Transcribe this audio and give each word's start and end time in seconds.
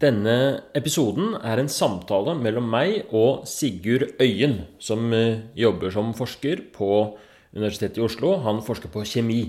Denne 0.00 0.62
episoden 0.72 1.34
er 1.44 1.60
en 1.60 1.68
samtale 1.68 2.32
mellom 2.38 2.70
meg 2.72 3.10
og 3.12 3.42
Sigurd 3.48 4.06
Øyen, 4.22 4.62
som 4.80 5.10
eh, 5.12 5.42
jobber 5.52 5.92
som 5.92 6.14
forsker 6.16 6.62
på 6.72 7.18
Universitetet 7.52 7.98
i 8.00 8.04
Oslo. 8.06 8.38
Han 8.40 8.62
forsker 8.64 8.88
på 8.88 9.04
kjemi 9.04 9.42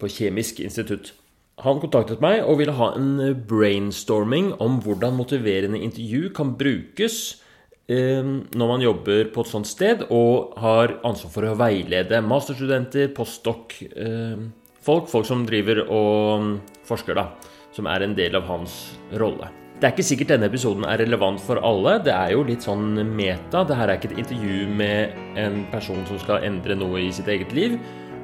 på 0.00 0.08
Kjemisk 0.08 0.62
institutt. 0.64 1.12
Han 1.60 1.82
kontaktet 1.82 2.22
meg 2.24 2.40
og 2.40 2.60
ville 2.62 2.76
ha 2.78 2.92
en 2.96 3.36
brainstorming 3.50 4.54
om 4.64 4.78
hvordan 4.80 5.18
motiverende 5.18 5.82
intervju 5.84 6.32
kan 6.32 6.54
brukes 6.56 7.42
eh, 7.90 8.24
når 8.24 8.72
man 8.72 8.88
jobber 8.88 9.28
på 9.34 9.44
et 9.44 9.52
sånt 9.52 9.68
sted 9.68 10.08
og 10.08 10.56
har 10.62 10.96
ansvar 11.04 11.36
for 11.36 11.50
å 11.50 11.56
veilede 11.60 12.24
masterstudenter, 12.24 13.12
postdoc-folk, 13.12 13.92
eh, 13.92 15.12
folk 15.12 15.28
som 15.28 15.44
driver 15.44 15.84
og 15.84 16.48
mm, 16.48 16.52
forsker, 16.88 17.18
da, 17.18 17.28
som 17.76 17.92
er 17.92 18.08
en 18.08 18.16
del 18.16 18.40
av 18.40 18.48
hans 18.48 18.86
rolle. 19.20 19.52
Det 19.78 19.86
er 19.86 19.92
ikke 19.94 20.02
sikkert 20.02 20.30
denne 20.32 20.46
episoden 20.50 20.82
er 20.90 20.98
relevant 20.98 21.38
for 21.38 21.60
alle. 21.62 21.92
Det 22.02 22.10
er 22.10 22.32
jo 22.34 22.40
litt 22.42 22.64
sånn 22.66 22.96
meta. 23.14 23.60
Det 23.62 23.76
her 23.78 23.86
er 23.92 24.00
ikke 24.00 24.08
et 24.10 24.16
intervju 24.24 24.64
med 24.74 25.12
en 25.38 25.60
person 25.70 26.00
som 26.08 26.18
skal 26.18 26.42
endre 26.48 26.74
noe 26.74 26.98
i 26.98 27.12
sitt 27.14 27.30
eget 27.30 27.54
liv. 27.54 27.76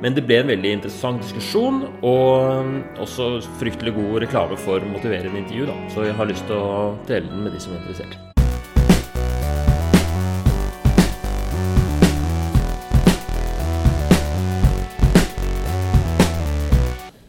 Men 0.02 0.16
det 0.16 0.24
ble 0.26 0.40
en 0.42 0.50
veldig 0.50 0.72
interessant 0.74 1.22
diskusjon, 1.22 1.84
og 2.02 2.98
også 2.98 3.28
fryktelig 3.60 3.94
god 3.94 4.24
reklame 4.24 4.58
for 4.58 4.82
motiverende 4.82 5.44
intervju. 5.44 5.68
da. 5.70 5.76
Så 5.94 6.08
jeg 6.08 6.16
har 6.18 6.26
lyst 6.26 6.42
til 6.50 6.58
å 6.58 6.90
dele 7.06 7.30
den 7.30 7.46
med 7.46 7.54
de 7.54 7.62
som 7.62 7.78
er 7.78 7.84
interessert. 7.84 8.18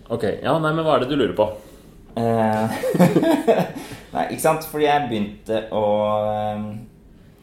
Ok, 0.09 0.27
ja, 0.41 0.57
nei, 0.57 0.73
men 0.73 0.81
hva 0.81 0.97
er 0.97 1.05
det 1.05 1.13
du 1.13 1.17
lurer 1.21 1.37
på? 1.37 1.74
Eh, 2.15 2.75
Nei, 4.15 4.25
ikke 4.31 4.43
sant? 4.43 4.65
Fordi 4.71 4.87
jeg 4.87 5.07
begynte 5.09 5.57
å 5.75 5.85
ehm, 6.23 6.67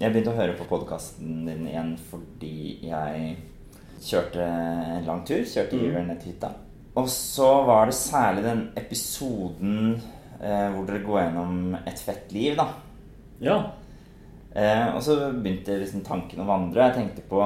Jeg 0.01 0.15
begynte 0.15 0.33
å 0.33 0.39
høre 0.39 0.57
på 0.57 0.69
podkasten 0.71 1.43
din 1.45 1.67
igjen 1.69 1.93
fordi 2.09 2.79
jeg 2.89 3.35
kjørte 4.03 4.47
en 4.47 5.05
lang 5.07 5.21
tur. 5.29 5.45
Kjørte 5.47 5.79
mm. 5.79 5.99
ned 6.09 6.23
til 6.23 6.33
hytta. 6.33 6.55
Og 6.99 7.07
så 7.09 7.51
var 7.69 7.89
det 7.89 7.97
særlig 7.97 8.43
den 8.45 8.65
episoden 8.77 9.77
eh, 10.41 10.67
hvor 10.73 10.89
dere 10.89 11.05
går 11.05 11.21
gjennom 11.23 11.77
et 11.79 12.03
fett 12.03 12.35
liv, 12.35 12.57
da. 12.59 12.67
Ja. 13.43 13.59
Eh, 14.53 14.89
og 14.91 15.01
så 15.05 15.17
begynte 15.33 15.79
liksom 15.81 16.03
tanken 16.05 16.43
å 16.43 16.49
vandre. 16.49 16.89
Jeg 16.89 16.99
tenkte 16.99 17.25
på 17.31 17.45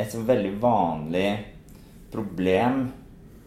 et 0.00 0.12
så 0.12 0.20
veldig 0.26 0.52
vanlig 0.60 1.30
problem 2.12 2.84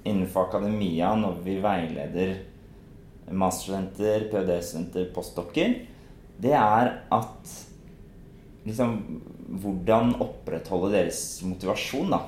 innenfor 0.03 0.49
akademia 0.49 1.13
når 1.19 1.39
vi 1.45 1.59
veileder 1.63 2.33
masterstudenter, 3.31 4.27
ph.d.-studenter, 4.31 5.09
postdokker, 5.15 5.75
det 6.43 6.55
er 6.57 6.97
at 7.13 7.55
liksom 8.63 8.97
Hvordan 9.53 10.15
opprettholde 10.23 10.95
deres 10.95 11.19
motivasjon, 11.45 12.09
da. 12.15 12.21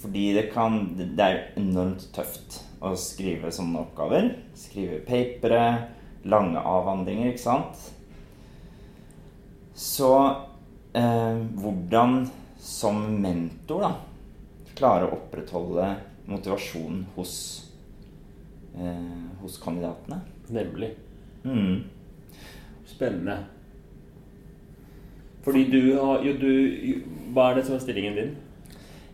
Fordi 0.00 0.22
det 0.32 0.46
kan 0.54 0.94
Det 0.96 1.20
er 1.20 1.40
enormt 1.60 2.06
tøft 2.14 2.62
å 2.80 2.94
skrive 2.96 3.50
sånne 3.52 3.82
oppgaver. 3.82 4.30
Skrive 4.56 5.02
papere, 5.04 5.90
lange 6.24 6.60
avhandlinger, 6.60 7.32
ikke 7.32 7.42
sant. 7.44 7.82
Så 9.74 10.10
eh, 10.96 11.44
hvordan 11.60 12.24
som 12.56 13.02
mentor 13.20 13.84
da 13.84 13.92
klare 14.74 15.08
å 15.08 15.16
opprettholde 15.18 15.90
motivasjonen 16.30 17.04
hos 17.14 17.34
eh, 18.78 19.26
hos 19.42 19.58
kandidatene. 19.62 20.20
Nemlig. 20.48 20.94
Mm. 21.44 21.84
Spennende. 22.86 23.38
Fordi 25.44 25.64
du 25.68 25.96
har 26.00 26.24
jo 26.24 26.32
du 26.40 26.52
Hva 27.34 27.50
er 27.50 27.58
det 27.58 27.66
som 27.66 27.76
er 27.76 27.82
stillingen 27.84 28.16
din? 28.16 28.34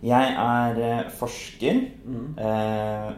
Jeg 0.06 0.34
er 0.38 0.78
eh, 0.80 1.08
forsker. 1.12 1.80
Mm. 2.04 2.28
Eh, 2.38 3.10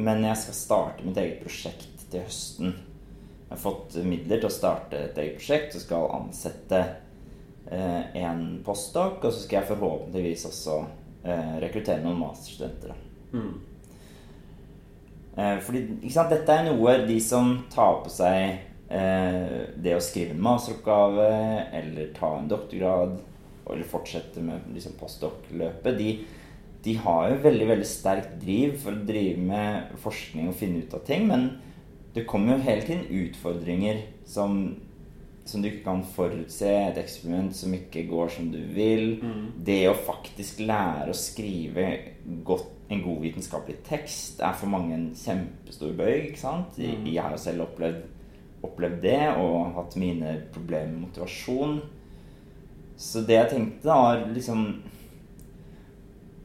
men 0.00 0.24
jeg 0.24 0.38
skal 0.38 0.56
starte 0.56 1.06
mitt 1.06 1.18
eget 1.20 1.42
prosjekt 1.44 2.06
til 2.10 2.24
høsten. 2.24 2.74
Jeg 3.50 3.56
har 3.56 3.62
fått 3.62 3.98
midler 4.06 4.38
til 4.38 4.48
å 4.48 4.54
starte 4.54 4.98
et 5.08 5.18
eget 5.18 5.38
prosjekt 5.38 5.76
og 5.76 5.84
skal 5.84 6.12
ansette 6.14 6.80
eh, 7.70 8.18
en 8.22 8.44
postdoc. 8.66 9.20
Og 9.24 9.34
så 9.34 9.44
skal 9.44 9.60
jeg 9.60 9.70
forhåpentligvis 9.72 10.46
også 10.50 10.78
eh, 11.24 11.56
rekruttere 11.62 12.02
noen 12.04 12.22
masterstudenter. 12.22 12.94
Mm. 13.34 13.69
Eh, 15.40 15.56
fordi 15.64 15.86
dette 16.10 16.52
er 16.56 16.66
noe 16.66 16.96
de 17.06 17.16
som 17.22 17.54
tar 17.72 18.02
på 18.04 18.12
seg 18.12 18.58
eh, 18.92 19.56
det 19.80 19.94
å 19.96 20.02
skrive 20.04 20.34
en 20.34 20.44
masteroppgave 20.44 21.30
eller 21.78 22.10
ta 22.16 22.34
en 22.36 22.50
doktorgrad 22.50 23.16
eller 23.70 23.86
fortsette 23.86 24.42
med 24.42 24.66
liksom 24.74 24.96
postdok-løpet, 24.98 25.98
de, 25.98 26.14
de, 26.82 26.94
har 27.04 27.28
jo 27.30 27.42
veldig 27.44 27.68
veldig 27.70 27.86
sterkt 27.86 28.36
driv 28.42 28.76
for 28.82 28.96
å 28.96 29.04
drive 29.06 29.44
med 29.46 29.92
forskning 30.02 30.50
og 30.50 30.58
finne 30.58 30.82
ut 30.82 30.96
av 30.98 31.04
ting. 31.06 31.28
Men 31.30 31.52
det 32.16 32.26
kommer 32.28 32.56
jo 32.56 32.64
hele 32.66 32.82
tiden 32.82 33.06
utfordringer 33.28 34.02
som, 34.26 34.58
som 35.46 35.62
du 35.62 35.70
ikke 35.70 35.86
kan 35.86 36.02
forutse. 36.16 36.66
Et 36.66 36.98
eksperiment 36.98 37.54
som 37.54 37.78
ikke 37.78 38.08
går 38.10 38.34
som 38.34 38.50
du 38.50 38.58
vil. 38.74 39.20
Mm. 39.22 39.46
Det 39.70 39.84
å 39.92 39.94
faktisk 39.94 40.64
lære 40.66 41.14
å 41.14 41.20
skrive 41.20 41.86
godt 42.48 42.79
en 42.90 43.02
god 43.04 43.20
vitenskapelig 43.22 43.76
tekst 43.86 44.40
er 44.42 44.56
for 44.58 44.66
mange 44.70 44.94
en 44.96 45.10
kjempestor 45.14 45.92
bøyg. 45.98 46.24
ikke 46.30 46.40
sant? 46.40 46.78
Mm. 46.78 47.06
Jeg 47.06 47.22
har 47.22 47.30
jo 47.30 47.36
selv 47.38 47.62
opplevd, 47.68 48.02
opplevd, 48.66 49.02
det 49.02 49.28
og 49.38 49.74
hatt 49.76 49.96
mine 50.00 50.42
problemer 50.54 50.86
med 50.90 51.00
motivasjon. 51.06 51.80
Så 53.00 53.20
det 53.26 53.34
jeg 53.38 53.50
tenkte, 53.50 53.88
da, 53.88 53.94
var 53.94 54.32
liksom 54.34 54.82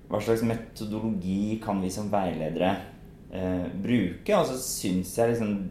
Hva 0.06 0.20
slags 0.22 0.44
metodologi 0.46 1.58
kan 1.64 1.82
vi 1.82 1.90
som 1.90 2.12
veiledere 2.12 2.76
eh, 3.34 3.66
bruke? 3.82 4.38
Og 4.38 4.46
så 4.46 4.58
syns 4.62 5.18
jeg 5.18 5.30
liksom 5.32 5.70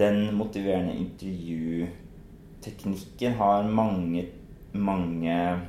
den 0.00 0.34
motiverende 0.34 0.96
intervjuteknikken 0.96 3.32
har 3.36 3.62
mange, 3.68 4.26
mange 4.72 5.60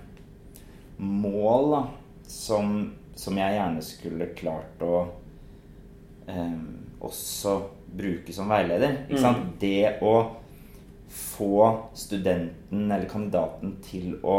mål 0.98 1.72
da, 1.74 1.88
som 2.30 2.94
som 3.18 3.38
jeg 3.38 3.58
gjerne 3.58 3.84
skulle 3.86 4.32
klart 4.38 4.84
å 4.86 4.96
eh, 6.30 6.60
også 7.02 7.56
bruke 7.92 8.34
som 8.34 8.52
veileder. 8.52 9.04
Mm. 9.12 9.56
Det 9.60 9.98
å 10.06 10.14
få 11.12 11.90
studenten 11.98 12.86
eller 12.88 13.10
kandidaten 13.10 13.76
til 13.84 14.16
å 14.24 14.38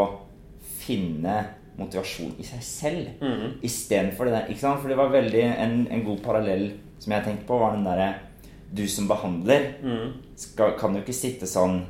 finne 0.82 1.42
motivasjon 1.76 2.34
i 2.40 2.46
seg 2.46 2.64
selv 2.64 3.22
mm. 3.22 3.58
istedenfor 3.64 4.28
det 4.28 4.36
der. 4.36 4.50
Ikke 4.52 4.64
sant? 4.64 4.82
For 4.82 4.92
det 4.92 4.98
var 5.00 5.12
veldig 5.12 5.44
en, 5.52 5.78
en 5.92 6.04
god 6.06 6.22
parallell 6.24 6.68
som 7.02 7.14
jeg 7.16 7.26
tenkte 7.26 7.48
på, 7.48 7.58
var 7.58 7.76
den 7.76 7.86
derre 7.86 8.12
Du 8.72 8.86
som 8.88 9.08
behandler, 9.08 9.74
mm. 9.82 10.12
skal, 10.38 10.76
kan 10.80 10.94
jo 10.96 11.02
ikke 11.04 11.16
sitte 11.16 11.48
sånn 11.48 11.82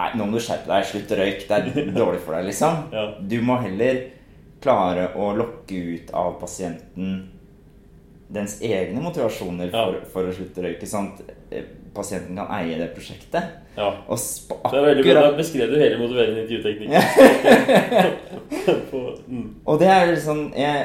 Nei, 0.00 0.14
nå 0.16 0.24
må 0.24 0.38
du 0.38 0.40
skjerpe 0.40 0.64
deg. 0.64 0.84
Slutt 0.88 1.10
å 1.12 1.16
røyke. 1.18 1.44
Det 1.44 1.56
er 1.82 1.88
dårlig 1.98 2.22
for 2.24 2.32
deg, 2.32 2.46
liksom. 2.48 2.86
ja. 2.88 3.02
Du 3.20 3.34
må 3.44 3.58
heller 3.60 3.98
klare 4.60 5.10
å 5.16 5.32
lokke 5.36 5.76
ut 5.94 6.10
av 6.16 6.34
pasienten 6.40 7.20
dens 8.30 8.60
egne 8.62 9.00
motivasjoner 9.02 9.72
for, 9.72 9.96
ja. 9.98 10.08
for 10.12 10.28
å 10.30 10.34
slutte 10.34 10.62
å 10.62 10.66
røyke. 10.68 10.86
Sånn 10.86 11.08
at 11.10 11.32
eh, 11.50 11.66
pasienten 11.94 12.38
kan 12.38 12.52
eie 12.60 12.78
det 12.78 12.92
prosjektet. 12.94 13.56
Ja. 13.74 13.90
det 14.06 14.78
er 14.78 14.86
veldig 14.86 15.04
bra. 15.06 15.24
Da 15.26 15.32
beskrev 15.38 15.72
du 15.72 15.78
hele 15.80 15.98
motiverende 15.98 16.44
intervjuteknikk. 16.44 16.90
mm. 19.34 19.48
Og 19.64 19.80
det 19.82 19.90
er 19.90 20.10
liksom 20.12 20.50
jeg, 20.58 20.76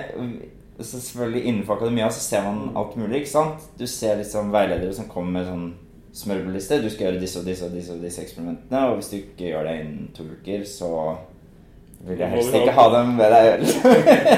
Selvfølgelig 0.75 1.45
innenfor 1.47 1.77
akademia 1.77 2.09
så 2.11 2.19
ser 2.19 2.41
man 2.43 2.73
alt 2.75 2.97
mulig. 2.99 3.21
ikke 3.21 3.31
sant? 3.31 3.69
Du 3.79 3.85
ser 3.87 4.17
liksom 4.19 4.49
veiledere 4.51 4.91
som 4.97 5.07
kommer 5.07 5.37
med 5.37 5.45
sånn 5.47 5.69
smørbrødliste. 6.15 6.81
Du 6.83 6.89
skal 6.91 7.09
gjøre 7.09 7.21
disse 7.21 7.39
og 7.39 7.47
disse 7.47 7.69
og 7.69 7.77
disse, 7.77 7.93
og 7.95 8.03
disse 8.03 8.25
eksperimentene. 8.25 8.81
Og 8.89 8.99
hvis 8.99 9.11
du 9.13 9.15
ikke 9.21 9.53
gjør 9.53 9.69
det 9.69 9.77
innen 9.83 10.09
to 10.17 10.25
uker, 10.33 10.65
så 10.67 10.91
vil 12.05 12.21
jeg 12.21 12.31
helst 12.35 12.55
ikke 12.57 12.75
ha 12.75 12.85
dem 12.93 13.15
med 13.17 13.33
deg. 13.33 13.63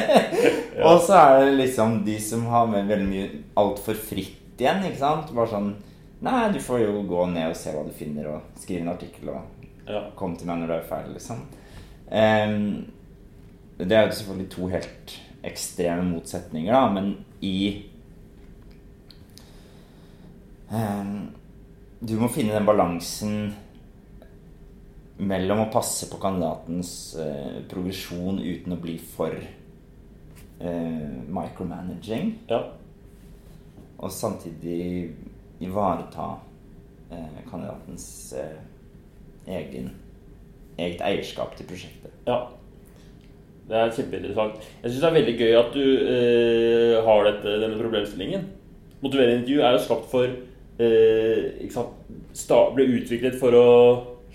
Og 0.88 1.02
så 1.04 1.18
er 1.18 1.46
det 1.46 1.58
liksom 1.58 2.02
de 2.06 2.18
som 2.22 2.46
har 2.52 2.70
med 2.72 2.90
veldig 2.90 3.08
mye 3.10 3.30
altfor 3.60 3.98
fritt 3.98 4.62
igjen. 4.62 4.86
ikke 4.88 5.02
sant? 5.02 5.34
Bare 5.36 5.52
sånn 5.52 5.76
Nei, 6.26 6.48
du 6.50 6.58
får 6.64 6.80
jo 6.82 7.04
gå 7.06 7.28
ned 7.30 7.52
og 7.52 7.58
se 7.60 7.70
hva 7.76 7.84
du 7.86 7.92
finner, 7.94 8.26
og 8.32 8.58
skrive 8.58 8.82
en 8.82 8.90
artikkel 8.90 9.30
og 9.30 9.68
ja. 9.86 10.00
komme 10.18 10.34
til 10.40 10.50
meg 10.50 10.64
når 10.64 10.72
du 10.72 10.74
er 10.74 10.88
ferdig, 10.90 11.12
liksom. 11.20 11.44
Um, 12.10 12.88
det 13.78 13.94
er 13.94 14.08
jo 14.08 14.16
selvfølgelig 14.18 14.50
to 14.56 14.70
helt 14.72 15.14
ekstreme 15.46 16.08
motsetninger, 16.08 16.74
da, 16.74 16.90
men 16.90 17.12
i 17.46 17.84
um, 20.72 21.30
Du 22.02 22.16
må 22.18 22.32
finne 22.34 22.58
den 22.58 22.66
balansen 22.66 23.54
mellom 25.18 25.64
å 25.64 25.70
passe 25.74 26.10
på 26.12 26.20
kandidatens 26.22 26.92
eh, 27.22 27.62
progresjon 27.70 28.42
uten 28.42 28.76
å 28.76 28.82
bli 28.82 28.98
for 29.02 29.34
eh, 29.34 31.08
micromanaging. 31.26 32.36
Ja. 32.52 32.62
Og 33.98 34.14
samtidig 34.14 35.16
ivareta 35.64 36.36
eh, 37.10 37.40
kandidatens 37.50 38.08
eh, 38.38 38.60
egen, 39.58 39.90
eget 40.78 41.02
eierskap 41.02 41.56
til 41.58 41.70
prosjektet. 41.70 42.14
Ja. 42.28 42.44
Det 43.68 43.76
er 43.76 43.90
kjempeinteressant. 43.92 44.62
Jeg 44.84 44.92
syns 44.92 45.02
det 45.02 45.08
er 45.10 45.18
veldig 45.18 45.34
gøy 45.42 45.58
at 45.60 45.74
du 45.74 45.84
eh, 45.84 46.94
har 47.04 47.26
dette, 47.28 47.56
denne 47.64 47.80
problemstillingen. 47.82 48.46
Motiverende 49.02 49.42
intervju 49.42 49.66
er 49.66 49.76
jo 49.76 49.82
skapt 49.84 50.08
for 50.14 50.30
eh, 50.80 51.66
sant, 51.74 52.06
Ble 52.78 52.86
utviklet 53.00 53.36
for 53.42 53.58
å 53.58 53.68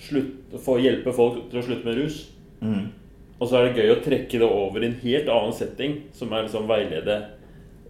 slutt, 0.03 0.57
få 0.63 0.79
hjelpe 0.83 1.15
folk 1.15 1.47
til 1.51 1.61
å 1.61 1.65
slutte 1.67 1.89
med 1.89 2.01
rus. 2.01 2.19
Mm. 2.63 2.91
Og 3.39 3.49
så 3.49 3.59
er 3.59 3.69
det 3.69 3.83
gøy 3.83 3.95
å 3.95 4.03
trekke 4.05 4.41
det 4.43 4.49
over 4.49 4.83
i 4.83 4.89
en 4.91 4.99
helt 5.03 5.31
annen 5.33 5.55
setting, 5.57 5.97
som 6.15 6.33
er 6.33 6.45
liksom 6.47 6.69
veilede 6.71 7.17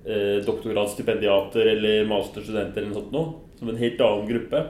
eh, 0.06 0.38
doktorgradsstipendiater 0.46 1.74
eller 1.74 2.06
masterstudenter 2.08 2.80
eller 2.80 2.92
noe 2.92 3.00
sånt 3.00 3.16
noe. 3.16 3.34
Som 3.58 3.72
en 3.72 3.82
helt 3.82 4.00
annen 4.02 4.30
gruppe. 4.30 4.62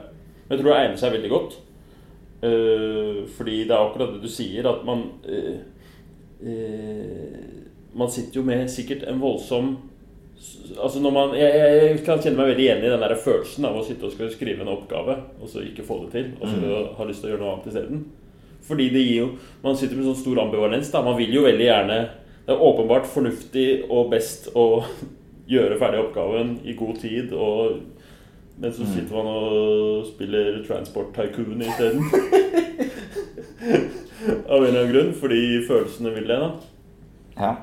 Men 0.43 0.55
jeg 0.55 0.61
tror 0.61 0.73
det 0.73 0.81
egner 0.81 0.99
seg 1.01 1.15
veldig 1.15 1.31
godt. 1.31 1.55
Eh, 2.43 3.23
fordi 3.37 3.61
det 3.63 3.71
er 3.71 3.85
akkurat 3.85 4.11
det 4.15 4.23
du 4.25 4.31
sier, 4.31 4.67
at 4.67 4.83
man 4.83 5.05
eh, 5.23 5.63
eh, 6.43 7.39
Man 7.93 8.09
sitter 8.11 8.41
jo 8.41 8.43
med 8.43 8.65
sikkert 8.73 9.05
en 9.07 9.21
voldsom 9.21 9.75
Altså 10.83 10.99
når 10.99 11.11
man, 11.15 11.33
jeg, 11.37 11.51
jeg 11.55 11.99
kan 12.05 12.19
kjenne 12.19 12.37
meg 12.39 12.49
veldig 12.51 12.63
igjen 12.65 12.83
i 12.83 12.89
den 12.91 12.99
der 13.03 13.13
følelsen 13.15 13.65
av 13.69 13.77
å 13.79 13.83
sitte 13.85 14.05
og 14.09 14.11
skal 14.15 14.31
skrive 14.33 14.61
en 14.65 14.71
oppgave, 14.73 15.15
og 15.41 15.47
så 15.51 15.61
ikke 15.63 15.85
få 15.87 15.99
det 16.03 16.11
til, 16.17 16.31
og 16.41 16.47
så 16.49 16.55
Mm. 16.59 16.95
ha 16.97 17.03
lyst 17.07 17.21
til 17.23 17.29
å 17.29 17.31
gjøre 17.33 17.43
noe 17.43 17.53
annet 17.53 17.67
isteden. 17.71 18.03
Fordi 18.63 18.89
det 18.93 19.01
gir 19.03 19.17
jo 19.21 19.29
Man 19.63 19.75
sitter 19.75 19.95
med 19.99 20.05
sånn 20.07 20.15
stor 20.21 20.39
ambivalens. 20.39 20.91
da 20.91 21.01
Man 21.03 21.17
vil 21.17 21.33
jo 21.35 21.41
veldig 21.43 21.65
gjerne 21.67 21.97
Det 22.47 22.53
er 22.55 22.61
åpenbart 22.63 23.05
fornuftig 23.11 23.83
og 23.89 24.09
best 24.11 24.47
å 24.55 24.83
gjøre 25.53 25.77
ferdig 25.79 25.99
oppgaven 25.99 26.53
i 26.65 26.73
god 26.79 26.95
tid, 27.01 27.33
og 27.33 27.81
men 28.59 28.71
så 28.71 28.85
sitter 28.85 29.15
man 29.15 29.25
og 29.25 30.05
spiller 30.05 30.59
Transport 30.67 31.09
Tycoon 31.15 31.61
isteden. 31.65 32.03
Av 34.47 34.61
en 34.61 34.67
eller 34.67 34.79
annen 34.83 34.91
grunn. 34.93 35.13
Fordi 35.17 35.39
følelsene 35.67 36.11
vil 36.15 36.27
det. 36.29 36.37
da 36.39 36.51
Ja. 37.39 37.55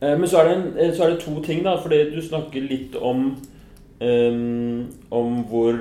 Eh, 0.00 0.18
Men 0.18 0.28
så 0.28 0.40
er, 0.40 0.48
det 0.48 0.56
en, 0.56 0.66
eh, 0.78 0.92
så 0.94 1.04
er 1.04 1.10
det 1.14 1.20
to 1.24 1.40
ting, 1.42 1.62
da. 1.64 1.76
Fordi 1.82 2.10
du 2.14 2.20
snakker 2.22 2.60
litt 2.68 2.96
om 2.96 3.36
um, 4.00 4.86
Om 5.10 5.44
hvor 5.50 5.80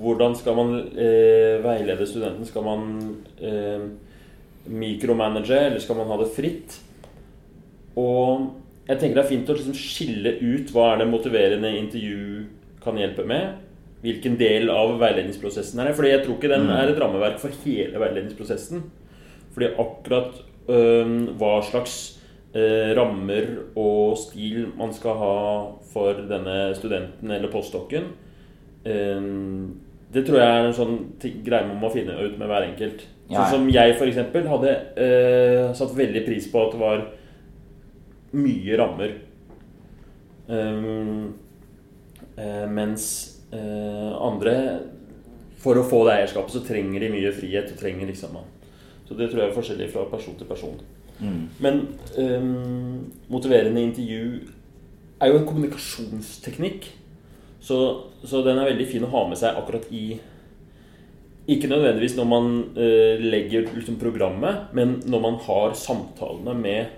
Hvordan 0.00 0.34
skal 0.34 0.56
man 0.56 0.72
uh, 0.98 1.62
veilede 1.62 2.06
studenten? 2.06 2.46
Skal 2.48 2.64
man 2.66 2.80
uh, 3.38 3.84
mikromanage, 4.66 5.54
eller 5.54 5.78
skal 5.78 5.96
man 6.00 6.08
ha 6.10 6.16
det 6.18 6.32
fritt? 6.34 6.74
Og 7.94 8.48
jeg 8.88 8.98
tenker 8.98 9.20
det 9.20 9.22
er 9.22 9.28
fint 9.30 9.52
å 9.52 9.54
liksom 9.54 9.76
skille 9.78 10.32
ut 10.40 10.72
hva 10.74 10.88
er 10.92 11.04
det 11.04 11.06
motiverende 11.12 11.70
intervju 11.78 12.48
kan 12.82 12.98
hjelpe 12.98 13.22
med. 13.30 13.60
Hvilken 14.02 14.34
del 14.40 14.70
av 14.74 14.96
veiledningsprosessen 14.98 15.78
er 15.78 15.90
det? 15.92 15.96
Fordi 16.00 16.10
jeg 16.16 16.24
tror 16.24 16.38
ikke 16.40 16.50
den 16.50 16.66
Mm. 16.66 16.74
er 16.74 16.88
et 16.90 16.98
rammeverk 16.98 17.38
for 17.38 17.50
hele 17.62 17.94
veiledningsprosessen. 18.02 18.82
Fordi 19.54 19.70
akkurat 19.78 20.34
uh, 20.66 21.30
hva 21.38 21.60
slags 21.62 22.18
øh, 22.54 22.90
rammer 22.98 23.52
og 23.78 24.18
stil 24.18 24.72
man 24.78 24.92
skal 24.96 25.20
ha 25.20 25.36
for 25.92 26.24
denne 26.30 26.74
studenten 26.78 27.30
eller 27.30 27.52
postdokken, 27.52 28.10
Eh, 28.84 29.20
det 30.10 30.24
tror 30.26 30.40
jeg 30.40 30.50
er 30.50 30.66
en 30.66 30.74
sånn 30.74 30.94
greie 31.20 31.66
man 31.68 31.80
må 31.82 31.90
finne 31.94 32.16
ut 32.18 32.38
med 32.38 32.50
hver 32.50 32.66
enkelt. 32.66 33.04
Ja, 33.30 33.36
ja. 33.36 33.42
Sånn 33.44 33.52
som 33.52 33.68
jeg 33.70 33.94
f.eks. 33.94 34.22
hadde 34.50 34.72
eh, 34.98 35.66
satt 35.78 35.92
veldig 35.94 36.24
pris 36.26 36.48
på 36.50 36.64
at 36.64 36.72
det 36.74 36.80
var 36.80 37.04
mye 38.40 38.78
rammer. 38.78 39.12
Um, 40.50 41.28
eh, 42.34 42.64
mens 42.66 43.04
eh, 43.54 44.08
andre 44.18 44.54
For 45.62 45.78
å 45.78 45.84
få 45.86 46.00
det 46.08 46.16
eierskapet 46.16 46.56
så 46.56 46.62
trenger 46.66 47.04
de 47.04 47.12
mye 47.12 47.30
frihet. 47.36 47.70
og 47.70 47.78
trenger 47.78 48.08
liksom 48.08 48.34
Så 49.06 49.14
det 49.14 49.28
tror 49.30 49.44
jeg 49.44 49.50
er 49.50 49.54
forskjellig 49.54 49.90
fra 49.92 50.08
person 50.10 50.34
til 50.34 50.48
person. 50.48 50.80
Mm. 51.20 51.42
Men 51.60 51.80
um, 52.16 53.12
motiverende 53.28 53.82
intervju 53.82 54.24
er 55.20 55.30
jo 55.30 55.40
en 55.40 55.46
kommunikasjonsteknikk. 55.48 56.88
Så, 57.60 57.76
så 58.24 58.40
den 58.44 58.58
er 58.58 58.70
veldig 58.70 58.86
fin 58.88 59.04
å 59.04 59.10
ha 59.12 59.26
med 59.28 59.36
seg 59.36 59.58
akkurat 59.60 59.90
i 59.92 60.14
Ikke 61.50 61.68
nødvendigvis 61.68 62.14
når 62.16 62.28
man 62.28 62.46
uh, 62.72 63.20
legger 63.20 63.68
liksom 63.74 63.98
programmet, 64.00 64.70
men 64.72 64.96
når 65.04 65.24
man 65.26 65.36
har 65.44 65.76
samtalene 65.76 66.54
med 66.56 66.96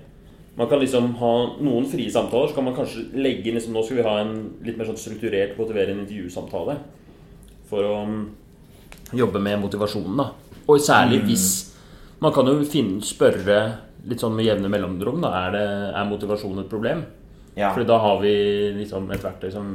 Man 0.54 0.68
kan 0.70 0.78
liksom 0.78 1.14
ha 1.18 1.32
noen 1.64 1.88
frie 1.90 2.12
samtaler, 2.12 2.50
så 2.50 2.58
kan 2.58 2.68
man 2.68 2.76
kanskje 2.76 3.08
legge 3.16 3.50
inn 3.50 3.58
liksom, 3.58 3.74
Nå 3.74 3.82
skal 3.82 3.98
vi 3.98 4.06
ha 4.06 4.14
en 4.20 4.36
litt 4.62 4.78
mer 4.78 4.86
sånn 4.90 5.00
strukturert 5.00 5.58
motiverende 5.58 6.04
intervjusamtale. 6.04 6.76
For 7.70 7.88
å 7.88 7.98
mm, 8.06 8.24
jobbe 9.16 9.40
med 9.42 9.62
motivasjonen, 9.64 10.20
da. 10.20 10.28
Og 10.68 10.78
særlig 10.78 11.24
hvis 11.26 11.46
Man 12.22 12.30
kan 12.36 12.46
jo 12.46 12.60
finne, 12.62 13.00
spørre 13.02 13.56
litt 14.08 14.22
sånn 14.22 14.34
med 14.36 14.46
jevne 14.46 14.70
mellomrom. 14.72 15.20
Da. 15.22 15.32
Er, 15.46 15.56
det, 15.56 15.66
er 15.98 16.08
motivasjon 16.10 16.62
et 16.64 16.70
problem? 16.70 17.04
Ja. 17.54 17.72
Fordi 17.72 17.88
da 17.88 17.98
har 18.02 18.20
vi 18.22 18.34
liksom 18.78 19.10
et 19.12 19.24
verktøy 19.24 19.50
som 19.52 19.72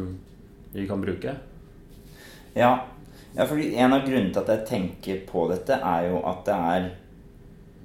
vi 0.73 0.87
kan 0.89 1.01
bruke. 1.01 1.35
Ja. 2.57 2.71
ja, 3.35 3.45
fordi 3.45 3.75
en 3.77 3.93
av 3.93 4.05
grunnene 4.05 4.33
til 4.33 4.41
at 4.41 4.53
jeg 4.55 4.67
tenker 4.71 5.21
på 5.29 5.45
dette, 5.51 5.77
er 5.77 6.09
jo 6.11 6.23
at 6.25 6.45
det 6.47 6.61
er 6.71 6.87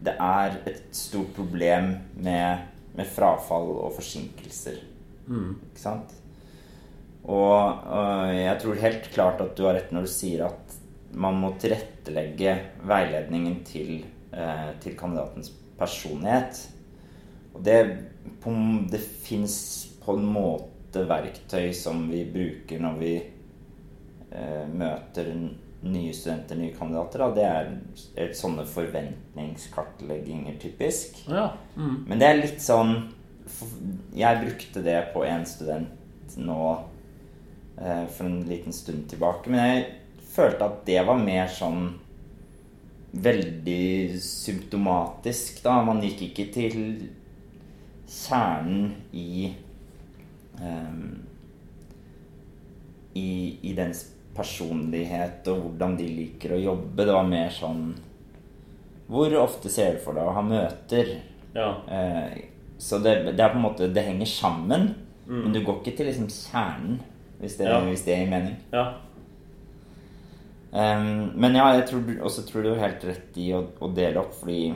Det 0.03 0.17
er 0.19 0.55
et 0.67 0.97
stort 0.99 1.29
problem 1.37 1.93
med, 2.19 2.65
med 2.97 3.07
frafall 3.07 3.69
og 3.85 3.93
forsinkelser. 3.95 4.81
Ikke 5.31 5.79
sant? 5.79 6.17
Og, 7.23 7.85
og 7.87 8.33
jeg 8.35 8.57
tror 8.59 8.81
helt 8.83 9.07
klart 9.15 9.45
at 9.45 9.55
du 9.55 9.63
har 9.69 9.77
rett 9.79 9.93
når 9.95 10.09
du 10.09 10.11
sier 10.11 10.43
at 10.49 10.75
man 11.15 11.39
må 11.39 11.53
tilrettelegge 11.63 12.57
veiledningen 12.89 13.61
til, 13.69 14.01
eh, 14.35 14.73
til 14.83 14.97
kandidatens 14.99 15.53
personlighet. 15.83 16.63
Og 17.53 17.65
det, 17.67 17.79
på, 18.41 18.55
det 18.91 19.03
fins 19.03 19.57
på 20.03 20.17
en 20.19 20.29
måte 20.35 21.05
verktøy 21.09 21.73
som 21.77 22.07
vi 22.11 22.25
bruker 22.31 22.81
når 22.83 22.97
vi 23.01 23.13
eh, 23.19 24.65
møter 24.71 25.33
nye 25.83 26.13
studenter, 26.15 26.59
nye 26.59 26.75
kandidater. 26.77 27.25
Da. 27.25 27.31
Det 27.35 27.47
er, 27.49 27.73
er 28.17 28.37
sånne 28.39 28.65
forventningskartlegginger, 28.69 30.57
typisk. 30.63 31.25
Ja. 31.29 31.51
Mm. 31.77 31.97
Men 32.09 32.23
det 32.23 32.29
er 32.29 32.41
litt 32.43 32.63
sånn 32.63 32.95
Jeg 34.15 34.39
brukte 34.39 34.81
det 34.85 35.01
på 35.13 35.25
en 35.27 35.43
student 35.51 36.37
nå 36.39 36.61
eh, 37.77 38.07
for 38.07 38.29
en 38.29 38.45
liten 38.49 38.73
stund 38.73 39.09
tilbake. 39.11 39.51
Men 39.51 39.67
jeg 39.67 39.83
følte 40.33 40.69
at 40.69 40.85
det 40.87 41.03
var 41.09 41.21
mer 41.21 41.51
sånn 41.53 41.91
veldig 43.13 44.21
symptomatisk, 44.23 45.63
da. 45.65 45.83
Man 45.85 46.01
gikk 46.05 46.23
ikke 46.31 46.47
til 46.55 46.79
kjernen 48.09 48.95
i 49.13 49.53
um, 50.61 51.19
i, 53.15 53.59
i 53.69 53.75
dens 53.77 54.07
personlighet 54.37 55.49
og 55.53 55.59
hvordan 55.67 55.97
de 55.99 56.07
liker 56.09 56.55
å 56.57 56.61
jobbe. 56.63 57.05
Det 57.05 57.13
var 57.13 57.29
mer 57.29 57.51
sånn 57.53 57.91
Hvor 59.13 59.35
ofte 59.43 59.69
ser 59.69 59.99
du 59.99 60.01
for 60.01 60.17
deg 60.17 60.25
å 60.25 60.33
ha 60.39 60.43
møter? 60.47 61.19
ja. 61.55 61.69
Eh, 61.93 62.39
så 62.83 62.99
det, 62.99 63.13
det 63.37 63.43
er 63.45 63.53
på 63.53 63.59
en 63.61 63.63
måte 63.67 63.87
Det 63.95 64.03
henger 64.03 64.27
sammen, 64.27 64.89
men 65.29 65.53
du 65.55 65.61
går 65.63 65.77
ikke 65.83 65.93
til 66.01 66.09
liksom 66.09 66.27
kjernen, 66.33 66.97
hvis 67.39 67.55
det, 67.61 67.69
Ja. 67.69 67.77
hvis 67.85 68.03
det 68.07 68.17
gir 68.19 68.31
mening. 68.33 68.57
ja. 68.73 68.87
Ehm, 70.73 71.33
men 71.37 71.57
ja, 71.59 71.67
jeg 71.77 71.87
tror, 71.91 72.09
også 72.25 72.47
tror 72.49 72.65
du 72.65 72.71
har 72.73 72.87
helt 72.87 73.05
rett 73.05 73.39
i 73.41 73.51
å, 73.53 73.63
å 73.81 73.91
dele 73.93 74.23
opp, 74.23 74.35
fordi 74.41 74.73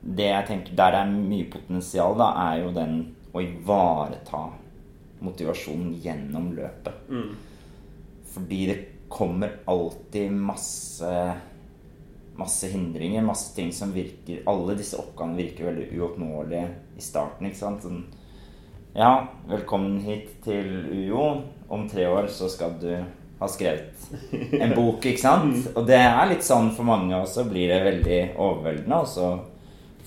det 0.00 0.30
jeg 0.30 0.48
tenker 0.48 0.76
der 0.76 0.94
det 0.94 1.02
er 1.04 1.14
mye 1.14 1.48
potensial, 1.52 2.16
da, 2.20 2.30
er 2.50 2.62
jo 2.64 2.72
den 2.76 2.98
å 3.32 3.42
ivareta 3.44 4.46
motivasjonen 5.24 5.94
gjennom 6.00 6.50
løpet. 6.56 7.08
Mm. 7.12 7.30
Fordi 8.30 8.60
det 8.70 8.80
kommer 9.10 9.62
alltid 9.68 10.32
masse 10.32 11.14
Masse 12.40 12.70
hindringer, 12.72 13.20
masse 13.26 13.50
ting 13.52 13.68
som 13.74 13.90
virker 13.92 14.46
Alle 14.48 14.72
disse 14.78 14.96
oppgavene 14.96 15.36
virker 15.36 15.66
veldig 15.66 15.88
uoppnåelige 15.98 16.62
i 16.96 17.02
starten. 17.04 17.48
ikke 17.50 17.58
sant? 17.58 17.82
Sånn, 17.84 17.98
ja, 18.94 19.26
velkommen 19.50 19.98
hit 20.06 20.30
til 20.46 20.70
UiO. 20.88 21.26
Om 21.68 21.84
tre 21.90 22.06
år 22.08 22.30
så 22.32 22.48
skal 22.48 22.78
du 22.80 22.94
ha 23.40 23.48
skrevet 23.48 24.10
en 24.60 24.74
bok, 24.76 25.04
ikke 25.08 25.22
sant? 25.22 25.70
Og 25.74 25.86
det 25.88 25.96
er 25.96 26.28
litt 26.28 26.44
sånn 26.44 26.70
for 26.76 26.84
mange 26.88 27.16
og 27.16 27.26
så 27.30 27.46
Blir 27.48 27.70
det 27.72 27.78
veldig 27.86 28.20
overveldende, 28.36 28.98
og 29.00 29.08
så 29.08 29.30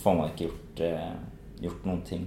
får 0.03 0.17
man 0.19 0.29
ikke 0.33 0.47
gjort, 0.49 0.81
eh, 0.85 1.13
gjort 1.63 1.85
noen 1.89 2.01
ting. 2.05 2.23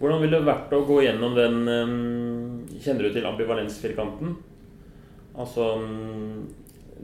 Hvordan 0.00 0.20
ville 0.24 0.40
det 0.40 0.48
vært 0.48 0.72
å 0.74 0.82
gå 0.88 0.96
gjennom 1.04 1.36
den 1.38 1.60
eh, 1.70 1.94
Kjenner 2.82 3.06
du 3.08 3.14
til 3.14 3.28
ambivalensfirkanten? 3.30 4.34
Altså 5.38 5.68
mm, 5.80 6.44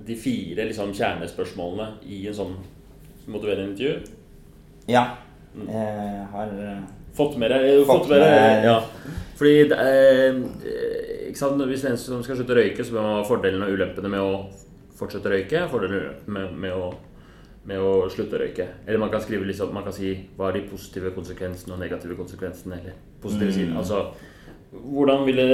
de 0.07 0.17
fire 0.19 0.67
liksom, 0.69 0.93
kjernespørsmålene 0.97 1.93
i 2.11 2.25
en 2.31 2.37
sånn 2.37 2.57
motiverende 3.31 3.73
intervju? 3.73 4.17
Ja. 4.91 5.05
Jeg 5.55 6.27
har 6.35 6.53
eh, 6.67 6.83
Fått 7.15 7.35
med 7.43 7.51
deg 7.51 7.65
eh, 7.73 7.85
Fått 7.89 8.09
med 8.11 8.23
deg- 8.23 8.67
Ja. 8.69 8.77
Fordi 9.41 9.55
det 9.71 9.79
er, 9.83 10.37
eh? 10.67 11.10
Hvis 11.31 11.85
en 11.85 11.99
som 12.01 12.25
skal 12.25 12.39
slutte 12.39 12.55
å 12.55 12.59
røyke, 12.59 12.85
så 12.85 12.97
bør 12.97 13.07
man 13.07 13.17
ha 13.19 13.29
fordelene 13.29 13.69
og 13.69 13.79
ulempene 13.79 14.11
med 14.13 14.21
å 14.25 14.35
fortsette 14.99 15.31
å 15.31 15.33
røyke. 15.35 15.65
Fordelene 15.73 16.13
med, 16.27 16.53
med, 16.65 16.77
å, 16.77 16.91
med 17.71 17.85
å 17.85 17.95
slutte 18.13 18.39
å 18.39 18.43
røyke. 18.43 18.67
Eller 18.87 19.03
man 19.03 19.13
kan 19.13 19.23
skrive 19.25 19.49
liksom, 19.49 19.73
man 19.75 19.87
kan 19.87 19.97
si 19.97 20.13
hva 20.37 20.51
er 20.51 20.59
de 20.59 20.69
positive 20.71 21.15
konsekvensene 21.17 21.77
og 21.77 21.83
negative 21.83 22.19
konsekvensene. 22.19 22.81
Eller 22.81 22.99
positive 23.23 23.55
siden. 23.57 23.77
Altså, 23.81 24.05
hvordan 24.71 25.27
ville, 25.27 25.49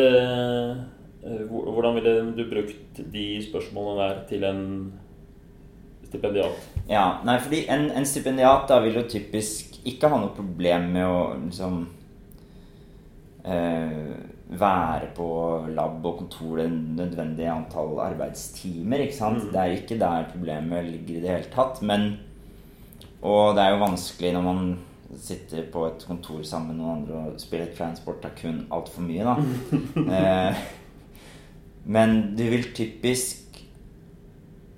eh, 1.25 1.43
hvordan 1.51 1.99
ville 2.01 2.15
du 2.37 2.45
brukt 2.51 3.03
de 3.13 3.27
spørsmålene 3.47 4.07
der 4.07 4.23
til 4.31 4.47
en 4.49 4.63
stipendiat? 6.07 6.71
Ja, 6.89 7.21
nei, 7.27 7.39
fordi 7.43 7.65
en, 7.73 7.91
en 7.91 8.07
stipendiat 8.07 8.69
da 8.71 8.81
vil 8.85 9.01
jo 9.01 9.07
typisk 9.11 9.81
ikke 9.87 10.11
ha 10.11 10.19
noe 10.21 10.35
problem 10.37 10.91
med 10.95 11.07
å 11.07 11.21
liksom 11.47 11.79
eh, 13.47 14.17
være 14.47 15.11
på 15.17 15.29
lab 15.75 16.05
og 16.07 16.21
kontor 16.21 16.61
det 16.61 16.71
nødvendige 16.71 17.51
antall 17.51 17.99
arbeidstimer. 18.05 19.03
ikke 19.03 19.17
sant? 19.17 19.45
Mm. 19.45 19.51
Det 19.53 19.61
er 19.61 19.65
ikke 19.75 19.99
der 19.99 20.29
problemet 20.33 20.85
ligger 20.85 21.17
i 21.17 21.21
det 21.21 21.31
hele 21.31 21.51
tatt. 21.55 21.83
Men 21.83 22.19
Og 23.23 23.57
det 23.57 23.63
er 23.63 23.71
jo 23.71 23.83
vanskelig 23.83 24.33
når 24.33 24.43
man 24.43 24.79
sitter 25.19 25.65
på 25.73 25.87
et 25.87 26.05
kontor 26.07 26.43
sammen 26.43 26.77
med 26.77 26.85
noen 26.85 26.99
andre 26.99 27.21
og 27.33 27.41
spiller 27.41 27.73
transport 27.75 28.25
er 28.25 28.35
kun 28.37 28.67
altfor 28.71 29.03
mye, 29.03 29.25
da. 29.25 29.35
eh, 30.19 30.59
men 31.87 32.37
du 32.37 32.43
vil 32.51 32.69
typisk 32.75 33.61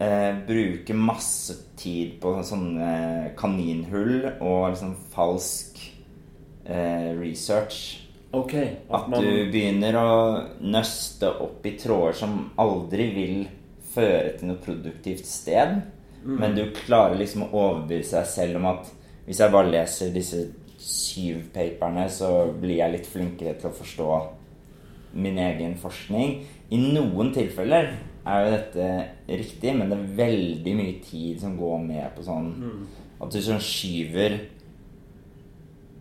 eh, 0.00 0.36
bruke 0.46 0.94
masse 0.94 1.56
tid 1.76 2.18
på 2.22 2.36
sånne 2.44 3.32
kaninhull 3.38 4.28
og 4.38 4.70
liksom 4.70 4.94
falsk 5.12 5.80
eh, 6.64 7.12
research. 7.18 8.07
Ok. 8.36 8.54
At 8.90 9.08
du 9.12 9.28
begynner 9.52 9.96
å 9.96 10.10
nøste 10.60 11.30
opp 11.44 11.64
i 11.66 11.76
tråder 11.80 12.18
som 12.18 12.38
aldri 12.60 13.08
vil 13.14 13.38
føre 13.94 14.34
til 14.36 14.50
noe 14.50 14.60
produktivt 14.62 15.26
sted. 15.26 15.78
Men 16.24 16.56
du 16.56 16.66
klarer 16.76 17.16
liksom 17.16 17.46
å 17.46 17.52
overbevise 17.52 18.18
deg 18.18 18.26
selv 18.28 18.60
om 18.60 18.66
at 18.74 18.90
hvis 19.28 19.40
jeg 19.40 19.52
bare 19.52 19.70
leser 19.72 20.12
disse 20.12 20.42
syv 20.78 21.48
paperne, 21.54 22.08
så 22.10 22.50
blir 22.52 22.78
jeg 22.82 22.94
litt 22.94 23.08
flinkere 23.08 23.56
til 23.58 23.70
å 23.70 23.76
forstå 23.76 24.10
min 25.18 25.38
egen 25.40 25.74
forskning. 25.80 26.42
I 26.70 26.78
noen 26.80 27.32
tilfeller 27.32 27.90
er 28.28 28.44
jo 28.44 28.52
dette 28.52 28.88
riktig, 29.40 29.72
men 29.76 29.88
det 29.88 29.98
er 29.98 30.16
veldig 30.18 30.74
mye 30.76 30.96
tid 31.04 31.40
som 31.40 31.56
går 31.56 31.78
med 31.86 32.10
på 32.16 32.26
sånn 32.26 32.50
At 33.18 33.32
du 33.32 33.40
sånn 33.42 33.62
skyver 33.62 34.36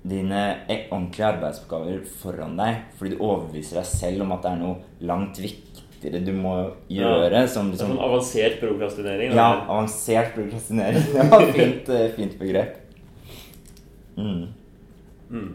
dine 0.08 0.42
ordentlige 0.70 1.28
arbeidsoppgaver 1.28 2.04
foran 2.22 2.58
deg 2.60 2.84
fordi 2.98 3.16
du 3.16 3.22
overbeviser 3.24 3.82
deg 3.82 3.90
selv 3.90 4.26
om 4.26 4.36
at 4.36 4.46
det 4.46 4.52
er 4.54 4.62
noe 4.62 5.06
langt 5.10 5.40
viktigere 5.42 6.22
du 6.24 6.34
må 6.38 6.56
gjøre. 6.94 7.44
Som 7.52 7.72
Det 7.72 7.80
er 7.82 7.88
liksom 7.88 7.96
sånn 7.98 8.04
avansert 8.08 8.60
prokrastinering. 8.62 9.32
Ja, 9.34 9.48
eller? 9.54 9.64
avansert 9.68 10.36
prokrastinering. 10.36 11.08
Det 11.14 11.30
var 11.32 11.46
et 11.48 11.56
fint, 11.58 11.90
eh, 11.96 12.10
fint 12.16 12.38
begrep. 12.40 12.78
Mm. 14.18 15.50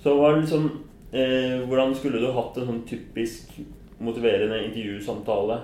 Så 0.00 0.14
hva 0.16 0.30
er 0.30 0.38
liksom 0.40 0.68
eh, 1.12 1.58
Hvordan 1.66 1.90
skulle 1.98 2.22
du 2.22 2.30
hatt 2.32 2.56
en 2.56 2.68
sånn 2.70 2.84
typisk 2.88 3.56
motiverende 4.00 4.62
intervjusamtale? 4.68 5.58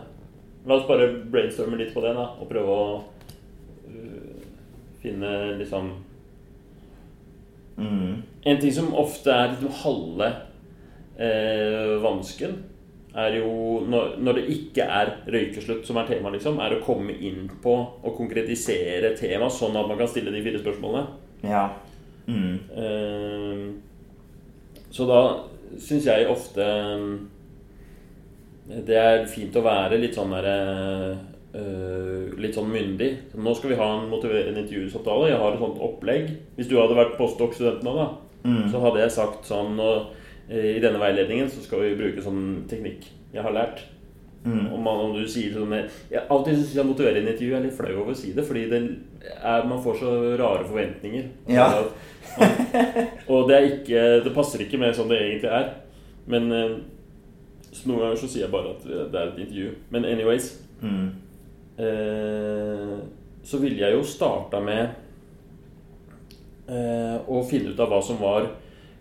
La 0.66 0.76
oss 0.76 0.88
bare 0.88 1.08
brainstorme 1.30 1.78
litt 1.78 1.94
på 1.94 2.02
det, 2.04 2.12
da, 2.16 2.28
og 2.38 2.46
prøve 2.50 2.74
å 2.74 2.84
uh, 3.90 4.42
finne 5.02 5.32
liksom 5.58 5.88
Mm. 7.76 8.22
En 8.44 8.60
ting 8.60 8.72
som 8.74 8.94
ofte 8.98 9.32
er 9.32 9.54
liksom 9.54 9.72
halve 9.82 10.28
eh, 11.16 11.94
vansken, 12.02 12.58
er 13.12 13.36
jo 13.36 13.82
når, 13.92 14.14
når 14.24 14.38
det 14.38 14.44
ikke 14.54 14.84
er 14.88 15.10
røykeslutt 15.28 15.84
som 15.86 15.98
er 16.00 16.08
tema, 16.08 16.32
liksom, 16.32 16.60
er 16.64 16.76
å 16.76 16.84
komme 16.84 17.12
inn 17.12 17.44
på 17.62 17.74
og 18.00 18.16
konkretisere 18.16 19.12
tema, 19.18 19.50
sånn 19.52 19.76
at 19.76 19.88
man 19.88 20.00
kan 20.00 20.08
stille 20.08 20.32
de 20.32 20.44
fire 20.44 20.62
spørsmålene. 20.62 21.04
Ja. 21.44 21.66
Mm. 22.26 22.56
Eh, 22.82 23.64
så 24.92 25.08
da 25.08 25.20
syns 25.80 26.06
jeg 26.08 26.28
ofte 26.30 26.64
eh, 26.64 27.04
det 28.86 28.96
er 28.96 29.26
fint 29.28 29.56
å 29.58 29.64
være 29.64 29.98
litt 30.00 30.16
sånn 30.16 30.32
derre 30.32 30.58
eh, 31.54 32.32
Litt 32.42 32.54
sånn 32.56 32.70
myndig. 32.72 33.10
Nå 33.36 33.54
skal 33.56 33.70
vi 33.70 33.76
ha 33.76 33.88
en 34.00 34.08
motiverende 34.10 34.62
intervjusamtale. 34.64 35.28
Jeg 35.30 35.38
har 35.38 35.52
et 35.52 35.58
sånt 35.62 35.78
opplegg. 35.80 36.30
Hvis 36.56 36.68
du 36.70 36.76
hadde 36.80 36.96
vært 36.98 37.16
postdoc-student 37.18 37.82
nå, 37.86 37.94
da, 37.96 38.10
Mm. 38.44 38.64
så 38.72 38.80
hadde 38.82 38.98
jeg 38.98 39.10
sagt 39.14 39.44
sånn 39.46 39.78
og, 39.78 40.06
eh, 40.50 40.76
I 40.76 40.80
denne 40.80 40.98
veiledningen 40.98 41.46
så 41.48 41.62
skal 41.62 41.78
vi 41.80 41.94
bruke 41.94 42.22
sånn 42.24 42.64
teknikk 42.68 43.04
jeg 43.32 43.40
har 43.42 43.52
lært. 43.52 43.84
Mm. 44.44 44.72
Om, 44.74 44.82
man, 44.82 44.96
om 44.98 45.12
du 45.14 45.22
sier 45.28 45.52
sånn 45.54 45.70
Jeg 46.10 46.22
alltid 46.28 46.56
syns 46.56 46.74
jeg 46.74 46.84
intervju 46.84 47.28
intervju 47.28 47.54
er 47.54 47.62
litt 47.62 47.76
flau 47.76 47.92
over 48.02 48.10
å 48.10 48.16
si 48.16 48.32
det, 48.32 48.42
fordi 48.44 48.64
det 48.68 48.80
er, 49.44 49.62
man 49.70 49.78
får 49.84 50.00
så 50.00 50.36
rare 50.40 50.64
forventninger. 50.66 51.28
Ja. 51.46 51.84
Og 53.28 53.46
det 53.48 53.54
er 53.56 53.68
ikke 53.68 54.24
Det 54.24 54.34
passer 54.34 54.58
ikke 54.64 54.80
med 54.82 54.96
sånn 54.96 55.08
det 55.12 55.20
egentlig 55.20 55.50
er. 55.52 55.68
Men 56.26 56.50
eh, 56.52 56.74
så 57.72 57.86
noen 57.88 58.00
ganger 58.02 58.16
så 58.20 58.28
sier 58.28 58.44
jeg 58.48 58.50
bare 58.52 58.74
at 58.74 58.82
det 58.84 59.14
er 59.20 59.28
et 59.30 59.38
intervju. 59.46 59.70
Men 59.90 60.04
anyways 60.04 60.58
Mm. 60.82 61.12
Eh, 61.78 62.96
Så 63.42 63.58
ville 63.62 63.82
jeg 63.82 63.96
jo 63.96 64.04
starta 64.06 64.60
med 64.62 64.82
eh, 66.68 67.18
å 67.26 67.42
finne 67.48 67.72
ut 67.72 67.80
av 67.80 67.90
hva 67.92 68.00
som 68.04 68.20
var 68.22 68.48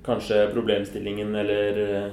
kanskje 0.05 0.47
problemstillingen, 0.53 1.35
eller 1.35 1.81
eh, 1.85 2.11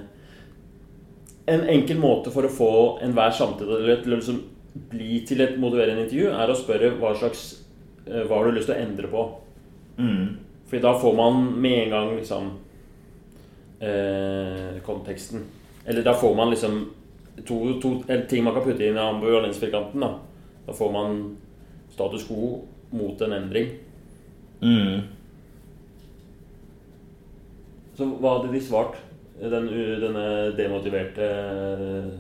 En 1.49 1.65
enkel 1.73 1.99
måte 2.01 2.31
for 2.31 2.45
å 2.45 2.53
få 2.53 2.73
enhver 3.05 3.33
samtale 3.33 4.01
til 4.03 4.13
å 4.13 4.19
liksom 4.19 4.43
bli 4.91 5.23
til 5.27 5.41
et 5.41 5.57
motiverende 5.59 6.05
intervju, 6.05 6.29
er 6.31 6.51
å 6.51 6.59
spørre 6.59 6.93
hva 7.01 7.15
slags 7.17 7.47
Hva 8.05 8.37
har 8.37 8.47
du 8.47 8.57
lyst 8.57 8.69
til 8.71 8.77
å 8.77 8.83
endre 8.83 9.09
på? 9.13 9.23
Mm. 9.99 10.37
Fordi 10.69 10.83
da 10.85 10.93
får 11.01 11.17
man 11.17 11.41
med 11.61 11.83
en 11.83 11.91
gang 11.91 12.13
liksom 12.17 12.51
eh, 13.81 14.81
konteksten. 14.85 15.45
Eller 15.85 16.03
da 16.03 16.15
får 16.15 16.35
man 16.35 16.51
liksom 16.51 16.91
to, 17.47 17.81
to 17.83 18.03
ting 18.29 18.45
man 18.45 18.55
kan 18.55 18.65
putte 18.65 18.85
inn 18.85 18.97
i 18.97 19.05
ambivalensfirkanten. 19.05 20.01
Da. 20.01 20.11
Da 20.69 20.75
får 20.77 20.93
man 20.93 21.21
status 21.89 22.27
quo 22.29 22.67
mot 22.91 23.21
en 23.25 23.33
endring. 23.33 23.71
Mm. 24.61 25.07
Så 27.97 28.05
hva 28.21 28.35
hadde 28.37 28.53
de 28.53 28.61
svart? 28.63 28.99
Den, 29.39 29.71
denne 30.03 30.27
demotiverte 30.59 31.25
eh, 31.25 32.11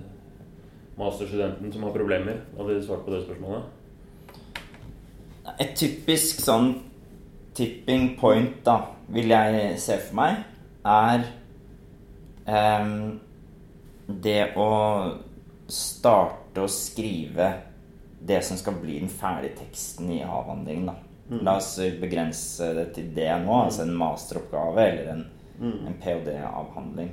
masterstudenten 0.96 1.74
som 1.74 1.84
har 1.84 1.92
problemer. 1.92 2.40
Hva 2.54 2.64
hadde 2.64 2.78
de 2.78 2.86
svart 2.88 3.04
på 3.04 3.12
det 3.12 3.20
spørsmålet? 3.26 3.62
Et 5.58 5.76
typisk 5.76 6.40
sånn 6.40 6.72
tipping 7.58 8.14
point, 8.16 8.56
da, 8.64 8.80
vil 9.12 9.28
jeg 9.34 9.76
se 9.82 10.00
for 10.08 10.22
meg, 10.22 10.44
er 10.88 11.24
um, 12.48 13.18
det 14.08 14.42
å 14.56 14.68
starte 15.68 16.64
å 16.64 16.70
skrive 16.72 17.67
det 18.20 18.42
som 18.44 18.56
skal 18.56 18.80
bli 18.82 18.98
den 19.00 19.08
ferdige 19.12 19.60
teksten 19.60 20.10
i 20.10 20.22
avhandlingen. 20.25 20.90
Da. 20.90 20.96
La 21.44 21.56
oss 21.60 21.76
begrense 22.00 22.72
det 22.75 22.90
til 22.96 23.10
det 23.14 23.30
nå, 23.44 23.52
altså 23.64 23.84
en 23.84 23.96
masteroppgave 24.00 24.84
eller 24.84 25.10
en, 25.12 25.25
en 25.60 25.96
ph.d.-avhandling. 26.00 27.10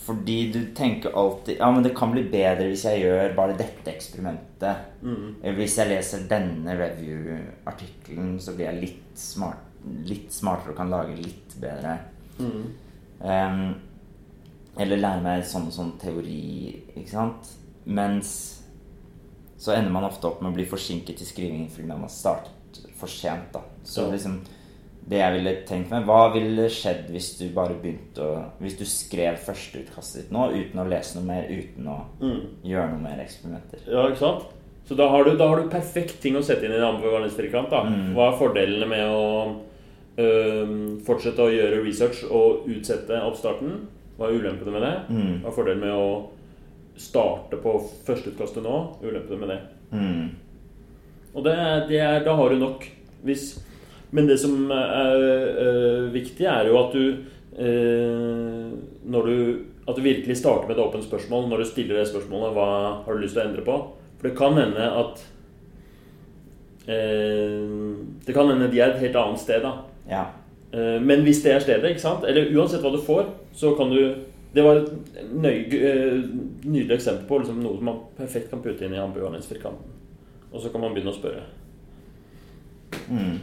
Fordi 0.00 0.38
du 0.52 0.60
tenker 0.74 1.12
alltid 1.12 1.58
Ja, 1.58 1.70
men 1.70 1.82
det 1.84 1.92
kan 1.96 2.12
bli 2.12 2.22
bedre 2.32 2.70
hvis 2.70 2.86
jeg 2.88 3.02
gjør 3.02 3.34
bare 3.36 3.58
dette 3.58 3.92
eksperimentet. 3.92 4.86
Mm. 5.02 5.42
hvis 5.58 5.76
jeg 5.78 5.92
leser 5.92 6.24
denne 6.30 6.76
review-artikkelen, 6.78 8.38
så 8.40 8.54
blir 8.56 8.70
jeg 8.70 8.80
litt, 8.80 9.12
smart, 9.20 9.60
litt 10.08 10.32
smartere 10.32 10.72
og 10.72 10.80
kan 10.80 10.92
lage 10.92 11.18
litt 11.20 11.56
bedre. 11.60 11.98
Em, 12.40 13.60
eller 14.80 15.02
lære 15.02 15.24
meg 15.24 15.44
sånn 15.44 15.68
og 15.68 15.76
sånn 15.76 15.92
teori, 16.00 16.72
ikke 16.94 17.12
sant? 17.12 17.52
Mens 17.84 18.59
så 19.60 19.74
ender 19.76 19.92
man 19.92 20.06
ofte 20.08 20.26
opp 20.30 20.40
med 20.42 20.52
å 20.52 20.56
bli 20.56 20.64
forsinket 20.68 21.20
i 21.20 21.26
skrivingen 21.28 21.68
fordi 21.70 21.86
man 21.90 22.00
har 22.06 22.12
startet 22.12 22.80
for 22.96 23.06
sent. 23.12 23.52
da. 23.52 23.60
Så 23.84 24.06
Ja. 24.06 24.10
liksom 24.14 24.40
det 25.10 25.18
jeg 25.18 25.32
ville 25.36 25.54
tenkt 25.66 25.90
meg, 25.90 26.04
Hva 26.06 26.32
ville 26.32 26.68
skjedd 26.70 27.08
hvis 27.10 27.38
du 27.38 27.48
bare 27.54 27.74
begynte 27.74 28.20
å 28.22 28.44
Hvis 28.60 28.78
du 28.78 28.84
skrev 28.84 29.38
førsteutkastet 29.42 30.22
ditt 30.22 30.30
nå 30.32 30.50
uten 30.52 30.80
å 30.80 30.88
lese 30.88 31.16
noe 31.18 31.24
mer, 31.26 31.48
uten 31.48 31.86
å 31.88 31.98
gjøre 32.64 32.90
noe 32.92 33.02
mer 33.02 33.18
eksperimenter? 33.24 33.80
Ja, 33.88 34.06
ikke 34.08 34.18
sant? 34.18 34.44
Så 34.88 34.96
da 34.96 35.08
har 35.08 35.24
du, 35.24 35.36
da 35.36 35.46
har 35.48 35.60
du 35.62 35.68
perfekt 35.68 36.20
ting 36.20 36.34
å 36.36 36.42
sette 36.42 36.64
inn 36.64 36.72
i 36.72 36.76
en 36.76 36.94
ambivalensfirkant. 36.96 37.70
da. 37.70 37.82
Hva 38.14 38.32
er 38.32 38.38
fordelene 38.38 38.88
med 38.88 39.06
å 39.08 39.56
øhm, 40.18 41.00
fortsette 41.06 41.38
å 41.38 41.50
gjøre 41.52 41.84
research 41.84 42.24
og 42.30 42.66
utsette 42.68 43.20
oppstarten? 43.24 43.86
Hva 44.18 44.28
er 44.28 44.38
ulempene 44.40 44.72
med 44.74 44.82
det? 44.82 44.94
Hva 45.42 45.48
er 45.48 45.54
fordelen 45.56 45.80
med 45.80 45.90
å 45.94 46.28
starte 47.00 47.58
på 47.60 47.74
førsteutkastet 48.06 48.64
nå? 48.64 48.76
Ulempene 49.02 49.40
med 49.40 49.52
det? 49.54 49.58
Mm. 49.90 50.28
Og 51.34 51.44
det, 51.46 51.56
det 51.88 52.00
er, 52.02 52.20
da 52.26 52.34
har 52.36 52.52
du 52.52 52.60
nok. 52.60 52.86
Hvis, 53.24 53.52
men 54.10 54.28
det 54.28 54.38
som 54.42 54.70
er 54.74 55.16
øh, 55.16 56.06
viktig, 56.14 56.46
er 56.48 56.70
jo 56.70 56.78
at 56.80 56.94
du 56.94 57.04
øh, 57.60 58.70
Når 59.04 59.26
du 59.26 59.36
at 59.88 59.96
du 59.96 60.04
virkelig 60.04 60.36
starter 60.36 60.68
med 60.68 60.76
et 60.76 60.82
åpent 60.84 61.04
spørsmål 61.04 61.48
når 61.48 61.62
du 61.62 61.66
stiller 61.66 61.96
det 61.98 62.08
spørsmålet 62.08 62.52
hva 62.54 62.66
har 63.02 63.16
du 63.16 63.22
lyst 63.22 63.34
til 63.34 63.42
å 63.42 63.46
endre 63.48 63.64
på. 63.66 63.78
For 64.20 64.28
det 64.28 64.36
kan 64.38 64.54
hende 64.54 64.90
at 65.00 65.22
øh, 66.86 67.96
Det 68.26 68.36
kan 68.36 68.52
hende 68.52 68.68
de 68.70 68.80
er 68.80 68.92
et 68.92 69.02
helt 69.02 69.18
annet 69.18 69.42
sted, 69.42 69.64
da. 69.64 69.72
Ja. 70.10 70.24
Men 71.02 71.24
hvis 71.26 71.40
det 71.42 71.50
er 71.50 71.62
stedet, 71.64 71.88
ikke 71.90 72.02
sant? 72.02 72.22
eller 72.28 72.52
uansett 72.54 72.84
hva 72.84 72.92
du 72.94 73.00
får, 73.02 73.24
så 73.58 73.72
kan 73.74 73.90
du 73.90 74.14
Det 74.54 74.62
var 74.66 74.76
et 74.80 74.90
nøy, 75.30 75.58
eh, 75.78 76.22
nydelig 76.64 76.96
eksempel 76.96 77.26
på 77.28 77.38
liksom, 77.38 77.60
noe 77.62 77.76
som 77.78 77.84
man 77.86 78.00
perfekt 78.18 78.50
kan 78.50 78.62
putte 78.64 78.82
inn 78.84 78.94
i 78.94 78.98
ambivalensfirkanten. 78.98 79.92
Og 80.52 80.60
så 80.60 80.72
kan 80.72 80.80
man 80.82 80.94
begynne 80.94 81.12
å 81.12 81.18
spørre. 81.20 81.44
Mm. 83.10 83.36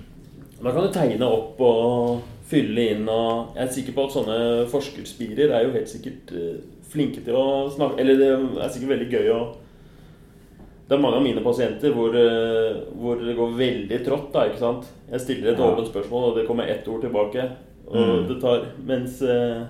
Da 0.64 0.72
kan 0.74 0.84
du 0.84 0.92
tegne 0.92 1.28
opp 1.30 1.60
og 1.64 2.24
fylle 2.50 2.90
inn 2.94 3.08
og 3.12 3.54
Jeg 3.56 3.64
er 3.68 3.72
sikker 3.76 3.96
på 3.96 4.06
at 4.08 4.16
sånne 4.16 4.38
forskerspirer 4.72 5.52
er 5.54 5.64
jo 5.68 5.74
helt 5.76 5.92
sikkert 5.92 6.32
eh, 6.36 6.58
flinke 6.92 7.22
til 7.24 7.36
å 7.38 7.68
snakke 7.72 8.00
Eller 8.02 8.20
det 8.20 8.30
er 8.64 8.72
sikkert 8.74 8.94
veldig 8.96 9.08
gøy 9.12 9.30
å 9.36 9.40
Det 10.88 10.96
er 10.98 11.02
mange 11.04 11.20
av 11.20 11.24
mine 11.28 11.44
pasienter 11.44 11.92
hvor, 11.96 12.16
eh, 12.16 12.82
hvor 12.96 13.20
det 13.24 13.36
går 13.36 13.56
veldig 13.60 13.98
trått, 14.08 14.30
da, 14.34 14.46
ikke 14.48 14.62
sant. 14.64 14.86
Jeg 15.12 15.20
stiller 15.24 15.52
et 15.52 15.60
Ja. 15.60 15.66
åpent 15.72 15.90
spørsmål, 15.92 16.30
og 16.30 16.36
det 16.38 16.48
kommer 16.48 16.64
ett 16.68 16.88
ord 16.88 17.02
tilbake. 17.04 17.44
Og 17.88 17.96
Mm. 17.96 18.28
det 18.30 18.42
tar 18.42 18.66
Mens 18.86 19.22
eh, 19.22 19.66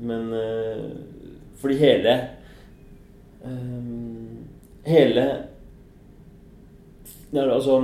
Men 0.00 0.32
eh, 0.32 0.84
fordi 1.60 1.78
hele 1.80 2.14
eh, 3.44 3.82
Hele 4.82 5.26
ja, 7.32 7.44
altså 7.48 7.78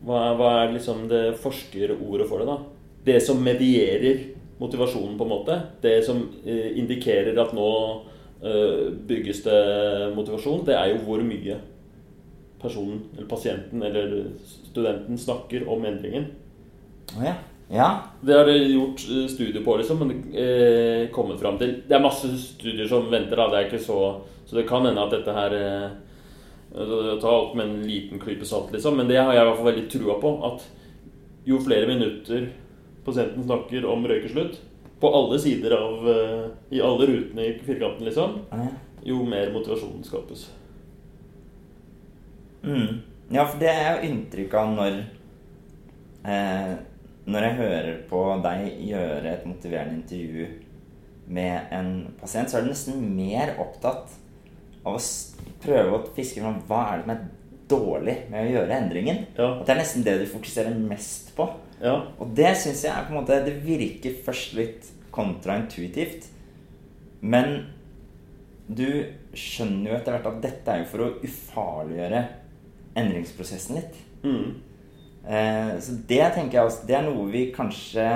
hva, 0.00 0.20
hva 0.38 0.50
er 0.62 0.70
liksom 0.72 1.02
det 1.10 1.34
forskerordet 1.42 2.24
for 2.28 2.40
det, 2.40 2.46
da? 2.48 2.54
Det 3.04 3.18
som 3.20 3.42
medierer 3.44 4.22
motivasjonen, 4.60 5.18
på 5.18 5.26
en 5.26 5.32
måte. 5.32 5.56
Det 5.82 5.98
som 6.06 6.22
eh, 6.44 6.70
indikerer 6.80 7.36
at 7.40 7.52
nå 7.56 7.72
bygges 8.40 9.42
det 9.44 9.58
motivasjon, 10.16 10.62
det 10.64 10.72
er 10.72 10.94
jo 10.94 11.02
hvor 11.04 11.20
mye 11.20 11.58
personen, 12.62 13.02
eller 13.12 13.28
pasienten, 13.28 13.82
eller 13.84 14.14
studenten 14.70 15.18
snakker 15.20 15.68
om 15.68 15.84
endringen. 15.84 16.30
Oh, 17.16 17.24
ja. 17.24 17.34
Ja. 17.70 18.02
Det 18.20 18.34
har 18.34 18.44
det 18.44 18.58
gjort 18.58 19.06
eh, 19.10 19.26
studier 19.30 19.64
på, 19.64 19.76
liksom, 19.76 19.98
men 19.98 20.34
eh, 20.34 21.08
kommet 21.14 21.40
fram 21.40 21.58
til 21.58 21.76
Det 21.86 21.94
er 21.94 22.02
masse 22.02 22.26
studier 22.42 22.88
som 22.90 23.06
venter, 23.10 23.38
da. 23.38 23.46
Det 23.50 23.58
er 23.58 23.68
ikke 23.68 23.84
så 23.84 23.98
Så 24.44 24.56
det 24.58 24.66
kan 24.68 24.86
hende 24.86 25.02
at 25.02 25.14
dette 25.14 25.34
her 25.34 25.54
eh, 25.54 25.90
Ta 27.20 27.30
alt 27.30 27.54
med 27.58 27.66
en 27.66 27.86
liten 27.86 28.18
klype 28.18 28.46
salt, 28.46 28.72
liksom. 28.72 28.96
Men 28.98 29.08
det 29.08 29.20
har 29.22 29.32
jeg 29.34 29.42
i 29.42 29.46
hvert 29.48 29.60
fall 29.60 29.70
veldig 29.70 29.86
trua 29.90 30.18
på. 30.22 30.34
At 30.50 30.66
jo 31.46 31.58
flere 31.62 31.86
minutter 31.86 32.50
pasienten 33.04 33.46
snakker 33.46 33.86
om 33.88 34.06
røykeslutt, 34.06 34.60
på 35.00 35.10
alle 35.16 35.38
sider 35.40 35.72
av 35.72 36.08
eh, 36.12 36.44
I 36.76 36.82
alle 36.84 37.06
rutene 37.06 37.46
i 37.46 37.54
firkanten, 37.64 38.04
liksom, 38.04 38.36
jo 39.06 39.22
mer 39.24 39.52
motivasjon 39.54 40.04
skapes. 40.04 40.50
Mm. 42.62 43.00
Ja, 43.32 43.46
for 43.46 43.58
det 43.62 43.70
er 43.72 43.90
jo 43.94 44.10
inntrykk 44.10 44.54
av 44.60 44.74
når 44.74 44.98
eh, 46.28 46.74
Når 47.30 47.46
jeg 47.46 47.58
hører 47.60 47.90
på 48.10 48.22
deg 48.44 48.66
gjøre 48.88 49.34
et 49.34 49.46
motiverende 49.46 50.00
intervju 50.00 50.46
med 51.30 51.74
en 51.76 51.90
pasient, 52.18 52.50
så 52.50 52.58
er 52.58 52.66
du 52.66 52.72
nesten 52.72 53.04
mer 53.14 53.54
opptatt 53.62 54.16
av 54.80 54.96
å 54.96 55.02
prøve 55.62 55.94
å 55.94 56.02
fiske 56.16 56.42
fram 56.42 56.58
hva 56.66 56.80
er 56.88 57.00
det 57.00 57.04
som 57.04 57.14
er 57.14 57.26
dårlig 57.70 58.16
med 58.32 58.46
å 58.46 58.54
gjøre 58.56 58.78
endringen. 58.80 59.20
Ja. 59.36 59.50
At 59.60 59.68
det 59.68 59.74
er 59.74 59.82
nesten 59.82 60.06
det 60.06 60.16
du 60.22 60.26
fokuserer 60.30 60.74
mest 60.74 61.30
på. 61.36 61.46
Ja. 61.82 61.96
Og 62.18 62.32
det 62.36 62.50
syns 62.60 62.82
jeg 62.84 62.92
er 62.92 63.06
på 63.06 63.14
en 63.14 63.20
måte 63.22 63.38
Det 63.46 63.54
virker 63.64 64.18
først 64.26 64.56
litt 64.58 64.88
kontraintuitivt. 65.14 66.26
Men 67.20 67.70
du 68.70 68.88
skjønner 69.36 69.92
jo 69.92 69.96
etter 69.98 70.16
hvert 70.16 70.28
at 70.30 70.42
dette 70.44 70.72
er 70.72 70.82
jo 70.82 70.90
for 70.90 71.04
å 71.04 71.12
ufarliggjøre 71.26 72.24
endringsprosessen 73.00 73.78
litt. 73.78 73.96
Mm. 74.24 74.58
Eh, 75.26 75.72
så 75.84 75.92
det 76.08 76.22
tenker 76.34 76.56
jeg 76.58 76.64
også 76.66 76.86
Det 76.88 76.94
er 76.96 77.02
noe 77.04 77.26
vi 77.28 77.42
kanskje 77.52 78.06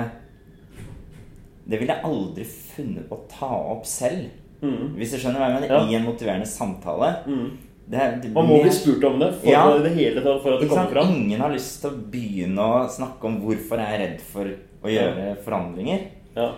Det 1.69 1.77
ville 1.77 1.93
jeg 1.93 2.03
aldri 2.07 2.45
funnet 2.49 3.05
på 3.09 3.19
å 3.19 3.27
ta 3.29 3.49
opp 3.75 3.85
selv. 3.89 4.25
Mm. 4.61 4.95
Hvis 4.97 5.13
du 5.13 5.19
skjønner 5.21 5.37
hva 5.41 5.47
jeg 5.51 5.55
mener? 5.59 5.71
Ja. 5.75 5.83
I 5.85 5.95
en 5.99 6.05
motiverende 6.07 6.49
samtale. 6.49 7.11
Mm. 7.29 7.47
Det 7.85 8.05
det 8.23 8.31
Man 8.33 8.47
må 8.49 8.59
bli 8.63 8.71
spurt 8.73 9.03
om 9.05 9.19
det 9.21 9.31
for 9.37 9.51
Ja. 9.51 9.63
det 9.77 9.93
hele 9.93 10.21
tatt 10.25 10.41
for 10.41 10.53
at 10.55 10.61
det 10.61 10.69
kommer 10.69 10.91
fram. 10.93 11.13
Ingen 11.13 11.41
har 11.41 11.53
lyst 11.53 11.81
til 11.81 11.91
å 11.91 12.03
begynne 12.11 12.57
å 12.65 12.85
snakke 12.89 13.29
om 13.29 13.39
hvorfor 13.43 13.77
jeg 13.81 13.93
er 13.93 14.03
redd 14.07 14.21
for 14.21 14.45
å 14.85 14.89
gjøre 14.93 15.35
forandringer. 15.45 16.07
Ja. 16.35 16.51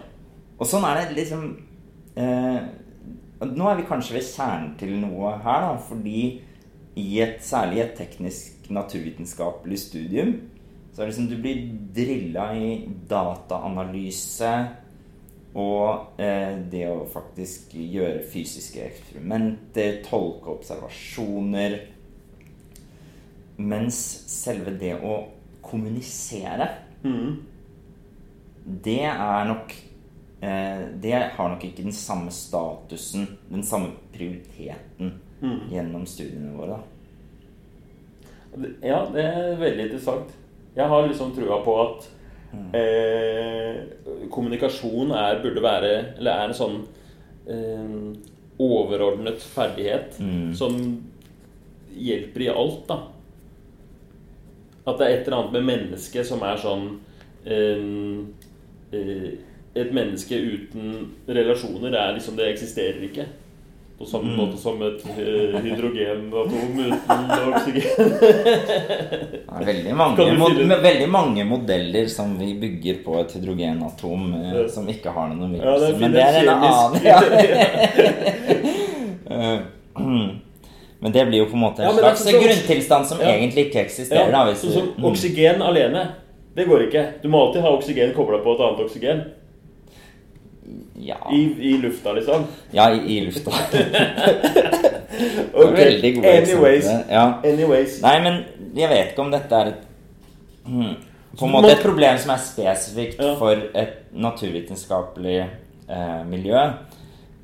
Og 0.60 0.66
sånn 0.68 0.86
er 0.88 1.02
det 1.04 1.16
liksom 1.20 1.58
eh, 2.16 2.60
Nå 3.40 3.68
er 3.70 3.76
vi 3.78 3.84
kanskje 3.86 4.16
ved 4.16 4.24
kjernen 4.26 4.72
til 4.80 4.96
noe 4.98 5.36
her, 5.44 5.62
da, 5.62 5.74
fordi 5.78 6.42
i 6.98 7.08
et, 7.22 7.40
særlig 7.46 7.84
et 7.84 7.98
teknisk 8.00 8.70
naturvitenskapelig 8.74 9.80
studium 9.80 10.34
så 10.92 11.04
er 11.04 11.06
det 11.06 11.12
liksom 11.12 11.28
du 11.30 11.38
blir 11.38 11.60
drilla 11.94 12.48
i 12.58 12.70
dataanalyse 13.10 14.54
og 15.58 16.20
eh, 16.22 16.58
det 16.72 16.88
å 16.90 17.06
faktisk 17.10 17.76
gjøre 17.78 18.26
fysiske 18.30 18.82
eksperimenter, 18.82 20.02
tolke 20.06 20.52
observasjoner 20.58 21.78
Mens 23.58 23.98
selve 24.30 24.76
det 24.78 24.96
å 25.02 25.16
kommunisere 25.66 26.70
Mm. 27.06 27.36
det 28.84 29.04
er 29.06 29.44
nok 29.46 29.74
eh, 30.42 30.80
Det 30.98 31.12
har 31.14 31.50
nok 31.50 31.64
ikke 31.64 31.84
den 31.84 31.94
samme 31.94 32.32
statusen, 32.34 33.28
den 33.52 33.64
samme 33.64 33.92
prioriteten 34.14 35.14
Mm. 35.42 35.60
gjennom 35.72 36.06
studiene 36.10 36.54
våre. 36.58 36.80
Ja, 38.82 39.04
det 39.14 39.22
er 39.24 39.56
veldig 39.60 39.84
interessant. 39.86 40.32
Jeg 40.76 40.88
har 40.90 41.08
liksom 41.08 41.34
trua 41.36 41.60
på 41.66 41.76
at 41.84 42.08
eh, 42.74 43.76
kommunikasjon 44.34 45.12
er, 45.12 45.42
burde 45.44 45.62
være 45.62 45.92
Eller 46.18 46.32
er 46.32 46.48
en 46.48 46.56
sånn 46.58 46.80
eh, 47.50 48.18
overordnet 48.60 49.44
ferdighet 49.44 50.18
Mm. 50.20 50.54
som 50.58 50.80
hjelper 51.98 52.42
i 52.42 52.50
alt, 52.50 52.88
da. 52.88 52.98
At 54.88 54.98
det 54.98 55.06
er 55.08 55.14
et 55.20 55.28
eller 55.28 55.38
annet 55.38 55.54
med 55.60 55.66
mennesket 55.70 56.26
som 56.26 56.42
er 56.48 56.58
sånn 56.58 56.88
eh, 57.46 58.24
eh, 58.94 59.28
Et 59.78 59.92
menneske 59.94 60.34
uten 60.34 61.12
relasjoner 61.28 61.94
er 61.94 62.16
liksom 62.16 62.36
Det 62.40 62.48
eksisterer 62.56 63.04
ikke. 63.06 63.28
På 63.98 64.06
samme 64.06 64.30
Mm. 64.30 64.38
måte 64.38 64.58
som 64.62 64.82
et 64.86 65.02
eh, 65.18 65.56
hydrogenatom 65.64 66.80
uten 66.80 67.32
oksygen. 67.50 67.82
Det 69.58 69.64
er 69.64 69.66
veldig 69.66 69.96
mange, 69.98 70.26
med 70.70 70.82
veldig 70.84 71.08
mange 71.10 71.44
modeller 71.50 72.06
som 72.08 72.36
vi 72.38 72.52
bygger 72.62 73.00
på 73.06 73.16
et 73.24 73.32
hydrogenatom 73.34 74.28
eh, 74.38 74.52
Ja. 74.62 74.68
som 74.70 74.86
ikke 74.92 75.10
har 75.16 75.28
noen 75.34 75.56
Ja, 75.58 75.74
omgivelser. 75.74 75.96
er 75.96 76.00
Men 76.00 76.12
det 76.12 76.22
er 76.22 76.40
en 76.44 76.50
annen 76.50 77.02
ja. 77.04 77.18
Eh, 79.38 79.60
Men 81.00 81.12
det 81.14 81.26
blir 81.28 81.38
jo 81.44 81.46
på 81.46 81.54
en 81.58 81.60
måte 81.62 81.82
en 81.84 81.90
Ja, 81.90 81.98
slags 81.98 82.24
så- 82.24 82.32
grunntilstand 82.42 83.06
som 83.06 83.20
Ja. 83.22 83.34
egentlig 83.34 83.66
ikke 83.68 83.82
eksisterer. 83.86 84.32
da, 84.32 84.54
så, 84.56 84.68
du- 84.68 84.94
Mm. 84.98 85.06
oksygen 85.06 85.62
alene. 85.62 86.08
Det 86.56 86.66
går 86.68 86.88
ikke. 86.88 87.04
Du 87.22 87.30
må 87.30 87.42
alltid 87.48 87.62
ha 87.62 87.70
oksygen 87.70 88.14
kobla 88.16 88.38
på 88.44 88.54
et 88.56 88.60
annet 88.62 88.80
oksygen. 88.86 89.22
Ja, 90.98 91.18
I, 91.32 91.42
i 91.62 91.78
lufta, 91.78 92.14
liksom. 92.18 92.46
ja 92.74 92.88
i, 92.94 93.18
i 93.18 93.20
lufta. 93.26 93.52
Ok, 95.54 95.72
Veldig 95.78 96.16
gode 96.16 96.32
Anyways. 96.38 96.86
Ja. 97.10 97.26
Anyways. 97.44 98.02
Nei, 98.02 98.16
men 98.24 98.40
jeg 98.78 98.90
vet 98.92 99.12
ikke 99.14 99.24
om 99.26 99.32
dette 99.34 99.60
er 99.62 99.72
et 99.72 99.86
hmm, 100.68 100.96
På 101.38 101.48
en 101.48 101.54
måte 101.54 101.72
et 101.74 101.84
problem 101.84 102.20
som 102.22 102.34
er 102.36 102.44
spesifikt 102.44 103.22
Ja. 103.24 103.34
for 103.40 103.54
et 103.78 104.12
naturvitenskapelig 104.14 105.38
eh, 105.44 106.22
miljø. 106.30 106.62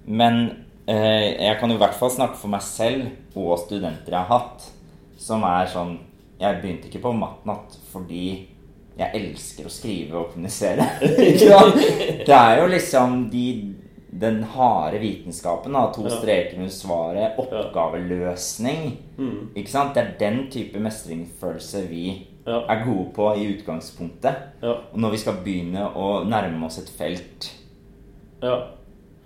Men 0.05 0.39
eh, 0.87 1.33
jeg 1.45 1.57
kan 1.59 1.71
jo 1.71 1.77
i 1.77 1.83
hvert 1.83 1.97
fall 1.97 2.11
snakke 2.13 2.37
for 2.41 2.53
meg 2.53 2.65
selv 2.65 3.37
og 3.37 3.57
studenter 3.63 4.13
jeg 4.13 4.19
har 4.19 4.29
hatt, 4.29 4.65
som 5.17 5.45
er 5.47 5.69
sånn 5.71 5.95
Jeg 6.41 6.59
begynte 6.59 6.89
ikke 6.89 7.05
på 7.05 7.13
matnatt 7.15 7.77
fordi 7.93 8.49
jeg 8.97 9.09
elsker 9.17 9.67
å 9.67 9.71
skrive 9.73 10.19
og 10.19 10.33
kommunisere. 10.33 10.85
Det 12.27 12.35
er 12.35 12.59
jo 12.61 12.67
liksom 12.69 13.23
de, 13.33 13.45
den 14.21 14.43
harde 14.53 14.99
vitenskapen. 15.01 15.73
Da, 15.73 15.87
to 15.95 16.05
streker 16.11 16.59
under 16.59 16.73
svaret. 16.73 17.39
Oppgaveløsning. 17.41 18.85
Mm. 19.17 19.39
Ikke 19.55 19.73
sant? 19.73 19.95
Det 19.97 20.03
er 20.03 20.13
den 20.21 20.45
type 20.53 20.81
mestringsfølelse 20.83 21.87
vi 21.89 22.05
er 22.45 22.85
gode 22.85 23.09
på 23.15 23.31
i 23.39 23.47
utgangspunktet. 23.55 24.47
Ja. 24.61 24.77
Og 24.91 24.99
når 24.99 25.15
vi 25.15 25.23
skal 25.23 25.41
begynne 25.43 25.89
å 25.95 26.23
nærme 26.27 26.67
oss 26.67 26.79
et 26.81 26.91
felt 26.93 27.49
ja. 28.43 28.57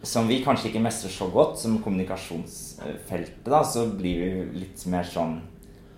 som 0.05 0.29
vi 0.29 0.41
kanskje 0.45 0.71
ikke 0.71 0.83
mestrer 0.85 1.13
så 1.13 1.29
godt 1.33 1.57
som 1.61 1.79
kommunikasjonsfeltet, 1.83 3.47
da, 3.49 3.63
så 3.65 3.87
blir 3.89 4.21
vi 4.21 4.61
litt 4.61 4.85
mer 4.91 5.07
sånn 5.07 5.39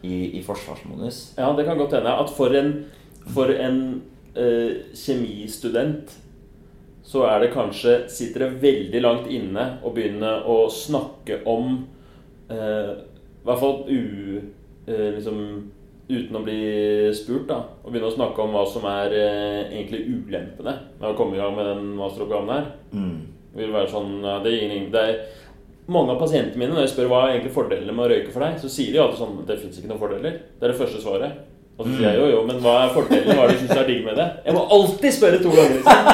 i, 0.02 0.40
i 0.40 0.44
forsvarsmodus. 0.46 1.34
Ja, 1.38 1.52
det 1.58 1.68
kan 1.68 1.80
godt 1.80 1.98
hende 1.98 2.16
at 2.24 2.32
for 2.32 2.56
en, 2.56 2.74
for 3.36 3.52
en 3.54 3.80
eh, 4.36 4.96
kjemistudent 4.98 6.18
så 7.10 7.24
er 7.26 7.42
det 7.42 7.54
kanskje 7.56 7.96
Sitter 8.12 8.46
det 8.46 8.62
veldig 8.62 9.02
langt 9.02 9.30
inne 9.34 9.66
å 9.82 9.94
begynne 9.96 10.36
å 10.46 10.62
snakke 10.74 11.42
om 11.50 11.72
eh, 12.52 12.92
I 12.94 13.48
hvert 13.48 13.62
fall 13.64 13.82
u, 13.90 14.42
eh, 14.86 15.08
liksom, 15.16 15.42
uten 16.10 16.38
å 16.38 16.44
bli 16.46 16.60
spurt, 17.18 17.48
da. 17.50 17.64
Å 17.82 17.90
begynne 17.90 18.12
å 18.12 18.14
snakke 18.14 18.46
om 18.46 18.54
hva 18.54 18.64
som 18.70 18.86
er 18.92 19.16
eh, 19.18 19.60
egentlig 19.72 20.04
ulempene 20.06 20.76
med 21.00 21.10
å 21.10 21.16
komme 21.18 21.38
i 21.38 21.42
gang 21.42 21.58
med 21.58 21.70
den 21.72 21.92
masteroppgaven 21.98 22.54
her. 22.54 22.72
Mm. 22.94 23.20
Det 23.50 23.64
vil 23.64 23.74
være 23.74 23.90
sånn 23.90 24.12
det, 24.22 24.52
er 24.52 24.66
ingen, 24.68 24.90
det 24.94 25.06
er 25.06 25.22
Mange 25.90 26.14
av 26.14 26.20
pasientene 26.22 26.62
mine, 26.62 26.76
når 26.76 26.84
jeg 26.84 26.92
spør 26.92 27.08
hva 27.10 27.20
er 27.24 27.32
egentlig 27.32 27.56
fordelene 27.56 27.94
med 27.98 28.04
å 28.06 28.10
røyke 28.12 28.30
for 28.30 28.46
deg, 28.46 28.60
så 28.62 28.70
sier 28.70 28.94
de 28.94 29.00
alltid 29.02 29.24
sånn 29.24 29.40
Det 29.50 29.56
fins 29.58 29.80
ikke 29.80 29.90
noen 29.90 30.02
fordeler. 30.04 30.36
Det 30.60 30.68
er 30.68 30.70
det 30.70 30.78
første 30.78 31.02
svaret. 31.02 31.40
Og 31.80 31.88
så 31.88 31.94
sier 31.96 32.10
jeg 32.10 32.20
jo, 32.20 32.28
jo, 32.34 32.40
men 32.44 32.58
hva 32.60 32.74
er 32.84 32.90
fordelen? 32.92 33.38
Hva 33.38 33.46
er 33.46 33.54
det 33.54 33.56
du 33.56 33.62
syns 33.64 33.78
er 33.80 33.86
digg 33.88 34.02
med 34.04 34.18
det? 34.20 34.26
Jeg 34.44 34.56
må 34.58 34.66
alltid 34.76 35.14
spørre 35.16 35.38
to 35.40 35.54
ganger. 35.54 35.78
Liksom. 35.78 36.10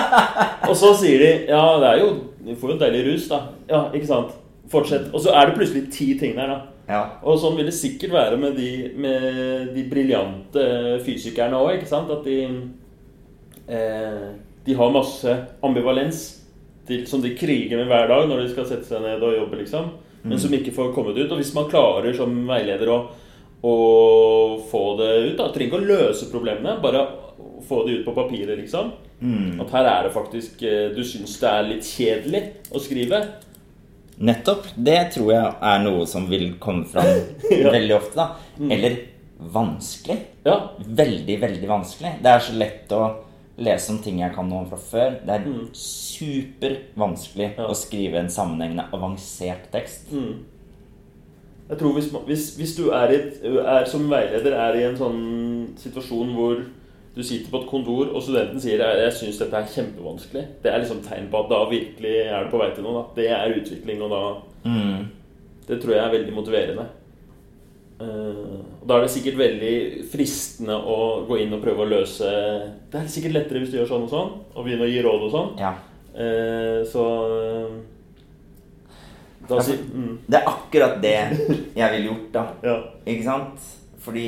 Og 0.69 0.77
så 0.77 0.91
sier 0.99 1.23
de 1.23 1.31
ja, 1.49 1.63
det 1.81 1.89
er 1.89 2.01
jo 2.03 2.09
Du 2.45 2.51
får 2.61 2.69
jo 2.69 2.75
en 2.75 2.81
deilig 2.83 3.01
rus, 3.07 3.25
da. 3.31 3.39
Ja, 3.71 3.79
ikke 3.97 4.09
sant? 4.11 4.35
Fortsett. 4.69 5.09
Og 5.09 5.23
så 5.25 5.33
er 5.33 5.49
det 5.49 5.57
plutselig 5.57 5.87
ti 5.93 6.11
ting 6.19 6.37
der, 6.37 6.53
da. 6.53 6.59
Ja. 6.85 7.01
Og 7.25 7.39
sånn 7.41 7.57
vil 7.57 7.65
det 7.65 7.73
sikkert 7.73 8.13
være 8.13 8.37
med 8.37 8.53
de, 8.59 8.69
med 9.01 9.73
de 9.73 9.87
briljante 9.89 10.65
fysikerne 11.05 11.57
òg, 11.57 11.79
ikke 11.79 11.89
sant? 11.89 12.13
At 12.13 12.21
de 12.29 12.37
eh, 13.65 14.25
De 14.65 14.77
har 14.77 14.93
masse 14.93 15.33
ambivalens 15.65 16.23
til, 16.85 17.07
som 17.09 17.25
de 17.25 17.33
kriger 17.37 17.81
med 17.81 17.89
hver 17.89 18.05
dag 18.11 18.29
når 18.29 18.43
de 18.43 18.51
skal 18.53 18.69
sette 18.69 18.85
seg 18.85 19.01
ned 19.01 19.25
og 19.25 19.33
jobbe, 19.39 19.63
liksom. 19.63 19.89
Men 20.25 20.41
som 20.41 20.53
ikke 20.57 20.73
får 20.73 20.93
kommet 20.93 21.17
ut. 21.17 21.29
Og 21.29 21.37
hvis 21.41 21.53
man 21.57 21.69
klarer 21.69 22.13
som 22.17 22.31
veileder 22.45 22.89
å, 22.89 22.99
å 23.63 23.75
få 24.71 24.81
det 24.99 25.11
ut 25.31 25.37
da, 25.39 25.47
Trenger 25.53 25.71
ikke 25.71 25.79
å 25.81 25.87
løse 25.87 26.27
problemene, 26.31 26.77
bare 26.83 27.05
få 27.65 27.83
det 27.87 27.99
ut 27.99 28.05
på 28.05 28.13
papiret, 28.13 28.57
liksom. 28.59 28.91
Mm. 29.21 29.61
At 29.63 29.71
her 29.71 29.85
er 29.89 30.03
det 30.03 30.11
faktisk 30.13 30.61
eh, 30.67 30.89
Du 30.93 30.99
syns 31.07 31.37
det 31.39 31.47
er 31.49 31.67
litt 31.69 31.87
kjedelig 31.87 32.41
å 32.75 32.81
skrive. 32.83 33.21
Nettopp. 34.19 34.67
Det 34.75 34.99
tror 35.15 35.31
jeg 35.33 35.53
er 35.71 35.79
noe 35.83 36.05
som 36.07 36.27
vil 36.29 36.53
komme 36.61 36.85
fram 36.87 37.07
Ja. 37.51 37.71
veldig 37.73 37.95
ofte. 37.95 38.15
da 38.15 38.69
Eller 38.75 38.97
vanskelig. 39.39 40.17
Ja. 40.45 40.57
Veldig, 40.79 41.39
veldig 41.41 41.67
vanskelig. 41.71 42.13
Det 42.23 42.31
er 42.31 42.43
så 42.45 42.53
lett 42.59 42.91
å 42.95 43.01
lese 43.57 43.91
om 43.93 43.99
ting 44.03 44.19
jeg 44.19 44.35
kan 44.35 44.47
noe 44.51 44.61
om 44.65 44.69
fra 44.69 44.77
før. 44.79 45.17
Det 45.25 45.35
er 45.39 45.49
supervanskelig 45.79 47.49
Ja. 47.57 47.67
å 47.71 47.75
skrive 47.75 48.19
en 48.19 48.29
sammenhengende, 48.31 48.85
avansert 48.93 49.69
tekst. 49.71 50.11
Jeg 51.69 51.77
tror 51.79 51.93
hvis, 51.97 52.09
hvis, 52.27 52.49
hvis 52.59 52.73
du 52.77 52.89
er, 52.93 53.13
et, 53.15 53.39
er 53.41 53.87
som 53.89 54.03
veileder 54.11 54.53
er 54.53 54.75
i 54.77 54.83
en 54.85 54.97
sånn 54.99 55.21
situasjon 55.81 56.33
hvor 56.35 56.59
du 57.15 57.23
sitter 57.23 57.47
på 57.49 57.61
et 57.61 57.69
kontor, 57.69 58.09
og 58.11 58.21
studenten 58.21 58.59
sier 58.61 58.83
jeg, 58.83 59.13
syns 59.15 59.39
dette 59.39 59.57
er 59.57 59.71
kjempevanskelig, 59.71 60.43
det 60.61 60.69
er 60.71 60.81
liksom 60.83 60.99
tegn 61.05 61.29
på 61.31 61.39
at 61.39 61.49
da 61.49 61.61
virkelig 61.71 62.15
er 62.27 62.43
du 62.43 62.51
på 62.51 62.59
vei 62.59 62.67
til 62.75 62.83
noe. 62.85 62.99
da. 62.99 63.05
Det 63.15 63.29
er 63.31 63.57
utvikling, 63.61 64.03
og 64.03 64.13
da 64.13 64.23
Mm. 64.65 65.05
Det 65.67 65.81
tror 65.81 65.93
jeg 65.93 66.03
er 66.03 66.13
veldig 66.13 66.33
motiverende. 66.33 66.85
Uh, 67.95 68.61
Da 68.87 68.97
er 68.97 69.05
det 69.05 69.11
sikkert 69.13 69.37
veldig 69.39 69.75
fristende 70.11 70.75
å 70.75 71.25
gå 71.29 71.37
inn 71.39 71.53
og 71.55 71.61
prøve 71.63 71.85
å 71.85 71.87
løse 71.87 72.27
Det 72.91 72.99
er 72.99 73.05
sikkert 73.07 73.37
lettere 73.37 73.61
hvis 73.61 73.71
du 73.71 73.77
gjør 73.77 73.87
sånn 73.87 74.03
og 74.03 74.11
sånn, 74.11 74.33
og 74.51 74.65
begynner 74.65 74.83
å 74.83 74.91
gi 74.91 75.03
råd 75.05 75.23
og 75.29 75.31
sånn. 75.31 75.53
Ja. 75.61 75.71
Uh, 76.15 76.81
så 76.87 77.05
eh, 77.37 77.71
da 79.49 79.55
Altså, 79.59 79.73
mm, 79.93 80.17
Det 80.27 80.39
er 80.39 80.47
akkurat 80.51 81.01
det 81.01 81.15
jeg 81.75 81.91
ville 81.91 82.07
gjort, 82.09 82.31
da. 82.33 82.45
Ja. 82.63 82.77
Ikke 83.05 83.23
sant? 83.23 83.67
Fordi 84.05 84.27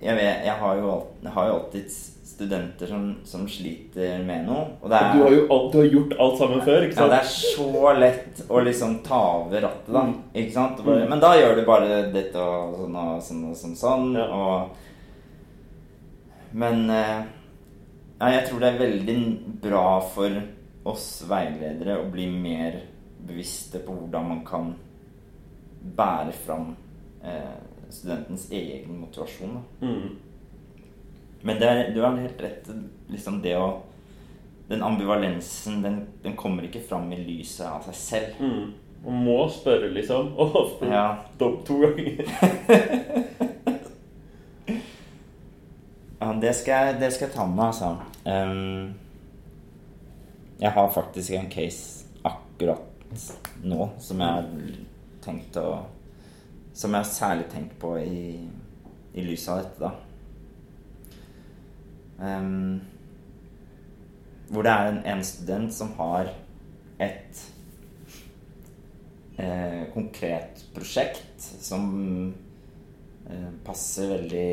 jeg, 0.00 0.14
vet, 0.16 0.44
jeg, 0.46 0.54
har, 0.60 0.76
jo, 0.80 0.90
alt- 0.94 1.22
jeg 1.26 1.32
har 1.34 1.48
jo 1.48 1.54
alltid 1.58 1.90
studenter 2.30 2.86
som, 2.88 3.02
som 3.28 3.42
sliter 3.48 4.22
med 4.24 4.46
noe. 4.46 4.62
Og 4.80 4.88
det 4.88 4.96
er, 4.96 5.10
Du 5.12 5.22
har 5.26 5.34
jo 5.34 5.42
alt, 5.52 5.72
du 5.72 5.78
har 5.82 5.88
gjort 5.92 6.14
alt 6.24 6.38
sammen 6.38 6.62
før, 6.64 6.86
ikke 6.86 7.00
ja, 7.02 7.08
det 7.10 7.18
er 7.18 7.32
så 7.34 7.92
lett 7.98 8.40
å 8.48 8.62
liksom 8.64 8.94
ta 9.04 9.18
over 9.42 9.60
rattet, 9.66 9.90
da. 9.92 10.04
Mm. 10.08 10.14
Ikke 10.40 10.54
sant? 10.54 10.80
Og 10.80 10.86
Bare, 10.88 11.08
men 11.10 11.20
da 11.20 11.34
gjør 11.36 11.58
du 11.58 11.64
bare 11.68 11.98
dette 12.14 12.40
og 12.40 12.78
sånn 12.80 12.96
og 13.02 13.20
sånn 13.26 13.42
og 13.50 13.58
sånn. 13.60 13.76
sånn 13.82 14.08
Ja. 14.16 14.28
og, 14.30 14.86
men 16.52 16.88
eh, 16.90 17.20
ja, 18.20 18.30
jeg 18.34 18.46
tror 18.48 18.60
det 18.64 18.70
er 18.72 18.80
veldig 18.80 19.18
bra 19.62 19.84
for 20.14 20.40
oss 20.90 21.06
veiledere 21.28 21.98
å 22.00 22.08
bli 22.10 22.26
mer 22.32 22.80
bevisste 23.26 23.78
på 23.84 23.92
hvordan 23.94 24.28
man 24.28 24.40
kan 24.46 24.74
bære 25.96 26.32
fram 26.32 26.74
eh, 27.24 27.56
studentens 27.90 28.48
egen 28.52 29.00
motivasjon. 29.00 29.58
Mm. 29.80 30.16
Men 31.42 31.60
det 31.60 31.92
du 31.94 32.02
har 32.04 32.16
helt 32.16 32.42
rett. 32.42 32.68
Liksom 33.08 33.40
det 33.42 33.56
å 33.58 33.70
Den 34.70 34.82
ambivalensen, 34.86 35.80
den, 35.82 35.96
den 36.22 36.36
kommer 36.38 36.62
ikke 36.62 36.78
fram 36.86 37.08
i 37.12 37.16
lyset 37.18 37.66
av 37.66 37.82
seg 37.88 37.94
selv. 37.98 38.36
Mm. 38.38 38.68
Man 39.02 39.24
må 39.24 39.38
spørre, 39.50 39.88
liksom. 39.90 40.28
Og 40.38 40.54
ofte 40.60 40.86
Ja. 40.86 41.08
dobb 41.40 41.64
to 41.66 41.80
ganger. 41.80 42.20
Ja, 46.20 46.32
det 46.36 46.52
skal, 46.54 46.86
jeg, 46.86 46.96
det 47.00 47.12
skal 47.14 47.26
jeg 47.30 47.34
ta 47.34 47.46
med 47.48 47.64
altså. 47.64 47.94
Um, 48.28 48.90
jeg 50.60 50.70
har 50.76 50.90
faktisk 50.92 51.32
en 51.32 51.48
case 51.50 52.04
akkurat 52.28 52.82
nå 53.62 53.88
som 53.98 54.20
jeg 54.22 54.36
har 54.36 54.50
tenkt 55.24 55.56
å 55.60 55.70
Som 56.72 56.94
jeg 56.94 57.02
har 57.02 57.08
særlig 57.10 57.48
tenkt 57.50 57.72
på 57.82 57.96
i, 57.98 58.48
i 59.12 59.22
lys 59.26 59.48
av 59.50 59.58
dette, 59.58 59.80
da. 59.82 59.90
Um, 62.20 62.78
hvor 64.50 64.62
det 64.62 64.70
er 64.70 64.90
en, 64.92 65.00
en 65.10 65.24
student 65.26 65.74
som 65.74 65.90
har 65.98 66.30
et 67.02 67.42
eh, 69.40 69.82
konkret 69.94 70.62
prosjekt 70.74 71.42
som 71.42 71.90
passer 73.64 74.08
veldig, 74.14 74.50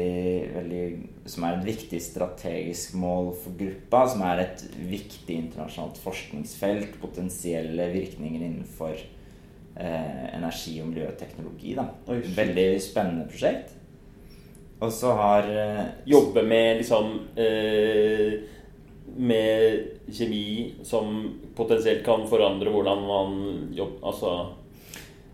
veldig 0.56 0.82
Som 1.30 1.46
er 1.48 1.58
et 1.58 1.68
viktig 1.68 2.00
strategisk 2.04 2.96
mål 3.00 3.32
for 3.42 3.58
gruppa. 3.60 4.04
Som 4.12 4.24
er 4.28 4.44
et 4.44 4.66
viktig 4.90 5.38
internasjonalt 5.44 6.00
forskningsfelt. 6.04 7.00
Potensielle 7.02 7.90
virkninger 7.94 8.44
innenfor 8.44 8.94
eh, 8.98 10.28
energi- 10.38 10.80
og 10.84 10.92
miljøteknologi. 10.92 11.76
Da. 11.80 11.90
Veldig 12.38 12.70
spennende 12.84 13.28
prosjekt. 13.32 13.78
Og 14.80 14.94
så 14.94 15.14
har 15.18 15.50
eh, 15.50 15.84
Jobbe 16.06 16.44
med 16.46 16.84
liksom 16.84 17.14
eh, 17.36 18.38
Med 19.18 20.12
kjemi 20.14 20.76
som 20.86 21.24
potensielt 21.58 22.04
kan 22.06 22.28
forandre 22.30 22.72
hvordan 22.72 23.02
man 23.08 23.32
jobber 23.76 24.12
Altså 24.12 24.34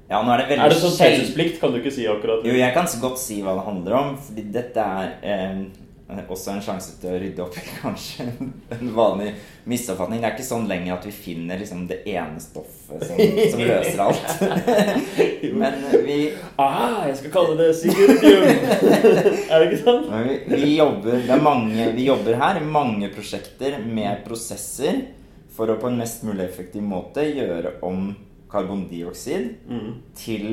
Ja, 0.09 0.19
nå 0.21 0.33
er 0.33 0.43
det 0.43 0.49
veldig 0.51 0.65
Er 0.65 0.73
det 0.73 0.81
sånn 0.81 0.97
taushetsplikt? 0.97 1.61
Kan 1.61 1.73
du 1.73 1.79
ikke 1.79 1.93
si 1.95 2.07
akkurat? 2.09 2.43
Jo, 2.45 2.57
jeg 2.57 2.75
kan 2.75 2.89
godt 3.01 3.21
si 3.21 3.39
hva 3.43 3.55
det 3.57 3.65
handler 3.69 3.97
om, 3.99 4.11
fordi 4.19 4.43
dette 4.53 4.83
er 4.83 5.15
eh, 5.23 5.63
også 6.21 6.51
en 6.53 6.61
sjanse 6.61 6.97
til 7.01 7.13
å 7.13 7.19
rydde 7.21 7.43
opp 7.43 7.55
i 7.57 7.63
kanskje 7.81 8.25
en 8.75 8.91
vanlig 8.95 9.31
misoppfatning. 9.69 10.19
Det 10.21 10.27
er 10.27 10.35
ikke 10.35 10.45
sånn 10.45 10.67
lenger 10.69 10.97
at 10.97 11.07
vi 11.07 11.13
finner 11.15 11.61
liksom 11.61 11.85
det 11.89 12.01
ene 12.11 12.41
stoffet 12.43 13.05
som, 13.07 13.23
som 13.53 13.63
løser 13.63 14.03
alt. 14.03 14.35
Men 15.61 15.79
vi, 16.05 16.19
Ah, 16.61 17.07
jeg 17.07 17.17
skal 17.21 17.33
kalle 17.33 17.57
det 17.61 17.71
sigurdium! 17.79 18.43
er 18.43 19.55
det 19.55 19.69
ikke 19.69 19.81
sant? 19.81 20.11
vi, 20.27 20.37
vi, 20.51 20.75
jobber, 20.77 21.17
det 21.23 21.33
er 21.33 21.47
mange, 21.47 21.89
vi 21.95 22.09
jobber 22.09 22.37
her 22.43 22.59
i 22.59 22.67
mange 22.67 23.09
prosjekter 23.15 23.79
med 23.83 24.21
prosesser 24.27 25.01
for 25.53 25.69
å 25.69 25.79
på 25.79 25.89
en 25.89 25.99
mest 26.01 26.23
mulig 26.25 26.47
effektiv 26.47 26.85
måte 26.85 27.25
gjøre 27.29 27.77
om 27.85 28.11
karbondioksid 28.53 29.49
Mm. 29.69 29.93
til 30.15 30.45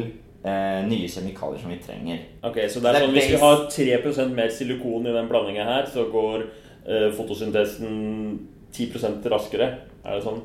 eh, 0.44 0.86
nye 0.88 1.08
kjemikalier 1.08 1.58
som 1.60 1.70
vi 1.70 1.76
trenger. 1.84 2.18
Ok, 2.42 2.56
så 2.72 2.80
det 2.80 2.88
er 2.94 3.00
sånn 3.04 3.12
Hvis 3.14 3.28
vi 3.34 3.40
har 3.42 3.56
3% 3.68 4.34
mer 4.34 4.48
silikon 4.56 5.06
i 5.06 5.12
den 5.12 5.28
blandinga 5.28 5.64
her, 5.68 5.86
så 5.92 6.04
går 6.12 6.42
eh, 6.88 7.10
fotosyntesen 7.12 8.38
10% 8.72 9.26
raskere? 9.30 9.68
Er 10.04 10.14
det 10.16 10.24
sånn? 10.24 10.40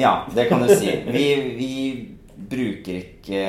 Ja, 0.00 0.16
det 0.34 0.48
kan 0.48 0.62
du 0.66 0.74
si. 0.74 0.90
Vi, 1.14 1.34
vi 1.58 2.08
bruker 2.50 2.94
ikke 3.04 3.44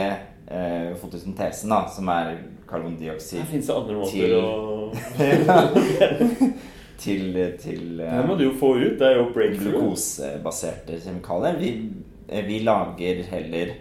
eh, 0.51 0.93
fotosyntesen, 1.01 1.69
da, 1.71 1.85
som 1.89 2.07
er 2.13 2.35
karbondioksid, 2.69 3.45
Fins 3.49 3.67
det 3.67 3.75
andre 3.75 3.93
måter 3.95 4.11
Til- 4.11 4.35
å 4.37 4.91
til, 7.01 7.33
til 7.61 7.97
Det 7.97 8.25
må 8.27 8.33
eh, 8.35 8.39
du 8.39 8.43
jo 8.45 8.51
få 8.59 8.69
ut. 8.77 8.99
Det 8.99 9.07
er 9.07 9.15
jo 9.17 9.25
breakthrough. 9.33 9.71
glukosebaserte 9.79 10.99
kjemikalier. 11.01 11.55
Vi, 11.59 11.69
eh, 11.71 11.77
vi 12.47 12.59
lager 12.63 13.23
heller 13.31 13.73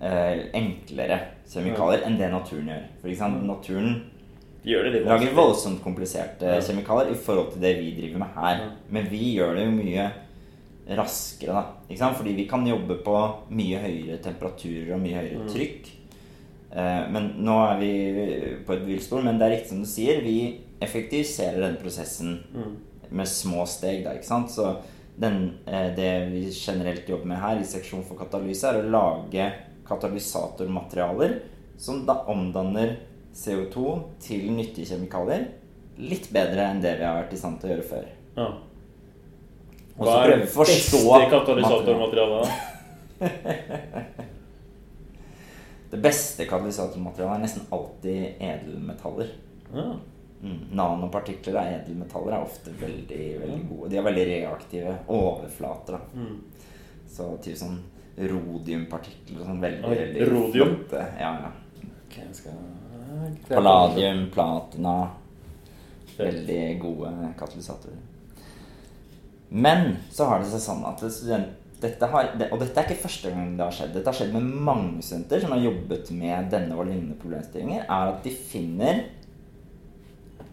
eh, 0.00 0.42
enklere 0.58 1.20
kjemikalier 1.48 2.02
enn 2.06 2.18
det 2.18 2.30
naturen 2.32 2.66
gjør. 2.72 2.84
For 3.00 3.08
eksempel, 3.12 3.46
naturen 3.48 3.96
gjør 4.66 4.90
det 4.92 5.04
lager 5.06 5.32
voldsomt 5.36 5.82
kompliserte 5.84 6.42
Ja. 6.56 6.60
kjemikalier 6.60 7.12
i 7.12 7.14
forhold 7.14 7.52
til 7.52 7.62
det 7.62 7.76
vi 7.78 7.92
driver 8.00 8.18
med 8.18 8.34
her. 8.34 8.70
Men 8.90 9.06
vi 9.10 9.34
gjør 9.36 9.54
det 9.54 9.64
jo 9.66 9.70
mye 9.76 10.10
raskere, 10.96 11.52
da. 11.88 12.12
Fordi 12.14 12.32
vi 12.34 12.44
kan 12.48 12.66
jobbe 12.66 12.98
på 13.04 13.16
mye 13.50 13.78
høyere 13.82 14.18
temperaturer 14.22 14.94
og 14.94 15.00
mye 15.00 15.14
høyere 15.20 15.44
Mm. 15.44 15.48
trykk. 15.54 15.86
Eh, 16.76 17.10
men 17.10 17.34
nå 17.38 17.56
er 17.72 17.78
vi 17.80 18.56
på 18.66 18.72
et 18.72 18.86
villspor. 18.86 19.22
Men 19.24 19.38
det 19.38 19.46
er 19.46 19.56
riktig 19.56 19.68
som 19.68 19.80
du 19.80 19.86
sier, 19.86 20.20
vi 20.22 20.60
effektiviserer 20.80 21.60
den 21.60 21.76
prosessen 21.76 22.38
Mm. 22.54 22.76
med 23.10 23.26
små 23.26 23.66
steg, 23.66 24.04
da, 24.04 24.10
ikke 24.14 24.24
sant. 24.24 24.50
Så 24.50 24.76
den, 25.16 25.58
eh, 25.66 25.94
det 25.96 26.28
vi 26.30 26.50
generelt 26.52 27.08
jobber 27.08 27.26
med 27.32 27.40
her 27.40 27.60
i 27.60 27.64
seksjon 27.64 28.04
for 28.04 28.18
katalyse, 28.20 28.68
er 28.68 28.82
å 28.82 28.90
lage 28.90 29.50
katalysatormaterialer 29.88 31.38
som 31.78 32.04
da 32.06 32.20
omdanner 32.32 32.96
CO2 33.36 34.02
til 34.20 34.50
nyttige 34.56 34.90
kjemikalier 34.92 35.48
litt 35.96 36.28
bedre 36.32 36.70
enn 36.70 36.80
det 36.84 36.96
vi 36.98 37.04
har 37.06 37.22
vært 37.22 37.32
i 37.32 37.40
stand 37.40 37.60
til 37.60 37.70
å 37.70 37.74
gjøre 37.74 37.90
før. 37.90 38.06
Ja. 38.36 38.48
Hva 39.96 40.16
er 40.22 40.32
det 40.34 40.48
beste 40.52 41.20
katalysatormaterialet? 41.32 42.48
Det 45.86 46.00
beste 46.02 46.44
katalysatormaterialet 46.50 47.36
er 47.38 47.42
nesten 47.44 47.68
alltid 47.72 48.42
edelmetaller. 48.42 49.28
Ja. 49.70 49.84
Mm. 50.42 50.58
Nanopartikler 50.76 51.56
av 51.56 51.68
edelmetaller 51.78 52.36
er 52.36 52.44
ofte 52.44 52.72
veldig 52.76 53.20
veldig 53.40 53.60
gode. 53.70 53.90
De 53.90 53.98
er 53.98 54.04
veldig 54.06 54.26
reaktive 54.30 54.96
overflater. 55.16 56.00
Mm. 56.14 56.40
Så 57.16 57.28
typ 57.44 57.56
sånn 57.60 57.78
rodiumpartikler 58.16 59.44
sånn 59.44 59.60
veldig, 59.60 59.84
Oi, 59.88 59.96
veldig 60.00 60.26
rodium? 60.30 60.74
flotte. 60.76 61.04
Ja, 61.20 61.32
ja. 61.44 61.52
Okay, 62.06 62.28
skal... 62.36 62.58
Palladium, 63.48 64.26
platina. 64.34 64.96
Veldig 66.16 66.62
gode 66.80 67.12
katalysatorer. 67.38 67.98
Men 69.48 69.96
så 70.10 70.26
har 70.30 70.42
det 70.42 70.50
seg 70.50 70.62
sånn 70.64 70.84
at 70.88 71.02
student, 71.12 71.52
dette 71.80 72.08
har, 72.08 72.30
Og 72.48 72.56
dette 72.62 72.80
er 72.80 72.88
ikke 72.88 73.04
første 73.04 73.30
gang 73.30 73.52
det 73.58 73.62
har 73.66 73.74
skjedd. 73.74 73.92
Dette 73.94 74.08
har 74.10 74.16
skjedd 74.16 74.32
med 74.34 74.48
mange 74.68 75.04
studenter 75.04 75.42
som 75.42 75.52
har 75.52 75.60
jobbet 75.60 76.10
med 76.16 76.48
denne 76.54 76.76
og 76.76 76.88
lignende 76.88 77.18
problemstillinger. 77.20 77.84
Er 77.84 78.14
at 78.14 78.24
de 78.24 78.32
finner 78.32 79.04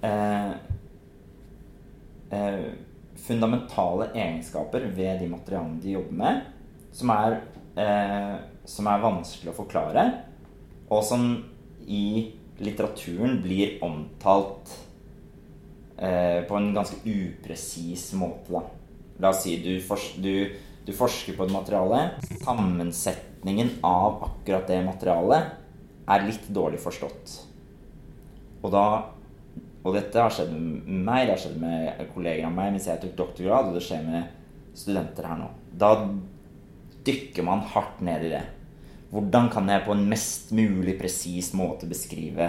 eh, 0.04 0.52
eh, 2.34 2.66
fundamentale 3.24 4.10
egenskaper 4.14 4.90
ved 4.96 5.22
de 5.24 5.30
materialene 5.32 5.82
de 5.82 5.96
jobber 5.96 6.20
med, 6.20 6.42
som 6.94 7.14
er, 7.16 7.40
eh, 7.80 8.36
som 8.66 8.88
er 8.88 9.04
vanskelig 9.04 9.54
å 9.54 9.60
forklare, 9.64 10.06
og 10.92 11.04
som 11.08 11.28
i 11.88 12.32
litteraturen 12.64 13.40
blir 13.44 13.80
omtalt 13.84 14.72
eh, 15.98 16.44
på 16.48 16.58
en 16.58 16.74
ganske 16.76 17.00
upresis 17.04 18.12
måte. 18.20 18.52
Da. 18.52 18.64
La 19.24 19.32
oss 19.34 19.44
si 19.46 19.58
du, 19.64 19.74
fors 19.82 20.14
du, 20.22 20.52
du 20.86 20.94
forsker 20.96 21.38
på 21.38 21.48
et 21.48 21.54
materiale. 21.54 22.04
Sammensetningen 22.44 23.78
av 23.86 24.24
akkurat 24.30 24.70
det 24.70 24.84
materialet 24.86 25.60
er 26.14 26.28
litt 26.28 26.48
dårlig 26.54 26.82
forstått. 26.84 27.36
Og 28.64 28.72
da 28.74 28.86
Og 29.84 29.96
dette 29.98 30.20
har 30.20 30.32
skjedd 30.32 30.54
med 30.56 31.04
meg, 31.04 31.26
det 31.28 31.36
har 31.36 31.42
skjedd 31.44 31.60
med 31.60 32.04
kolleger 32.14 32.48
av 32.48 32.56
meg 32.56 32.72
mens 32.72 32.88
jeg 32.88 33.02
tok 33.02 33.16
doktorgrad, 33.20 33.70
og 33.70 33.78
det 33.78 33.84
skjer 33.84 34.04
med 34.08 34.78
studenter 34.80 35.28
her 35.28 35.40
nå. 35.42 35.50
Da 35.80 35.94
dykker 37.04 37.44
man 37.46 37.66
hardt 37.74 38.00
ned 38.06 38.28
i 38.28 38.32
det. 38.32 38.44
Hvordan 39.14 39.50
kan 39.54 39.68
jeg 39.70 39.84
på 39.86 39.94
en 39.94 40.06
mest 40.10 40.54
mulig 40.56 40.96
presis 40.98 41.52
måte 41.54 41.90
beskrive 41.90 42.48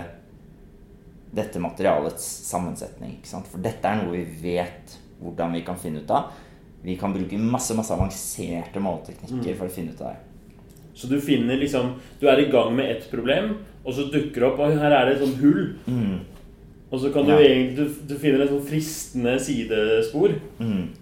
dette 1.34 1.60
materialets 1.60 2.24
sammensetning? 2.46 3.18
For 3.26 3.60
dette 3.60 3.90
er 3.90 4.00
noe 4.00 4.14
vi 4.14 4.54
vet 4.54 4.94
hvordan 5.20 5.58
vi 5.58 5.64
kan 5.66 5.80
finne 5.80 6.04
ut 6.04 6.14
av. 6.14 6.30
Vi 6.84 6.94
kan 7.00 7.12
bruke 7.12 7.40
masse 7.40 7.74
masse 7.76 7.92
avanserte 7.96 8.80
måleteknikker 8.80 9.58
for 9.58 9.68
å 9.68 9.74
finne 9.74 9.92
ut 9.92 10.04
av 10.04 10.14
det. 10.14 10.30
Så 10.94 11.08
du 11.10 11.16
finner 11.20 11.58
liksom 11.58 11.96
Du 12.20 12.28
er 12.30 12.38
i 12.38 12.50
gang 12.52 12.70
med 12.76 12.90
ett 12.90 13.10
problem, 13.10 13.56
og 13.82 13.96
så 13.96 14.04
dukker 14.12 14.40
det 14.40 14.46
opp 14.46 14.60
Og 14.62 14.76
her 14.78 14.94
er 14.94 15.08
det 15.08 15.16
et 15.16 15.24
sånt 15.24 15.40
hull. 15.42 15.74
Mm. 15.90 16.20
Og 16.94 17.00
så 17.02 17.11
kan 17.11 17.26
du 17.26 17.33
Ja. 17.33 17.40
egentlig 17.42 17.76
du, 17.76 18.14
du 18.14 18.18
finner 18.18 18.44
et 18.44 18.52
sånn 18.52 18.66
fristende 18.68 19.35
sidespor. 19.42 20.37
Mm. 20.61 20.92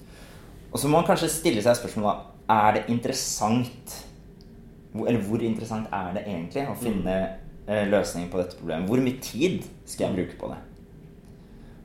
Og 0.72 0.78
så 0.80 0.88
må 0.88 0.96
man 0.96 1.04
kanskje 1.06 1.28
stille 1.28 1.62
seg 1.62 1.76
spørsmålet 1.76 2.30
Er 2.48 2.78
det 2.78 2.84
interessant 2.88 3.96
Eller 4.94 5.20
hvor 5.20 5.42
interessant 5.44 5.88
er 5.92 6.14
det 6.16 6.22
egentlig 6.26 6.64
å 6.68 6.76
finne 6.76 7.16
mm. 7.68 7.90
løsningen 7.92 8.30
på 8.32 8.40
dette 8.40 8.56
problemet? 8.56 8.88
Hvor 8.88 9.04
mye 9.04 9.20
tid 9.20 9.68
skal 9.84 10.06
jeg 10.08 10.16
bruke 10.16 10.40
på 10.40 10.52
det? 10.52 10.58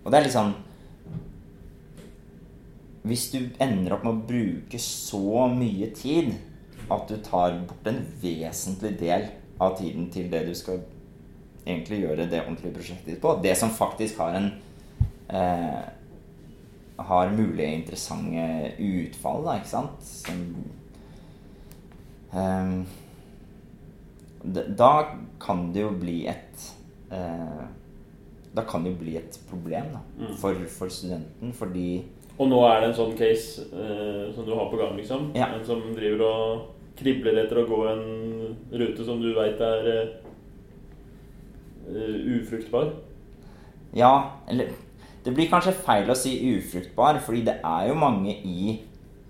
Og 0.06 0.12
det 0.12 0.20
er 0.20 0.28
litt 0.28 0.38
sånn 0.38 0.54
Hvis 3.08 3.30
du 3.32 3.40
ender 3.64 3.96
opp 3.96 4.08
med 4.08 4.14
å 4.14 4.28
bruke 4.32 4.80
så 4.80 5.48
mye 5.52 5.92
tid 5.96 6.34
at 6.92 7.10
du 7.12 7.18
tar 7.24 7.60
bort 7.68 7.88
en 7.92 8.00
vesentlig 8.22 8.94
del 9.00 9.28
av 9.60 9.76
tiden 9.80 10.08
til 10.12 10.32
det 10.32 10.46
du 10.48 10.54
skal 10.56 10.80
egentlig 11.68 12.02
gjøre 12.06 12.26
det 12.32 12.42
ordentlige 12.46 12.74
prosjektet 12.80 13.12
ditt 13.14 13.22
på, 13.22 13.36
det 13.44 13.54
som 13.60 13.70
faktisk 13.76 14.18
har 14.24 14.36
en 14.40 14.50
eh, 15.30 15.84
har 16.98 17.30
mulige 17.36 17.76
interessante 17.78 18.74
utfall, 18.82 19.44
da, 19.46 19.58
ikke 19.60 19.70
sant? 19.70 20.02
Som, 20.02 20.40
eh, 22.34 22.72
da 24.78 24.92
kan 25.42 25.72
det 25.74 25.84
jo 25.84 25.92
bli 26.00 26.22
et 26.30 26.68
eh, 27.12 27.66
Da 28.56 28.64
kan 28.66 28.84
det 28.84 28.96
jo 28.96 29.00
bli 29.04 29.18
et 29.20 29.36
problem 29.50 29.92
da, 29.94 30.00
Mm. 30.18 30.34
for, 30.42 30.56
for 30.66 30.90
studenten, 30.90 31.52
fordi 31.54 32.04
Og 32.40 32.48
nå 32.50 32.58
er 32.66 32.80
det 32.82 32.88
en 32.90 32.96
sånn 32.98 33.18
case 33.18 33.62
eh, 33.74 34.34
som 34.34 34.46
du 34.46 34.54
har 34.56 34.70
på 34.72 34.78
gang, 34.78 34.96
liksom. 34.98 35.32
Ja. 35.36 35.52
En 35.54 35.66
som 35.66 35.82
driver 35.96 36.22
og 36.26 36.66
kribler 36.98 37.38
etter 37.44 37.58
å 37.64 37.68
gå 37.70 37.80
en 37.92 38.58
rute 38.74 39.06
som 39.06 39.22
du 39.22 39.32
veit 39.36 39.62
er 39.62 39.88
eh, 39.90 40.02
eh, 40.02 40.08
ufruktbar. 41.88 42.94
Ja, 43.96 44.32
eller 44.48 44.72
Det 45.26 45.34
blir 45.36 45.50
kanskje 45.52 45.74
feil 45.76 46.08
å 46.08 46.16
si 46.16 46.38
ufruktbar, 46.56 47.18
fordi 47.20 47.42
det 47.50 47.58
er 47.66 47.88
jo 47.90 47.96
mange 48.00 48.32
i 48.48 48.78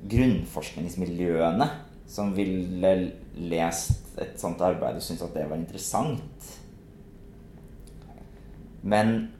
grunnforskningsmiljøene 0.05 1.65
som 2.07 2.35
ville 2.35 2.91
lest 3.49 4.19
et 4.21 4.37
sånt 4.39 4.61
arbeid 4.61 4.99
og 4.99 5.01
syntes 5.01 5.25
at 5.25 5.33
det 5.33 5.47
var 5.49 5.57
interessant. 5.57 6.51
Men 8.83 9.31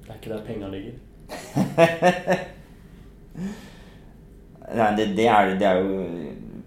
Det 0.00 0.14
er 0.14 0.14
ikke 0.14 0.30
der 0.30 0.46
penga 0.46 0.68
ligger. 0.68 0.94
Nei, 4.74 4.96
det, 4.96 5.04
det, 5.16 5.26
er, 5.26 5.58
det 5.58 5.66
er 5.66 5.74
jo 5.78 6.00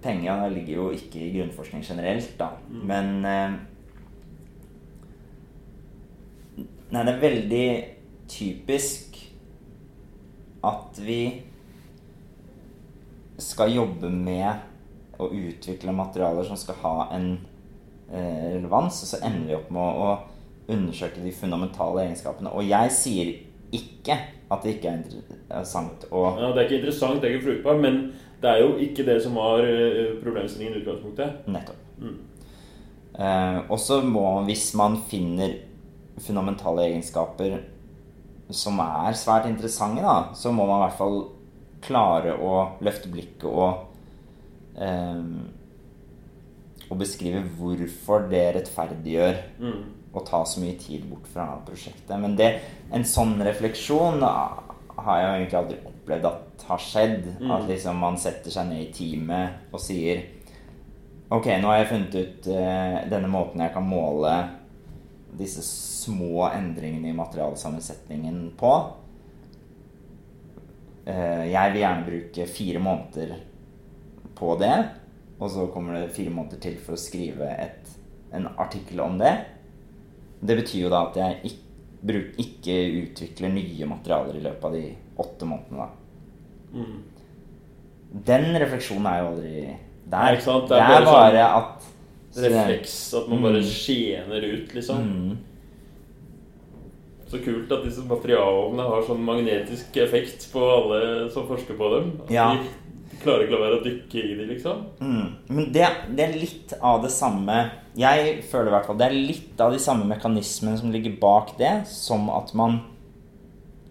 Penger 0.04 0.50
ligger 0.52 0.74
jo 0.76 0.90
ikke 0.96 1.22
i 1.22 1.32
grunnforskning 1.38 1.86
generelt, 1.86 2.34
da. 2.40 2.50
Men 2.70 3.14
eh, 3.26 3.56
Nei, 6.94 7.02
det 7.08 7.14
er 7.16 7.24
veldig 7.24 7.68
typisk 8.30 9.16
at 10.64 11.00
vi 11.02 11.22
skal 13.42 13.74
jobbe 13.74 14.12
med 14.14 15.18
å 15.18 15.30
utvikle 15.34 15.96
materialer 15.96 16.46
som 16.46 16.60
skal 16.60 16.78
ha 16.84 16.94
en 17.16 17.32
eh, 18.12 18.54
relevans, 18.54 19.02
og 19.02 19.10
så 19.10 19.22
ender 19.26 19.50
vi 19.50 19.58
opp 19.58 19.74
med 19.74 19.82
å, 19.82 20.12
å 20.14 20.74
undersøke 20.74 21.24
de 21.24 21.34
fundamentale 21.36 22.06
egenskapene. 22.06 22.54
Og 22.54 22.70
jeg 22.70 22.94
sier 22.96 23.34
ikke 23.74 24.20
at 24.54 24.64
det 24.64 24.76
ikke 24.76 24.92
er 24.92 25.02
interessant 25.02 26.06
å 26.14 26.28
Ja, 26.38 26.52
det 26.54 26.62
er 26.62 26.68
ikke 26.68 26.80
interessant, 26.84 27.22
det 27.22 27.30
er 27.30 27.38
ikke 27.38 27.48
fruktbart, 27.50 27.82
men 27.82 28.00
det 28.44 28.52
er 28.52 28.60
jo 28.62 28.74
ikke 28.84 29.06
det 29.08 29.18
som 29.24 29.38
var 29.40 29.64
eh, 29.64 30.16
problemstillingen 30.24 30.76
i 30.76 30.82
utgangspunktet. 30.84 31.46
Nettopp. 31.48 31.80
Mm. 32.04 32.18
Eh, 33.14 33.60
og 33.70 33.80
så 33.80 34.02
må 34.04 34.26
hvis 34.48 34.74
man 34.76 34.98
finner 35.08 35.56
fundamentale 36.22 36.90
egenskaper 36.90 37.62
som 38.54 38.78
er 38.84 39.16
svært 39.18 39.48
interessante, 39.50 40.04
da, 40.04 40.34
så 40.38 40.52
må 40.54 40.68
man 40.68 40.82
i 40.82 40.86
hvert 40.88 41.00
fall 41.00 41.20
klare 41.84 42.36
å 42.38 42.54
løfte 42.84 43.10
blikket 43.12 43.48
og 43.50 44.78
eh, 44.78 45.24
og 46.92 47.00
beskrive 47.00 47.42
hvorfor 47.58 48.28
det 48.30 48.44
rettferdiggjør 48.58 49.38
Mm. 49.64 49.84
å 50.14 50.22
ta 50.28 50.44
så 50.46 50.60
mye 50.62 50.76
tid 50.78 51.06
bort 51.10 51.26
fra 51.32 51.48
prosjektet. 51.66 52.20
Men 52.20 52.36
det, 52.38 52.60
en 52.94 53.04
sånn 53.08 53.40
refleksjon 53.42 54.20
da, 54.22 54.60
har 55.00 55.18
jeg 55.20 55.32
egentlig 55.40 55.58
aldri 55.58 55.78
opplevd 55.80 55.93
at 56.12 56.66
har 56.68 56.82
skjedd. 56.82 57.28
Mm. 57.40 57.52
At 57.52 57.68
liksom 57.70 58.00
man 58.02 58.18
setter 58.20 58.54
seg 58.54 58.70
ned 58.70 58.82
i 58.86 58.92
teamet 58.96 59.74
og 59.74 59.82
sier 59.84 60.26
Ok, 61.34 61.48
nå 61.58 61.70
har 61.72 61.80
jeg 61.80 61.90
funnet 61.90 62.16
ut 62.20 62.48
uh, 62.52 62.98
denne 63.10 63.30
måten 63.32 63.64
jeg 63.64 63.74
kan 63.74 63.86
måle 63.88 64.34
disse 65.34 65.64
små 65.66 66.44
endringene 66.52 67.10
i 67.10 67.16
materialsammensetningen 67.18 68.52
på. 68.60 68.74
Uh, 71.08 71.46
jeg 71.50 71.74
vil 71.74 71.82
gjerne 71.82 72.06
bruke 72.06 72.46
fire 72.52 72.84
måneder 72.84 73.34
på 74.38 74.52
det. 74.62 74.76
Og 75.40 75.50
så 75.52 75.66
kommer 75.74 75.98
det 75.98 76.14
fire 76.14 76.30
måneder 76.30 76.62
til 76.62 76.78
for 76.84 76.96
å 76.96 77.02
skrive 77.02 77.50
et, 77.66 77.90
en 78.36 78.48
artikkel 78.54 79.02
om 79.02 79.18
det. 79.18 79.34
Det 80.44 80.60
betyr 80.60 80.86
jo 80.86 80.94
da 80.94 81.06
at 81.08 81.18
jeg 81.20 81.40
ikke, 81.50 81.63
bruk, 82.04 82.34
ikke 82.38 82.76
utvikler 83.04 83.54
nye 83.54 83.86
materialer 83.88 84.36
i 84.40 84.44
løpet 84.44 84.64
av 84.70 84.74
de 84.74 84.84
åtte 85.24 85.48
månedene. 85.48 85.90
Mm. 86.74 87.00
Den 88.26 88.50
refleksjonen 88.62 89.08
er 89.10 89.20
jo 89.22 89.30
aldri 89.32 89.54
der. 90.12 90.36
Ikke 90.36 90.46
sant? 90.46 90.68
Det 90.70 90.78
er, 90.78 90.88
bare 90.88 91.06
bare, 91.06 91.48
sånn 91.48 91.58
at 91.64 91.90
Refleks, 92.44 93.14
at 93.14 93.28
man 93.30 93.42
bare 93.44 93.60
Mm. 93.62 93.68
skjener 93.70 94.46
ut, 94.54 94.72
liksom. 94.74 95.04
Mm. 95.04 95.38
Så 97.30 97.40
kult 97.44 97.72
at 97.72 97.84
disse 97.86 98.02
materialene 98.06 98.82
har 98.90 99.02
sånn 99.08 99.24
magnetisk 99.26 99.96
effekt 100.02 100.48
på 100.54 100.62
alle 100.62 101.30
som 101.34 101.48
forsker 101.48 101.78
på 101.78 101.90
dem. 101.96 102.12
At 102.26 102.32
Ja. 102.32 102.48
de 102.56 102.68
klarer 103.24 103.46
ikke 103.46 103.56
la 103.56 103.62
være 103.64 103.80
å 103.80 103.84
dykke 103.84 104.22
i 104.24 104.34
de, 104.38 104.46
liksom. 104.52 104.82
Mm. 105.00 105.28
Men 105.50 105.72
det, 105.76 105.88
det 106.18 106.26
er 106.28 106.36
litt 106.40 106.74
av 106.82 107.02
det 107.04 107.12
samme 107.14 107.56
Jeg 107.98 108.44
føler 108.50 108.70
i 108.72 108.74
hvert 108.76 108.88
fall 108.90 108.98
det 109.00 109.06
er 109.10 109.18
litt 109.32 109.62
av 109.62 109.72
de 109.76 109.80
samme 109.82 110.06
mekanismene 110.10 110.78
som 110.80 110.92
ligger 110.94 111.16
bak 111.22 111.56
det, 111.60 111.74
som 111.90 112.30
at 112.34 112.54
man 112.58 112.80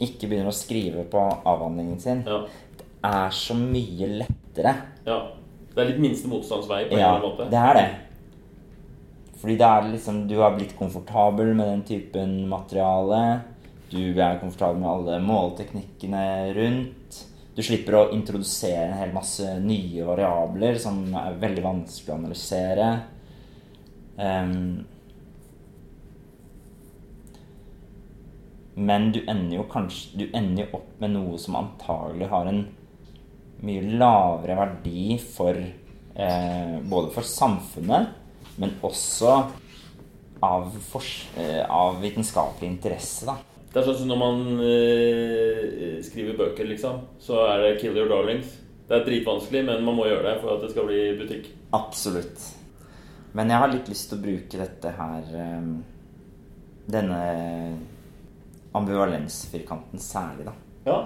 ikke 0.03 0.27
begynner 0.27 0.51
å 0.51 0.57
skrive 0.57 1.05
på 1.07 1.21
avhandlingen 1.47 2.01
sin. 2.03 2.25
Ja. 2.27 2.41
Det 2.79 2.87
er 3.07 3.31
så 3.35 3.55
mye 3.59 4.09
lettere. 4.23 4.75
ja. 5.07 5.21
Det 5.73 5.81
er 5.81 5.87
litt 5.89 6.03
minste 6.05 6.29
motstandsvei 6.29 6.83
på 6.91 6.99
en 6.99 7.01
Ja, 7.01 7.13
måte. 7.23 7.47
det 7.49 7.57
er 7.57 7.75
det. 7.79 7.85
Fordi 9.41 9.55
det 9.57 9.65
er 9.69 9.87
liksom 9.89 10.19
Du 10.29 10.35
har 10.43 10.53
blitt 10.53 10.75
komfortabel 10.77 11.55
med 11.57 11.67
den 11.67 11.83
typen 11.89 12.35
materiale. 12.51 13.41
Du 13.89 13.97
er 14.21 14.37
komfortabel 14.43 14.83
med 14.83 14.91
alle 14.91 15.17
målteknikkene 15.25 16.53
rundt. 16.59 17.23
Du 17.53 17.61
slipper 17.61 17.99
å 17.99 18.07
introdusere 18.15 18.87
en 18.87 18.97
hel 18.97 19.13
masse 19.13 19.45
nye 19.61 20.07
variabler 20.09 20.79
som 20.81 21.03
er 21.21 21.37
veldig 21.41 21.65
vanskelig 21.67 22.15
å 22.15 22.17
analysere. 22.17 22.87
Um, 24.17 24.85
men 28.75 29.11
du 29.13 29.19
ender 29.29 29.57
jo 29.57 29.63
kanskje 29.69 30.19
Du 30.21 30.35
ender 30.37 30.67
jo 30.67 30.79
opp 30.79 31.01
med 31.01 31.15
noe 31.15 31.39
som 31.41 31.57
antagelig 31.57 32.29
har 32.29 32.49
en 32.49 32.61
mye 33.65 33.97
lavere 34.01 34.57
verdi 34.59 35.17
for 35.21 35.57
eh, 35.57 36.77
Både 36.93 37.13
for 37.15 37.27
samfunnet, 37.27 38.13
men 38.61 38.75
også 38.85 39.35
av, 40.43 40.73
for, 40.89 41.05
eh, 41.41 41.63
av 41.71 42.01
vitenskapelig 42.03 42.69
interesse, 42.69 43.29
da. 43.29 43.37
Det 43.73 43.81
er 43.81 43.87
sånn 43.87 43.97
som 44.03 44.09
når 44.13 44.19
man 44.21 44.41
eh, 44.61 46.01
skriver 46.05 46.37
bøker, 46.37 46.67
liksom, 46.69 46.99
så 47.23 47.39
er 47.49 47.63
det 47.63 47.81
'kill 47.81 47.97
your 47.97 48.09
darlings'. 48.11 48.59
Det 48.89 48.99
er 49.01 49.05
dritvanskelig, 49.07 49.65
men 49.65 49.85
man 49.85 49.97
må 49.97 50.05
gjøre 50.05 50.27
det 50.35 50.41
for 50.43 50.55
at 50.57 50.61
det 50.61 50.71
skal 50.75 50.87
bli 50.87 51.17
butikk. 51.17 51.47
Absolutt. 51.73 52.43
Men 53.33 53.49
jeg 53.49 53.59
har 53.59 53.69
litt 53.73 53.89
lyst 53.89 54.11
til 54.11 54.19
å 54.19 54.23
bruke 54.23 54.59
dette 54.61 54.91
her 54.99 55.23
eh, 55.35 55.63
Denne 56.93 57.79
ambivalensfirkanten 58.75 59.99
særlig, 60.03 60.45
da. 60.49 60.53
Ja. 60.85 60.97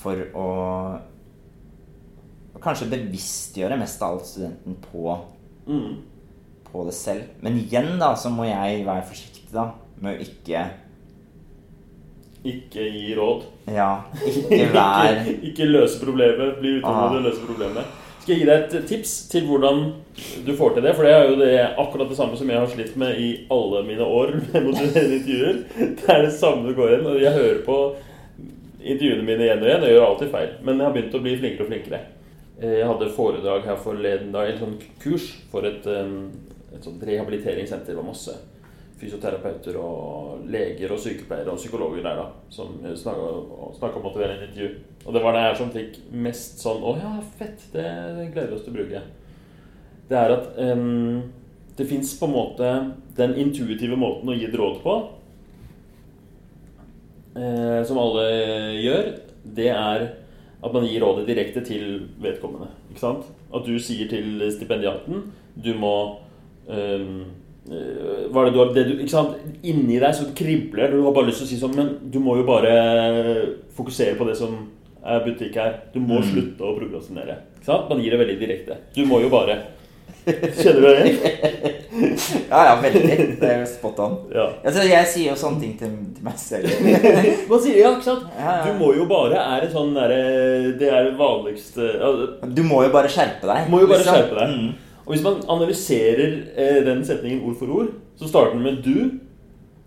For 0.00 0.16
å 0.34 1.00
kanskje 2.60 2.88
bevisstgjøre 2.90 3.78
mest 3.80 4.02
av 4.02 4.18
alt 4.18 4.26
studenten 4.26 4.76
på, 4.90 5.18
Mm. 5.66 5.96
på 6.64 6.84
det 6.84 6.94
selv. 6.94 7.22
Men 7.42 7.58
igjen, 7.58 7.98
da, 7.98 8.14
så 8.16 8.28
må 8.30 8.44
jeg 8.44 8.84
være 8.84 9.06
forsiktig, 9.06 9.52
da, 9.52 9.70
med 10.00 10.18
å 10.18 10.22
ikke 10.26 10.64
Ikke 12.44 12.84
gi 12.92 13.14
råd. 13.18 13.42
Ja, 13.68 13.90
ikke 14.28 14.68
vær 14.72 15.10
ikke, 15.20 15.34
ikke 15.50 15.66
løse 15.68 15.98
problemet. 16.04 16.54
Bli 16.60 16.78
utålmodig 16.78 17.18
og 17.18 17.24
Ah. 17.24 17.26
løse 17.28 17.42
problemet. 17.46 17.96
Skal 18.20 18.34
jeg 18.34 18.40
gi 18.42 18.46
deg 18.50 18.74
et 18.78 18.86
tips 18.88 19.12
til 19.32 19.46
hvordan 19.48 19.78
du 20.46 20.50
får 20.56 20.74
til 20.74 20.82
det? 20.84 20.94
For 20.96 21.04
det 21.04 21.12
er 21.12 21.28
jo 21.30 21.36
det, 21.40 21.50
akkurat 21.80 22.08
det 22.08 22.16
samme 22.18 22.36
som 22.36 22.50
jeg 22.52 22.58
har 22.60 22.66
slitt 22.68 22.96
med 23.00 23.16
i 23.20 23.28
alle 23.50 23.82
mine 23.86 24.04
år 24.04 24.32
med 24.52 24.68
intervjuer. 24.70 25.60
Det 25.78 26.08
er 26.08 26.22
det 26.26 26.32
samme 26.36 26.68
du 26.68 26.74
går 26.76 26.94
inn, 26.98 27.06
Og 27.06 27.20
jeg 27.22 27.32
hører 27.32 27.62
på 27.64 27.78
intervjuene 28.80 29.24
mine 29.26 29.44
igjen 29.46 29.60
og 29.64 29.68
igjen. 29.68 29.84
Jeg 29.88 29.94
gjør 29.96 30.06
alltid 30.08 30.32
feil. 30.32 30.50
Men 30.64 30.78
jeg 30.80 30.86
har 30.88 30.94
begynt 30.96 31.16
å 31.16 31.22
bli 31.24 31.36
flinkere 31.40 31.66
og 31.66 31.72
flinkere. 31.72 32.00
Eh, 32.60 32.76
Jeg 32.78 32.86
hadde 32.92 33.10
foredrag 33.16 33.64
her 33.68 33.76
forleden 33.84 34.32
dag, 34.32 34.48
et 34.54 34.60
sånt 34.60 34.84
kurs 35.02 35.26
for 35.52 35.64
et, 35.68 35.86
et 35.86 36.84
sånt 36.84 37.02
rehabiliteringssenter. 37.04 37.92
Det 37.92 37.96
var 38.00 38.08
masse 38.12 38.36
fysioterapeuter 39.00 39.76
og 39.80 40.44
leger 40.50 40.92
og 40.92 41.00
sykepleiere 41.00 41.52
og 41.52 41.60
psykologer 41.60 42.04
der 42.04 42.20
da, 42.20 42.26
som 42.52 42.74
snakka 42.98 43.96
om 43.96 44.04
motiverende 44.04 44.48
intervju. 44.50 44.70
Og 45.06 45.16
det 45.16 45.22
var 45.24 45.36
det 45.36 45.44
her 45.46 45.56
som 45.56 45.72
fikk 45.72 45.96
mest 46.12 46.60
sånn 46.60 46.82
Å 46.84 46.94
ja, 47.00 47.14
fett! 47.38 47.64
Det 47.72 47.86
gleder 48.34 48.50
vi 48.50 48.58
oss 48.58 48.66
til 48.66 48.74
å 48.74 48.78
bruke. 48.78 49.02
Det 50.10 50.18
er 50.18 50.34
at 50.34 50.50
um, 50.58 51.22
det 51.78 51.86
fins 51.88 52.12
på 52.18 52.28
en 52.28 52.34
måte 52.34 52.70
den 53.16 53.36
intuitive 53.40 53.96
måten 53.98 54.28
å 54.28 54.36
gi 54.36 54.48
et 54.48 54.56
råd 54.58 54.80
på, 54.84 54.96
uh, 57.38 57.80
som 57.88 58.00
alle 58.02 58.26
gjør, 58.82 59.12
det 59.56 59.70
er 59.72 60.08
at 60.60 60.74
man 60.74 60.84
gir 60.84 61.00
rådet 61.00 61.28
direkte 61.30 61.62
til 61.64 61.84
vedkommende. 62.20 62.68
Ikke 62.90 63.00
sant? 63.00 63.28
At 63.54 63.64
du 63.64 63.78
sier 63.82 64.10
til 64.10 64.42
stipendiaten 64.52 65.30
Du 65.58 65.72
må 65.74 65.94
um, 66.68 67.22
hva 67.68 68.40
er 68.40 68.48
det 68.48 68.52
du 68.54 68.58
har 68.58 68.70
det 68.74 68.84
du, 68.88 68.92
ikke 69.04 69.12
sant? 69.12 69.34
Inni 69.62 69.98
deg 70.00 70.14
så 70.16 70.24
kribler 70.34 70.90
Du 70.94 71.02
har 71.04 71.12
bare 71.14 71.28
lyst 71.28 71.42
til 71.42 71.46
å 71.46 71.50
si 71.50 71.58
sånn 71.60 71.74
Men 71.76 71.90
du 72.10 72.16
må 72.18 72.38
jo 72.40 72.46
bare 72.48 72.72
fokusere 73.76 74.16
på 74.18 74.26
det 74.26 74.36
som 74.38 74.56
er 75.04 75.20
butikk 75.24 75.54
her. 75.56 75.76
Du 75.94 76.00
må 76.00 76.18
Mm. 76.20 76.26
slutte 76.28 76.60
å 76.66 76.74
prokrastinere. 76.76 77.36
Ikke 77.60 77.64
sant? 77.70 77.88
Man 77.88 78.00
gir 78.02 78.10
det 78.12 78.18
veldig 78.20 78.38
direkte. 78.40 78.76
Du 78.94 79.04
må 79.08 79.20
jo 79.22 79.30
bare 79.32 79.58
Kjenner 80.26 80.80
du 80.80 80.86
det 80.86 81.06
igjen? 81.08 81.76
Ja, 82.50 82.60
ja, 82.68 82.74
veldig. 82.82 83.16
Det 83.40 83.48
er 83.50 83.64
spot 83.66 83.98
on. 84.04 84.12
Ja. 84.34 84.44
Altså, 84.64 84.82
jeg 84.88 85.06
sier 85.08 85.30
jo 85.32 85.36
sånne 85.40 85.60
ting 85.60 85.72
til, 85.80 85.90
meg 86.24 86.36
selv. 86.38 86.68
Man 87.50 87.60
sier 87.62 87.78
ja, 87.80 87.90
ikke 87.96 88.04
sant? 88.04 88.26
Ja, 88.38 88.58
ja. 88.60 88.66
Du 88.68 88.78
må 88.80 88.92
jo 88.96 89.06
bare 89.10 89.40
er 89.40 89.64
det 89.64 89.70
sånn 89.72 89.94
derre 89.96 90.20
Det 90.80 90.88
er 90.92 91.08
det 91.10 91.16
vanligste 91.18 91.88
Du 92.54 92.62
må 92.68 92.82
jo 92.84 92.92
bare 92.94 93.08
skjerpe 93.12 93.48
deg. 93.48 93.66
Du 93.66 93.72
må 93.74 93.80
jo 93.84 93.88
bare 93.90 94.02
liksom. 94.02 94.16
skjerpe 94.20 94.38
deg. 94.38 94.54
Mm. 94.54 94.70
Og 95.10 95.16
hvis 95.16 95.24
man 95.24 95.40
analyserer 95.50 96.36
eh, 96.54 96.84
den 96.86 97.00
setningen 97.04 97.40
ord 97.42 97.56
for 97.58 97.66
ord, 97.80 97.88
så 98.16 98.28
starter 98.28 98.52
den 98.52 98.62
med 98.62 98.76
'du'. 98.84 99.18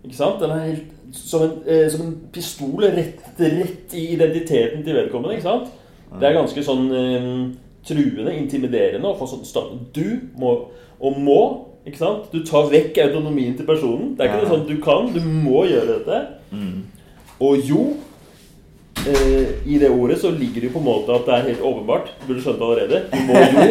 Ikke 0.04 0.16
sant? 0.16 0.40
Den 0.40 0.50
er 0.50 0.58
helt 0.60 0.84
som 1.12 1.42
en, 1.42 1.52
eh, 1.66 1.90
som 1.90 2.06
en 2.06 2.18
pistol 2.32 2.84
rett, 2.84 3.22
rett 3.40 3.94
i 3.94 4.12
identiteten 4.12 4.84
til 4.84 4.94
vedkommende. 4.94 5.32
ikke 5.36 5.48
sant? 5.48 5.70
Det 6.20 6.28
er 6.28 6.36
ganske 6.36 6.62
sånn 6.62 6.90
eh, 6.92 7.54
truende, 7.88 8.34
intimiderende 8.36 9.08
å 9.08 9.16
få 9.16 9.26
sånn 9.26 9.44
start. 9.44 9.72
Du 9.94 10.20
må 10.38 10.68
og 11.00 11.18
må. 11.18 11.66
ikke 11.86 11.98
sant? 11.98 12.32
Du 12.32 12.44
tar 12.44 12.68
vekk 12.70 12.98
autonomien 12.98 13.56
til 13.56 13.66
personen. 13.66 14.16
Det 14.16 14.20
er 14.20 14.28
ikke 14.34 14.44
Ja. 14.44 14.50
sånn 14.52 14.68
du 14.68 14.82
kan. 14.82 15.12
Du 15.14 15.20
må 15.20 15.64
gjøre 15.64 15.98
dette. 15.98 16.26
Mm. 16.52 16.82
Og 17.40 17.56
jo 17.56 17.96
eh, 19.10 19.54
I 19.66 19.78
det 19.80 19.90
ordet 19.90 20.18
så 20.22 20.30
ligger 20.30 20.60
det 20.60 20.68
jo 20.68 20.74
på 20.76 20.82
en 20.82 20.88
måte 20.88 21.14
at 21.14 21.26
det 21.28 21.36
er 21.36 21.48
helt 21.50 21.64
åpenbart. 21.70 22.10
Du 22.20 22.26
burde 22.28 22.44
skjønt 22.44 22.60
det 22.60 22.68
allerede. 22.68 23.00
Du 23.10 23.18
må 23.28 23.40
jo. 23.40 23.64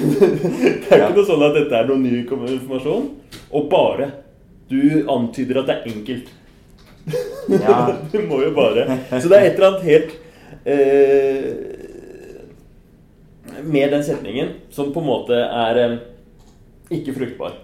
det 0.80 0.90
er 0.90 1.04
ikke 1.04 1.16
noe 1.16 1.28
sånn 1.28 1.46
at 1.46 1.56
dette 1.58 1.78
er 1.78 1.88
noe 1.90 2.02
ny 2.02 2.12
informasjon. 2.22 3.08
Og 3.50 3.70
bare. 3.72 4.10
Du 4.70 4.82
antyder 5.10 5.62
at 5.62 5.70
det 5.70 5.76
er 5.76 5.88
enkelt. 5.90 6.30
Ja. 7.50 7.78
du 8.12 8.18
må 8.30 8.42
jo 8.44 8.52
bare. 8.54 8.86
Så 9.16 9.30
det 9.30 9.38
er 9.38 9.48
et 9.48 9.58
eller 9.58 9.70
annet 9.72 9.86
helt 9.88 10.12
eh, 10.68 11.48
Med 13.64 13.90
den 13.92 14.04
setningen 14.04 14.54
som 14.70 14.92
på 14.94 15.02
en 15.02 15.10
måte 15.10 15.40
er 15.40 15.82
eh, 15.84 15.98
ikke 17.00 17.16
fruktbar. 17.16 17.58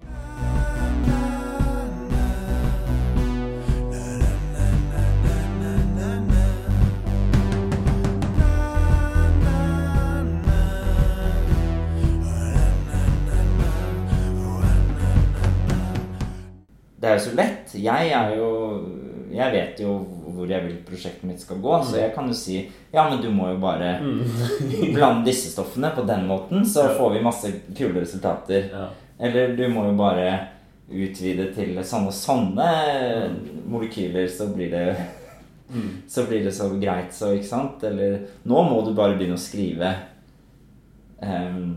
Er 17.16 17.20
jo 17.20 17.26
så 17.30 17.36
lett. 17.38 17.74
Jeg 17.80 18.12
er 18.14 18.36
jo 18.36 18.50
Jeg 19.36 19.52
vet 19.52 19.80
jo 19.82 19.96
hvor 20.36 20.46
jeg 20.48 20.62
vil 20.66 20.76
prosjektet 20.86 21.24
mitt 21.26 21.40
skal 21.40 21.58
gå, 21.64 21.76
så 21.84 21.96
jeg 21.98 22.12
kan 22.14 22.28
jo 22.28 22.34
si 22.36 22.58
Ja, 22.92 23.08
men 23.10 23.22
du 23.24 23.30
må 23.34 23.48
jo 23.50 23.58
bare 23.62 23.94
blande 24.94 25.24
disse 25.26 25.50
stoffene 25.54 25.90
på 25.96 26.04
den 26.06 26.26
måten, 26.28 26.62
så 26.64 26.86
Ja. 26.90 26.94
får 26.98 27.14
vi 27.16 27.22
masse 27.24 27.52
kule 27.76 28.00
resultater. 28.04 28.68
Ja. 28.72 28.86
Eller 29.18 29.56
du 29.56 29.64
må 29.72 29.86
jo 29.88 29.96
bare 29.98 30.28
utvide 30.92 31.48
til 31.56 31.74
sånne 31.82 32.12
og 32.12 32.14
sånne 32.14 32.66
molekyler, 33.66 34.28
så 34.30 34.46
blir 34.54 34.70
det 34.70 34.96
Så 36.08 36.22
blir 36.28 36.44
det 36.44 36.52
så 36.54 36.68
greit, 36.78 37.10
så, 37.10 37.32
ikke 37.34 37.48
sant? 37.48 37.82
Eller 37.82 38.20
nå 38.46 38.60
må 38.68 38.84
du 38.86 38.92
bare 38.94 39.16
begynne 39.18 39.34
å 39.34 39.40
skrive. 39.42 39.88
Um, 41.18 41.72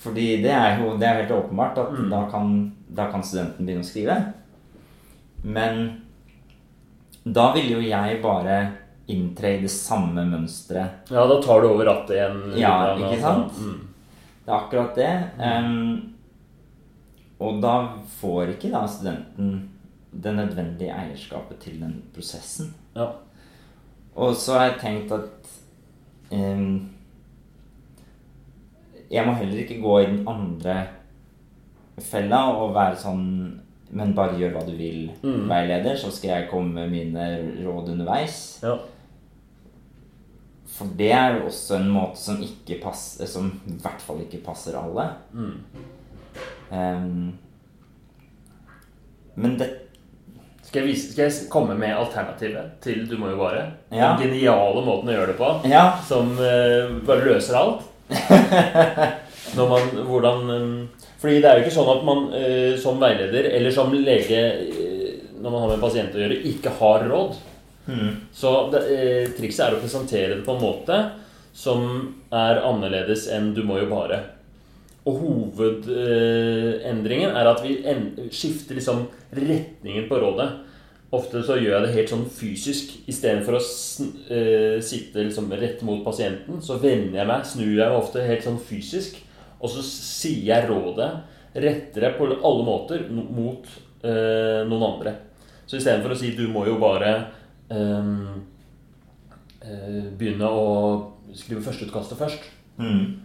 fordi 0.00 0.42
det 0.42 0.52
er 0.54 0.80
jo 0.80 0.94
det 0.96 1.06
er 1.08 1.20
helt 1.20 1.34
åpenbart 1.36 1.78
at 1.82 1.92
da, 2.10 2.22
kan, 2.30 2.54
da 2.96 3.10
kan 3.12 3.24
studenten 3.24 3.66
begynne 3.66 3.84
å 3.84 3.88
skrive. 3.88 4.16
Men 5.46 5.84
da 7.26 7.50
vil 7.54 7.70
jo 7.76 7.84
jeg 7.84 8.20
bare 8.22 8.58
inntre 9.10 9.52
i 9.54 9.62
det 9.62 9.70
samme 9.70 10.24
mønsteret 10.26 11.12
ja, 11.14 11.22
da 11.30 11.36
tar 11.42 11.62
du 11.62 11.68
over 11.68 11.86
rattet 11.86 12.16
igjen. 12.16 12.40
Ja, 12.58 12.74
ikke 12.96 13.12
altså. 13.12 13.22
sant? 13.22 13.60
Mm. 13.62 13.86
Det 14.46 14.52
er 14.52 14.56
akkurat 14.56 14.98
det. 14.98 15.12
Um, 15.38 16.16
og 17.42 17.60
da 17.62 17.74
får 18.18 18.54
ikke 18.54 18.72
da 18.72 18.84
studenten 18.88 19.56
det 20.16 20.32
nødvendige 20.32 20.94
eierskapet 20.94 21.60
til 21.66 21.80
den 21.82 21.96
prosessen. 22.14 22.72
Ja. 22.96 23.10
Og 24.16 24.36
så 24.38 24.56
har 24.56 24.70
jeg 24.70 24.78
tenkt 24.80 25.10
at 25.12 25.50
um, 26.32 26.86
Jeg 29.10 29.26
må 29.26 29.34
heller 29.36 29.60
ikke 29.60 29.82
gå 29.82 29.98
i 30.00 30.06
den 30.08 30.22
andre 30.26 30.78
fella 32.02 32.42
og 32.56 32.74
være 32.74 32.96
sånn 33.00 33.22
men 33.96 34.10
bare 34.16 34.34
gjør 34.36 34.50
hva 34.56 34.64
du 34.66 34.72
vil, 34.76 35.10
Mm. 35.22 35.44
veileder, 35.48 35.94
så 35.96 36.10
skal 36.10 36.30
jeg 36.30 36.48
komme 36.50 36.74
med 36.74 36.90
mine 36.90 37.26
råd 37.64 37.88
underveis. 37.92 38.58
Ja. 38.62 38.74
For 40.66 40.86
det 40.98 41.12
er 41.14 41.36
jo 41.38 41.46
også 41.46 41.76
en 41.78 41.88
måte 41.94 42.16
som 42.20 42.36
ikke 42.42 42.80
passer 42.82 43.24
Som 43.30 43.46
i 43.66 43.76
hvert 43.80 44.00
fall 44.02 44.18
ikke 44.20 44.42
passer 44.44 44.74
alle. 44.76 45.06
Mm. 45.32 45.54
Um, 46.70 47.38
men 49.36 49.56
det 49.56 49.70
Skal 50.66 50.82
jeg, 50.82 50.88
vise, 50.90 51.12
skal 51.12 51.24
jeg 51.30 51.48
komme 51.48 51.76
med 51.78 51.94
alternativet 51.96 52.74
til 52.82 53.06
Du 53.08 53.16
må 53.16 53.30
jo 53.30 53.36
bare? 53.38 53.62
Ja. 53.94 54.16
Den 54.18 54.26
geniale 54.28 54.82
måten 54.84 55.08
å 55.08 55.14
gjøre 55.16 55.30
det 55.32 55.38
på, 55.38 55.52
Ja. 55.70 55.96
som 56.04 56.32
uh, 56.36 56.98
bare 57.06 57.24
løser 57.24 57.54
alt? 57.56 57.86
Man, 59.56 59.88
hvordan 60.10 60.50
eh, 60.50 60.95
Fordi 61.20 61.40
det 61.40 61.48
er 61.48 61.54
jo 61.58 61.64
ikke 61.64 61.78
sånn 61.78 61.94
at 61.94 62.02
man 62.06 62.20
eh, 62.36 62.74
som 62.80 63.00
veileder 63.00 63.44
eller 63.56 63.72
som 63.74 63.94
lege 63.94 64.40
eh, 64.66 64.96
når 65.40 65.50
man 65.50 65.60
har 65.62 65.68
med 65.70 65.78
en 65.78 65.84
pasient 65.84 66.16
å 66.16 66.22
gjøre, 66.22 66.42
ikke 66.50 66.70
har 66.80 66.98
råd. 67.08 67.32
Mm. 67.86 68.10
Så 68.34 68.50
det, 68.72 68.80
eh, 68.92 69.26
trikset 69.36 69.64
er 69.66 69.72
å 69.76 69.82
presentere 69.82 70.34
det 70.34 70.44
på 70.46 70.54
en 70.56 70.64
måte 70.64 70.96
som 71.56 71.80
er 72.34 72.54
annerledes 72.66 73.22
enn 73.32 73.54
'du 73.54 73.62
må 73.64 73.74
jo 73.80 73.88
bare'. 73.92 74.24
Og 75.06 75.14
hovedendringen 75.22 77.30
er 77.30 77.46
at 77.46 77.62
vi 77.62 77.78
skifter 78.34 78.74
liksom 78.74 79.06
retningen 79.30 80.08
på 80.08 80.18
rådet. 80.18 80.50
Ofte 81.14 81.44
så 81.46 81.54
gjør 81.54 81.78
jeg 81.78 81.84
det 81.84 81.94
helt 81.94 82.10
sånn 82.10 82.26
fysisk. 82.26 82.90
Istedenfor 83.06 83.54
å 83.54 83.62
eh, 83.62 84.82
sitte 84.82 85.22
liksom 85.22 85.46
rett 85.52 85.82
mot 85.86 86.02
pasienten, 86.04 86.58
så 86.60 86.82
vender 86.82 87.18
jeg 87.20 87.26
meg, 87.30 87.46
snur 87.46 87.70
jeg 87.70 87.86
meg 87.86 88.00
ofte 88.00 88.26
helt 88.26 88.42
sånn 88.42 88.58
fysisk. 88.58 89.14
Og 89.66 89.72
så 89.72 89.82
sier 89.82 90.44
jeg 90.52 90.68
rådet 90.70 91.10
rettere 91.56 92.12
på 92.14 92.28
alle 92.36 92.64
måter 92.66 93.06
mot 93.10 93.66
eh, 94.06 94.62
noen 94.68 94.84
andre. 94.92 95.14
Så 95.66 95.80
istedenfor 95.80 96.14
å 96.14 96.18
si 96.20 96.30
'du 96.36 96.46
må 96.52 96.62
jo 96.68 96.76
bare' 96.78 97.26
ehm, 97.74 98.42
eh, 99.62 100.04
begynne 100.14 100.46
å 100.46 100.66
skrive 101.34 101.64
førsteutkastet 101.64 102.18
først, 102.18 102.52
Mm. 102.78 103.16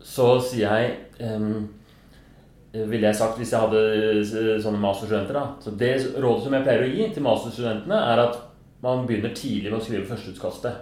så 0.00 0.40
sier 0.40 0.70
jeg 0.70 0.96
eh, 1.18 2.86
Ville 2.86 3.06
jeg 3.06 3.16
sagt 3.16 3.36
hvis 3.38 3.50
jeg 3.50 3.60
hadde 3.60 3.80
eh, 4.22 4.60
sånne 4.62 4.78
masterstudenter, 4.78 5.34
da. 5.34 5.54
Så 5.60 5.70
det 5.78 5.92
rådet 6.22 6.44
som 6.44 6.52
jeg 6.54 6.62
pleier 6.62 6.82
å 6.82 6.90
gi 6.90 7.08
til 7.14 7.22
masterstudentene, 7.22 7.94
er 7.94 8.18
at 8.18 8.38
man 8.82 9.06
begynner 9.06 9.34
tidlig 9.34 9.70
med 9.70 9.80
å 9.80 9.84
skrive 9.84 10.06
førsteutkastet. 10.06 10.80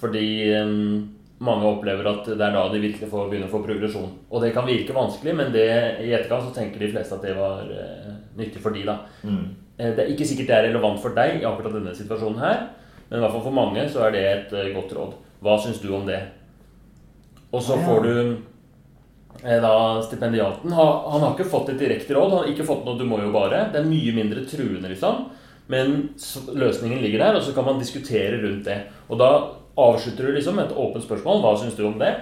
Fordi 0.00 0.52
ehm, 0.52 1.15
mange 1.38 1.66
opplever 1.68 2.06
at 2.08 2.24
det 2.24 2.40
er 2.40 2.52
da 2.54 2.62
de 2.72 2.80
virkelig 2.80 3.10
får 3.10 3.28
begynne 3.28 3.46
å 3.48 3.52
få 3.52 3.60
progresjon. 3.66 4.08
Og 4.30 4.40
det 4.40 4.54
kan 4.54 4.64
virke 4.66 4.94
vanskelig, 4.96 5.34
men 5.36 5.52
det, 5.52 5.66
i 6.00 6.12
etterkant 6.16 6.46
så 6.48 6.54
tenker 6.56 6.80
de 6.80 6.92
fleste 6.94 7.14
at 7.18 7.22
det 7.26 7.34
var 7.36 7.66
eh, 7.68 8.14
nyttig 8.38 8.62
for 8.62 8.70
de, 8.72 8.84
da. 8.88 8.98
Mm. 9.22 9.42
Eh, 9.78 9.90
Det 9.96 10.04
er 10.06 10.12
ikke 10.14 10.24
sikkert 10.30 10.46
det 10.48 10.56
er 10.56 10.68
relevant 10.70 11.00
for 11.02 11.10
deg 11.14 11.42
i 11.42 11.44
akkurat 11.44 11.72
denne 11.76 11.92
situasjonen 11.94 12.40
her, 12.40 12.62
men 13.10 13.18
i 13.18 13.22
hvert 13.22 13.32
fall 13.36 13.44
for 13.44 13.58
mange 13.58 13.84
så 13.92 14.06
er 14.06 14.12
det 14.16 14.24
et 14.32 14.52
eh, 14.56 14.72
godt 14.74 14.92
råd. 14.96 15.12
Hva 15.44 15.58
syns 15.60 15.82
du 15.84 15.90
om 15.94 16.06
det? 16.08 16.22
Og 17.52 17.60
så 17.62 17.76
får 17.84 18.02
du 18.02 18.14
eh, 19.44 19.60
da 19.62 19.74
stipendiaten 20.02 20.72
ha- 20.72 21.10
Han 21.12 21.20
har 21.20 21.34
ikke 21.36 21.50
fått 21.52 21.68
et 21.74 21.78
direkte 21.78 22.14
råd, 22.16 22.30
han 22.32 22.38
har 22.44 22.48
ikke 22.54 22.66
fått 22.66 22.84
noe 22.88 22.96
'du 22.98 23.04
må 23.04 23.20
jo 23.20 23.30
bare'. 23.32 23.72
Det 23.72 23.80
er 23.80 23.88
mye 23.92 24.12
mindre 24.16 24.44
truende, 24.48 24.88
liksom. 24.88 25.26
Men 25.68 26.10
løsningen 26.54 27.00
ligger 27.02 27.18
der, 27.18 27.36
og 27.36 27.42
så 27.42 27.52
kan 27.54 27.64
man 27.64 27.78
diskutere 27.78 28.40
rundt 28.42 28.64
det. 28.64 28.80
Og 29.10 29.18
da 29.18 29.30
avslutter 29.76 30.26
du 30.26 30.36
liksom 30.36 30.58
et 30.58 30.72
åpent 30.72 31.04
spørsmål. 31.04 31.42
Hva 31.44 31.52
syns 31.60 31.76
du 31.76 31.84
om 31.86 31.98
det? 32.00 32.14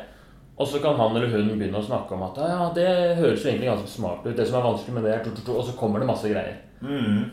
Og 0.55 0.69
så 0.71 0.79
kan 0.79 0.99
han 0.99 1.17
eller 1.17 1.33
hun 1.33 1.55
begynne 1.59 1.81
å 1.81 1.87
snakke 1.87 2.15
om 2.15 2.27
at 2.29 2.37
ja, 2.39 2.67
det 2.75 2.89
høres 3.19 3.43
jo 3.43 3.51
egentlig 3.51 3.73
ganske 3.73 3.91
smart 3.91 4.27
ut. 4.27 4.37
Det 4.37 4.47
som 4.47 4.61
er 4.61 4.67
vanskelig 4.69 4.95
med 4.95 5.07
det, 5.07 5.15
er 5.17 5.25
to, 5.27 5.55
Og 5.55 5.65
så 5.67 5.75
kommer 5.79 6.03
det 6.03 6.11
masse 6.11 6.31
greier. 6.31 6.61
Mm. 6.85 7.25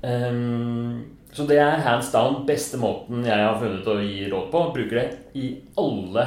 Um, 0.00 1.02
så 1.32 1.44
det 1.46 1.58
er 1.60 1.82
hands 1.84 2.08
down 2.14 2.46
beste 2.48 2.80
måten 2.80 3.26
jeg 3.28 3.44
har 3.44 3.58
funnet 3.60 3.90
å 3.92 3.98
gi 4.00 4.24
råd 4.32 4.48
på. 4.52 4.62
Bruker 4.76 5.02
det 5.02 5.08
i 5.36 5.50
alle 5.80 6.24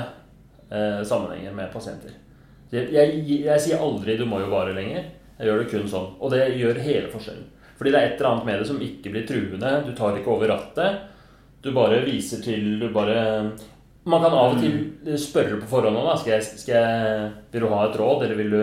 uh, 0.70 1.02
sammenhenger 1.02 1.58
med 1.58 1.74
pasienter. 1.74 2.14
Jeg, 2.74 2.90
jeg, 2.94 3.26
jeg 3.46 3.62
sier 3.62 3.82
aldri 3.82 4.18
'du 4.18 4.26
må 4.26 4.40
jo 4.42 4.54
bare' 4.54 4.74
lenger. 4.74 5.10
Jeg 5.38 5.50
gjør 5.50 5.60
det 5.64 5.72
kun 5.72 5.90
sånn. 5.90 6.14
Og 6.22 6.32
det 6.34 6.46
gjør 6.58 6.82
hele 6.86 7.10
forskjellen. 7.10 7.50
Fordi 7.78 7.92
det 7.92 8.00
er 8.00 8.12
et 8.12 8.22
eller 8.22 8.30
annet 8.30 8.48
med 8.48 8.62
det 8.62 8.70
som 8.70 8.82
ikke 8.82 9.12
blir 9.14 9.26
truende. 9.28 9.72
Du 9.88 9.92
tar 9.98 10.18
ikke 10.18 10.32
over 10.34 10.54
rattet. 10.54 11.10
Du 11.64 11.72
bare 11.76 12.02
viser 12.06 12.42
til 12.44 12.80
Du 12.82 12.90
bare 12.96 13.52
Man 14.06 14.20
kan 14.24 14.34
av 14.36 14.56
og 14.56 14.60
til 14.60 15.18
spørre 15.22 15.62
på 15.62 15.70
forhånd 15.72 15.96
om 16.02 16.10
skal 16.20 16.34
jeg, 16.38 16.44
skal 16.60 16.76
jeg, 16.76 17.32
Vil 17.54 17.64
du 17.64 17.70
ha 17.72 17.86
et 17.88 17.96
råd, 18.00 18.26
eller 18.26 18.36
vil 18.42 18.52
du 18.52 18.62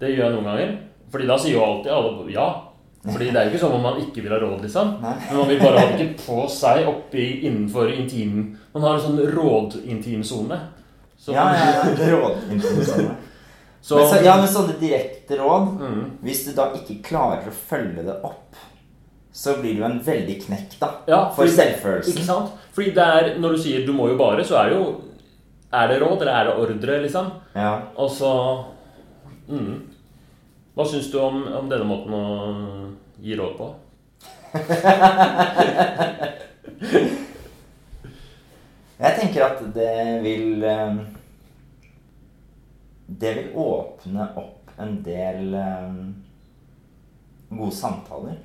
Det 0.00 0.14
gjør 0.14 0.24
jeg 0.24 0.34
noen 0.38 0.48
ganger. 0.48 0.74
Fordi 1.12 1.26
da 1.28 1.36
sier 1.42 1.56
jo 1.58 1.64
alltid 1.66 1.92
alle 1.92 2.32
ja. 2.32 2.48
Fordi 3.04 3.30
det 3.32 3.36
er 3.40 3.46
jo 3.48 3.50
ikke 3.54 3.60
sånn 3.64 3.74
om 3.78 3.84
man 3.84 3.98
ikke 4.00 4.22
vil 4.24 4.32
ha 4.34 4.38
råd, 4.40 4.58
liksom. 4.64 4.90
Nei. 5.00 5.12
Men 5.26 5.38
man 5.40 5.48
vil 5.48 5.60
bare 5.62 5.80
ha 5.80 5.86
det 5.90 6.04
ikke 6.04 6.24
på 6.26 6.42
seg 6.52 6.88
oppi 6.88 7.24
innenfor 7.48 7.88
intimen. 7.94 8.42
Man 8.74 8.84
har 8.84 8.98
en 8.98 9.04
sånn 9.06 9.20
rådintimsone. 9.34 10.58
Så- 11.18 11.32
Ja, 11.32 11.46
ja, 11.56 11.70
ja. 11.80 12.10
rådintimsone. 12.14 13.14
Så, 13.82 13.96
Men 13.96 14.06
så, 14.08 14.24
ja, 14.24 14.36
men 14.36 14.48
sånne 14.52 14.74
direkte 14.80 15.38
råd 15.40 15.68
mm, 15.80 16.00
Hvis 16.22 16.42
du 16.44 16.50
da 16.52 16.66
ikke 16.76 16.98
klarer 17.02 17.48
å 17.48 17.54
følge 17.70 18.04
det 18.04 18.16
opp, 18.28 18.54
så 19.32 19.54
blir 19.60 19.72
det 19.74 19.78
jo 19.80 19.84
en 19.86 20.00
veldig 20.04 20.42
knekk, 20.46 20.78
da. 20.80 20.88
ja, 21.08 21.28
For 21.30 21.44
fordi- 21.44 21.56
selvfølelsen. 21.56 22.12
Ikke 22.14 22.24
sant? 22.26 22.50
Fordi 22.74 22.90
det 22.90 22.98
er, 23.04 23.38
når 23.38 23.48
du 23.52 23.58
sier 23.62 23.86
'du 23.86 23.92
må 23.92 24.08
jo 24.08 24.16
bare', 24.18 24.44
så 24.44 24.56
er 24.56 24.68
det 24.70 24.76
jo 24.78 25.00
Er 25.72 25.86
det 25.86 26.00
råd, 26.02 26.20
eller 26.20 26.32
er 26.32 26.44
det 26.44 26.54
ordre, 26.54 27.02
liksom? 27.02 27.26
Ja. 27.54 27.78
Og 27.96 28.10
så 28.10 28.64
mm. 29.48 29.82
Hva 30.74 30.84
syns 30.86 31.10
du 31.12 31.18
om, 31.20 31.46
om 31.46 31.68
denne 31.70 31.84
måten 31.84 32.12
å 32.12 32.86
gi 33.22 33.36
råd 33.38 33.56
på? 33.56 33.74
Jeg 39.00 39.16
tenker 39.20 39.44
at 39.46 39.62
det 39.74 40.22
vil 40.24 40.64
eh, 40.64 40.94
Det 43.20 43.34
vil 43.36 43.48
åpne 43.56 44.26
opp 44.36 44.70
en 44.80 45.02
del 45.04 45.54
eh, 45.54 45.94
gode 47.50 47.74
samtaler. 47.76 48.36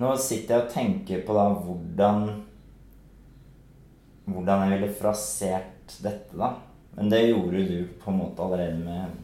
Nå 0.00 0.10
sitter 0.18 0.56
jeg 0.56 0.64
og 0.64 0.72
tenker 0.72 1.22
på 1.26 1.36
da 1.36 1.48
hvordan 1.54 2.26
Hvordan 4.24 4.62
jeg 4.64 4.72
ville 4.72 4.94
frasert 4.96 5.96
dette, 6.00 6.32
da. 6.32 6.54
Men 6.96 7.10
det 7.12 7.26
gjorde 7.26 7.60
du 7.68 7.76
på 8.00 8.08
en 8.10 8.22
måte 8.22 8.40
allerede 8.42 8.78
med 8.80 9.20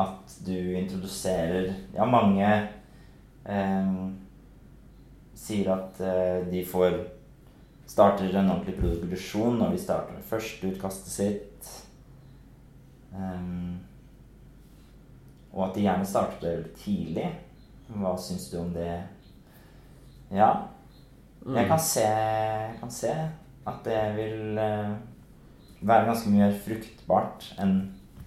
at 0.00 0.34
du 0.46 0.56
introduserer 0.78 1.70
Ja, 1.94 2.06
mange 2.10 2.48
eh, 3.46 3.94
sier 5.38 5.70
at 5.76 6.00
eh, 6.02 6.42
de 6.50 6.64
får 6.66 6.98
starter 7.90 8.34
en 8.34 8.50
ordentlig 8.50 8.76
produksjon 8.78 9.56
når 9.58 9.74
de 9.74 9.82
starter 9.82 10.14
med 10.14 10.26
førsteutkastet 10.30 11.10
sitt. 11.10 11.70
Um, 13.10 13.80
og 15.50 15.64
at 15.66 15.74
de 15.74 15.86
gjerne 15.88 16.06
starter 16.06 16.68
tidlig. 16.78 17.26
Hva 17.90 18.14
syns 18.22 18.46
du 18.52 18.60
om 18.60 18.70
det? 18.74 19.00
Ja, 20.30 20.50
jeg 21.56 21.66
kan 21.68 21.78
se, 21.78 22.04
kan 22.80 22.90
se 22.90 23.10
at 23.66 23.84
det 23.84 24.00
vil 24.16 24.58
eh, 24.58 24.90
være 25.82 26.06
ganske 26.10 26.30
mye 26.30 26.46
mer 26.48 26.58
fruktbart 26.64 27.48
enn 27.60 27.78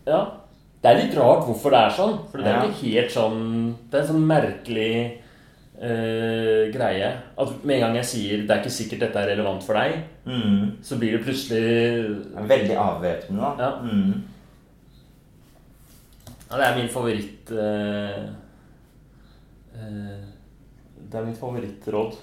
Ja. 0.07 0.23
Det 0.83 0.91
er 0.91 0.97
litt 0.99 1.13
rart 1.15 1.45
hvorfor 1.47 1.71
det 1.71 1.79
er 1.79 1.93
sånn. 1.95 2.17
For 2.29 2.37
det 2.43 2.47
er 2.47 2.57
Ja. 2.57 2.63
ikke 2.67 2.81
helt 2.91 3.11
sånn 3.13 3.43
Det 3.89 3.95
er 3.99 4.01
en 4.01 4.07
sånn 4.09 4.27
merkelig 4.27 4.95
eh, 5.79 6.71
greie. 6.73 7.07
At 7.39 7.63
med 7.63 7.75
en 7.77 7.81
gang 7.85 7.95
jeg 7.95 8.05
sier 8.05 8.37
'det 8.43 8.51
er 8.51 8.59
ikke 8.61 8.69
sikkert 8.71 8.99
dette 8.99 9.19
er 9.19 9.27
relevant 9.35 9.63
for 9.63 9.73
deg', 9.73 10.03
mm, 10.25 10.83
så 10.83 10.97
blir 10.99 11.11
det 11.17 11.23
plutselig 11.25 12.27
Veldig 12.35 12.75
avvæpnende, 12.77 13.41
da. 13.41 13.63
Ja. 13.63 13.81
Mm. 13.81 14.23
Ja, 16.51 16.57
det 16.57 16.65
er 16.67 16.75
min 16.77 16.89
favoritt 16.89 17.51
eh, 17.51 18.23
eh, 19.75 20.19
Det 21.13 21.19
er 21.19 21.25
mitt 21.27 21.37
favorittråd. 21.37 22.15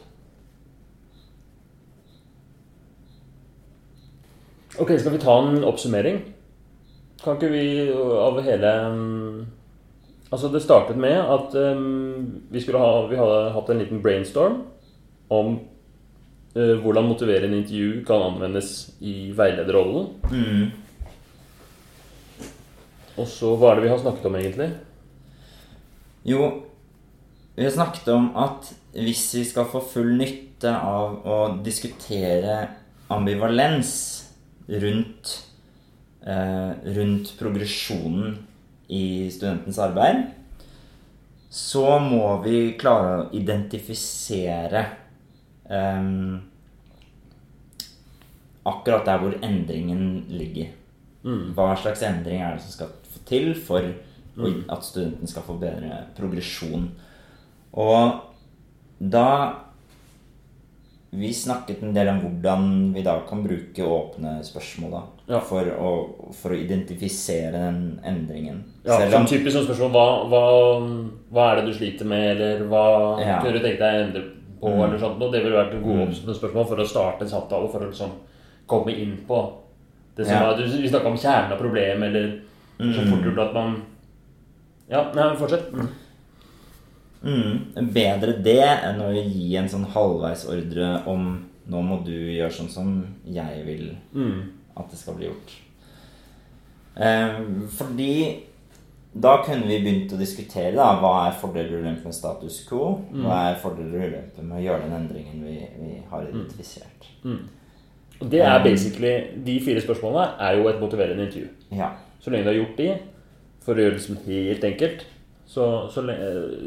Ok, 4.82 4.88
skal 4.99 5.12
vi 5.14 5.20
ta 5.22 5.36
en 5.38 5.61
oppsummering? 5.62 6.16
Kan 7.22 7.36
ikke 7.36 7.51
vi 7.53 7.66
av 7.95 8.41
hele 8.43 8.72
mm, 8.91 9.36
Altså, 10.30 10.51
det 10.51 10.62
startet 10.64 10.99
med 10.99 11.14
at 11.18 11.55
um, 11.55 12.43
vi, 12.51 12.62
skulle 12.62 12.82
ha, 12.82 13.07
vi 13.11 13.18
hadde 13.18 13.38
hatt 13.55 13.70
en 13.70 13.80
liten 13.82 14.03
brainstorm 14.03 14.61
om 15.30 15.53
uh, 16.57 16.74
hvordan 16.82 17.07
motivere 17.12 17.47
en 17.47 17.55
intervju 17.61 18.03
kan 18.07 18.26
anvendes 18.26 18.91
i 19.03 19.30
veilederrollen. 19.38 20.11
Mm. 20.34 20.66
Og 23.22 23.30
så 23.30 23.55
hva 23.55 23.70
er 23.70 23.78
det 23.78 23.86
vi 23.86 23.95
har 23.95 24.03
snakket 24.03 24.30
om, 24.30 24.38
egentlig? 24.43 24.70
Jo, 26.26 26.53
vi 27.55 27.66
har 27.66 27.74
snakket 27.74 28.14
om 28.14 28.30
at 28.38 28.70
hvis 28.95 29.24
vi 29.38 29.45
skal 29.47 29.68
få 29.70 29.82
full 29.86 30.14
nytte 30.18 30.72
av 30.74 31.20
å 31.26 31.38
diskutere 31.64 32.57
ambivalens 33.11 33.93
rundt, 34.70 35.32
eh, 36.26 36.70
rundt 36.97 37.32
progresjonen 37.38 38.38
i 38.88 39.30
studentens 39.30 39.78
arbeid, 39.78 40.24
så 41.51 41.99
må 41.99 42.43
vi 42.45 42.76
klare 42.78 43.14
å 43.14 43.28
identifisere 43.34 44.84
eh, 45.70 46.11
akkurat 48.70 49.07
der 49.07 49.22
hvor 49.22 49.38
endringen 49.43 50.26
ligger. 50.30 50.74
Hva 51.22 51.74
slags 51.76 52.03
endring 52.07 52.41
er 52.41 52.57
det 52.57 52.64
som 52.64 52.72
skal 52.72 52.93
få 53.12 53.22
til 53.28 53.53
for 53.55 53.84
mm. 53.84 54.62
at 54.72 54.86
studenten 54.86 55.28
skal 55.28 55.45
få 55.45 55.59
bedre 55.61 56.07
progresjon? 56.16 56.86
Og 57.76 58.30
da 59.01 59.26
Vi 61.11 61.32
snakket 61.34 61.80
en 61.82 61.94
del 61.94 62.07
om 62.12 62.20
hvordan 62.22 62.66
vi 62.94 63.03
da 63.03 63.16
kan 63.26 63.40
bruke 63.42 63.82
åpne 63.82 64.36
spørsmål 64.46 64.90
da, 64.92 65.01
Ja. 65.26 65.40
for, 65.40 65.66
å, 65.66 65.88
for 66.38 66.55
å 66.55 66.59
identifisere 66.61 67.51
den 67.51 68.01
endringen. 68.07 68.61
Ja, 68.84 68.96
Selv 69.01 69.11
som 69.11 69.22
om- 69.22 69.26
typisk 69.26 69.57
sånn 69.57 69.66
spørsmål 69.66 69.90
hva, 69.90 70.05
hva, 70.30 70.42
hva 71.32 71.48
er 71.51 71.57
det 71.57 71.64
du 71.66 71.72
sliter 71.74 72.07
med, 72.07 72.36
eller 72.36 72.62
hva 72.68 73.18
Ja. 73.20 73.40
kunne 73.42 73.59
du 73.59 73.59
tenke 73.59 73.78
deg 73.82 73.90
å 73.96 74.05
endre 74.07 74.22
på, 74.61 74.68
eller 74.84 74.98
sånt. 74.98 75.18
Det 75.32 75.42
ville 75.42 75.57
vært 75.57 75.82
gode 75.82 76.07
mm. 76.07 76.34
spørsmål 76.34 76.68
for 76.68 76.76
å 76.76 76.86
starte 76.86 77.22
en 77.22 77.28
samtale, 77.28 77.68
for 77.72 77.80
å 77.80 77.90
liksom 77.90 78.11
komme 78.68 78.94
inn 78.94 79.16
på 79.26 79.53
det 80.14 80.26
som 80.26 80.34
Ja. 80.36 80.46
var, 80.46 80.57
Vi 80.62 80.88
snakka 80.88 81.07
om 81.07 81.16
kjernen 81.18 81.53
av 81.53 81.59
problemet, 81.59 82.07
eller 82.14 82.40
så 82.78 83.11
fort 83.11 83.24
gjort 83.24 83.48
at 83.48 83.55
man 83.55 83.82
Ja, 84.88 85.11
nei, 85.12 85.34
fortsett. 85.34 85.72
Mm. 85.72 85.88
Mm, 87.23 87.91
bedre 87.93 88.39
det 88.43 88.62
enn 88.64 89.01
å 89.05 89.11
gi 89.12 89.57
en 89.61 89.68
sånn 89.68 89.85
halvveisordre 89.93 91.07
om 91.11 91.27
nå 91.71 91.83
må 91.85 91.99
du 92.05 92.14
gjøre 92.14 92.51
sånn 92.55 92.71
som 92.73 92.95
jeg 93.29 93.64
vil 93.66 93.97
Mm. 94.14 94.41
at 94.77 94.91
det 94.91 94.99
skal 94.99 95.14
bli 95.14 95.27
gjort. 95.29 95.53
Eh, 96.97 97.41
fordi 97.77 98.41
da 99.12 99.43
kunne 99.45 99.66
vi 99.66 99.79
begynt 99.83 100.12
å 100.12 100.18
diskutere 100.18 100.75
da, 100.75 101.01
hva 101.01 101.29
er 101.29 101.39
fordeler 101.39 101.77
og 101.79 101.85
ulemper 101.85 102.05
med 102.05 102.14
status 102.14 102.64
quo. 102.68 103.05
Hva 103.12 103.51
er 103.51 103.57
fordeler 103.62 103.95
og 103.99 104.11
ulemper 104.12 104.43
med 104.47 104.59
å 104.59 104.64
gjøre 104.64 104.83
den 104.87 104.99
endringen 105.01 105.45
vi, 105.45 105.57
vi 105.81 106.03
har 106.11 106.23
identifisert. 106.23 107.09
Og 108.21 108.29
det 108.31 108.41
er 108.45 108.62
basically 108.62 109.12
De 109.45 109.59
fire 109.61 109.81
spørsmålene 109.81 110.39
er 110.39 110.59
jo 110.59 110.68
et 110.68 110.81
motiverende 110.81 111.27
intervju. 111.27 111.49
Ja. 111.73 111.93
Så 112.21 112.31
lenge 112.31 112.45
du 112.45 112.51
har 112.53 112.61
gjort 112.61 112.77
de, 112.77 112.91
for 113.64 113.75
å 113.75 113.83
gjøre 113.85 113.97
det 113.97 114.03
som 114.05 114.16
helt 114.27 114.64
enkelt, 114.64 115.07
så, 115.51 115.64
så 115.90 116.05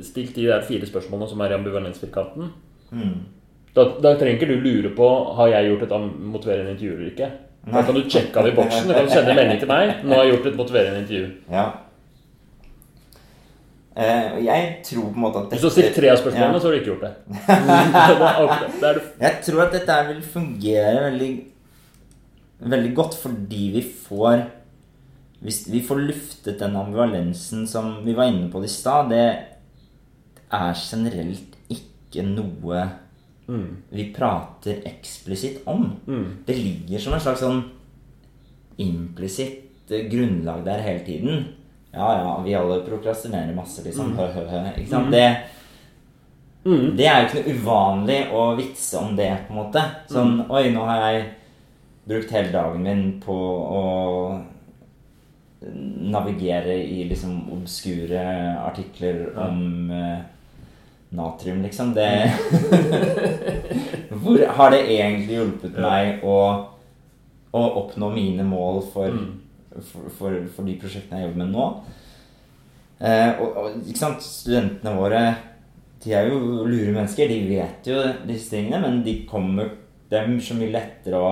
stilt 0.04 0.36
de 0.36 0.50
der 0.50 0.66
fire 0.68 0.88
spørsmålene 0.90 1.30
som 1.32 1.42
er 1.44 1.54
i 1.54 1.56
ambivalensfirkanten. 1.56 2.50
Mm. 2.92 3.14
Da, 3.74 3.86
da 4.04 4.12
trenger 4.20 4.36
ikke 4.36 4.50
du 4.52 4.60
lure 4.66 4.92
på 4.98 5.08
har 5.38 5.54
jeg 5.54 5.72
gjort 5.72 5.86
et 5.88 5.96
motiverende 6.34 6.76
intervju 6.76 6.98
eller 6.98 7.14
ikke. 7.14 7.30
Da 7.64 7.82
kan 7.88 7.96
du 7.96 8.04
sjekke 8.12 8.42
av 8.42 8.50
i 8.50 8.56
boksen. 8.58 8.90
Du 8.90 8.94
kan 8.98 9.08
sende 9.10 9.38
melding 9.38 9.62
til 9.62 9.72
meg. 9.72 9.94
Nå 10.04 10.18
har 10.18 10.28
jeg 10.28 10.36
gjort 10.36 10.52
et 10.52 10.60
motiverende 10.60 11.06
intervju. 11.06 11.32
ja. 11.54 11.72
Uh, 13.94 14.40
jeg 14.42 14.70
tror 14.88 15.04
på 15.14 15.20
en 15.20 15.22
måte 15.22 15.38
at 15.38 15.52
Hvis 15.52 15.62
du 15.62 15.68
har 15.68 15.74
stilt 15.76 15.94
tre 15.94 16.08
av 16.10 16.18
spørsmålene, 16.18 16.56
Ja. 16.56 16.60
så 16.60 16.66
har 16.66 16.72
du 16.74 16.78
ikke 16.80 16.92
gjort 16.96 17.04
det. 17.06 17.12
Da 18.24 18.30
er 18.32 18.48
da 18.82 18.88
er 18.90 19.00
Jeg 19.22 19.36
tror 19.46 19.62
at 19.62 19.76
dette 19.76 19.98
vil 20.08 20.22
fungere 20.26 21.04
veldig, 21.12 21.28
veldig 22.74 22.96
godt 22.98 23.18
fordi 23.22 23.68
vi 23.76 23.84
får 24.08 24.42
Hvis 25.44 25.66
vi 25.68 25.82
får 25.84 26.00
luftet 26.08 26.60
den 26.60 26.76
ambivalensen 26.80 27.68
som 27.68 27.98
vi 28.06 28.16
var 28.16 28.32
inne 28.32 28.50
på 28.52 28.64
i 28.64 28.72
stad, 28.72 29.12
det 29.12 29.26
er 30.54 30.78
generelt 30.80 31.58
ikke 31.74 32.24
noe 32.28 32.86
vi 33.92 34.06
prater 34.16 34.80
eksplisitt 34.88 35.66
om. 35.68 35.90
Det 36.46 36.56
ligger 36.56 37.00
som 37.00 37.14
en 37.14 37.20
slags 37.26 37.44
sånn 37.44 37.60
implisitt 38.80 39.92
eh, 39.92 40.08
grunnlag 40.10 40.64
der 40.66 40.80
hele 40.82 41.04
tiden. 41.06 41.44
Ja, 41.94 42.08
ja, 42.18 42.42
vi 42.46 42.56
alle 42.58 42.80
prokrastinerer 42.88 43.54
masse, 43.54 43.84
liksom. 43.86 44.16
Hø, 44.18 44.26
hø, 44.34 44.46
hø. 44.50 44.62
Ikke 44.80 44.90
sant? 44.90 45.12
Det, 45.14 45.28
det 46.98 47.06
er 47.06 47.20
jo 47.20 47.28
ikke 47.28 47.44
noe 47.44 47.58
uvanlig 47.60 48.20
å 48.34 48.46
vitse 48.58 48.98
om 48.98 49.14
det, 49.20 49.30
på 49.46 49.54
en 49.54 49.60
måte. 49.60 49.84
Sånn 50.10 50.40
Oi, 50.50 50.72
nå 50.74 50.88
har 50.88 51.04
jeg 51.12 51.28
brukt 52.10 52.34
hele 52.34 52.52
dagen 52.56 52.82
min 52.88 53.04
på 53.22 53.36
å 53.36 53.84
navigere 56.14 56.76
i 56.84 57.04
liksom 57.10 57.50
obskure 57.54 58.24
artikler 58.64 59.26
om 59.40 59.92
eh, 59.92 60.20
natrium, 61.14 61.62
liksom. 61.64 61.94
Det 61.94 62.10
Hvor 64.24 64.46
har 64.58 64.74
det 64.74 64.84
egentlig 64.88 65.38
hjulpet 65.38 65.80
meg 65.80 66.26
å, 66.26 66.38
å 67.54 67.64
oppnå 67.84 68.10
mine 68.14 68.46
mål 68.48 68.82
for, 68.94 69.18
for, 69.80 70.10
for, 70.18 70.40
for 70.56 70.68
de 70.68 70.78
prosjektene 70.82 71.22
jeg 71.22 71.30
jobber 71.30 71.44
med 71.44 71.56
nå? 71.56 71.68
Eh, 73.04 73.42
og, 73.42 73.58
og 73.58 73.66
ikke 73.84 74.00
sant, 74.00 74.26
studentene 74.26 74.96
våre 74.98 75.24
de 76.04 76.12
er 76.12 76.28
jo 76.28 76.66
lure 76.68 76.92
mennesker. 76.92 77.30
De 77.32 77.46
vet 77.48 77.88
jo 77.88 78.02
disse 78.28 78.52
tingene, 78.52 78.82
men 78.84 79.04
de 79.06 79.22
kommer 79.30 79.70
Det 80.10 80.20
er 80.20 80.28
så 80.46 80.54
mye 80.54 80.70
lettere 80.70 81.18
å 81.18 81.30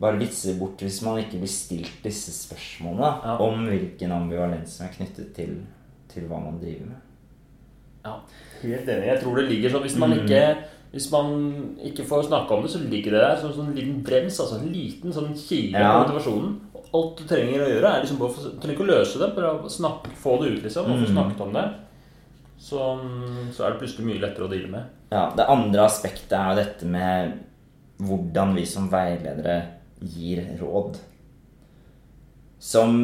bare 0.00 0.18
vitser 0.20 0.58
bort 0.58 0.78
hvis 0.84 1.00
man 1.02 1.18
ikke 1.18 1.40
blir 1.42 1.50
stilt 1.50 2.02
disse 2.04 2.30
spørsmålene 2.32 3.10
Ja. 3.24 3.36
om 3.42 3.66
hvilken 3.66 4.12
ambivalens 4.14 4.76
som 4.78 4.86
er 4.86 4.92
knyttet 4.94 5.32
til, 5.34 5.56
til 6.08 6.22
hva 6.30 6.38
man 6.44 6.58
driver 6.60 6.86
med. 6.86 7.00
Ja, 8.04 8.14
helt 8.62 8.88
enig. 8.88 9.06
Jeg 9.10 9.20
tror 9.22 9.36
det 9.36 9.48
ligger 9.50 9.70
sånn 9.74 9.82
Hvis 9.82 9.96
man 9.98 10.12
ikke 10.12 10.42
hvis 10.90 11.10
man 11.12 11.76
ikke 11.84 12.04
får 12.08 12.22
snakke 12.30 12.50
om 12.54 12.62
det, 12.64 12.70
så 12.72 12.78
ligger 12.80 13.10
det 13.12 13.20
der 13.20 13.36
som 13.52 13.66
en 13.66 13.74
liten 13.76 14.02
brems. 14.02 14.38
altså 14.40 14.56
En 14.62 14.72
liten 14.72 15.12
sånn 15.12 15.34
kile 15.36 15.74
på 15.76 15.82
Ja. 15.82 15.98
motivasjonen. 16.02 16.60
Alt 16.94 17.16
du 17.18 17.24
trenger 17.24 17.60
å 17.60 17.68
gjøre, 17.68 17.84
er 17.84 18.00
liksom 18.00 18.18
bare 18.18 18.32
for, 18.32 18.48
Du 18.48 18.56
trenger 18.56 18.74
ikke 18.78 18.86
å 18.86 18.96
løse 18.96 19.18
det, 19.18 19.34
bare 19.36 19.50
å 19.60 19.68
snakke, 19.68 20.08
få 20.16 20.38
det 20.40 20.52
ut, 20.56 20.62
liksom. 20.62 20.86
Og 20.90 21.04
få 21.04 21.12
snakket 21.12 21.40
om 21.42 21.52
det. 21.52 21.74
Så, 22.58 22.78
så 23.52 23.64
er 23.66 23.70
det 23.72 23.80
plutselig 23.80 24.06
mye 24.06 24.20
lettere 24.20 24.46
å 24.46 24.50
deale 24.50 24.68
med. 24.70 24.84
Ja, 25.12 25.30
Det 25.36 25.46
andre 25.46 25.84
aspektet 25.84 26.32
er 26.32 26.48
jo 26.54 26.62
dette 26.64 26.86
med 26.86 27.32
hvordan 28.00 28.54
vi 28.54 28.64
som 28.64 28.88
veiledere 28.88 29.62
gir 30.00 30.44
råd. 30.60 30.98
Som 32.58 33.00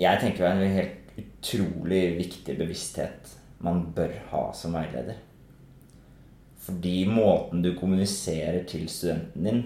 jeg 0.00 0.20
tenker 0.20 0.44
er 0.44 0.60
en 0.60 0.76
helt 0.76 1.16
utrolig 1.16 2.02
viktig 2.18 2.58
bevissthet 2.58 3.32
man 3.64 3.86
bør 3.96 4.12
ha 4.30 4.42
som 4.56 4.76
veileder. 4.76 5.16
Fordi 6.66 7.06
måten 7.08 7.62
du 7.62 7.72
kommuniserer 7.78 8.64
til 8.68 8.88
studenten 8.90 9.44
din, 9.46 9.64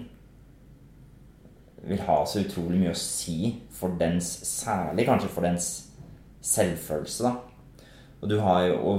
vil 1.81 2.03
ha 2.05 2.19
så 2.29 2.43
utrolig 2.43 2.77
mye 2.77 2.93
å 2.93 2.99
si 2.99 3.55
for 3.73 3.97
dens 3.97 4.27
Særlig 4.45 5.07
kanskje 5.07 5.31
for 5.33 5.47
dens 5.47 5.69
selvfølelse, 6.45 7.25
da. 7.25 7.87
Og 8.21 8.29
du 8.29 8.37
har 8.37 8.67
jo 8.67 8.91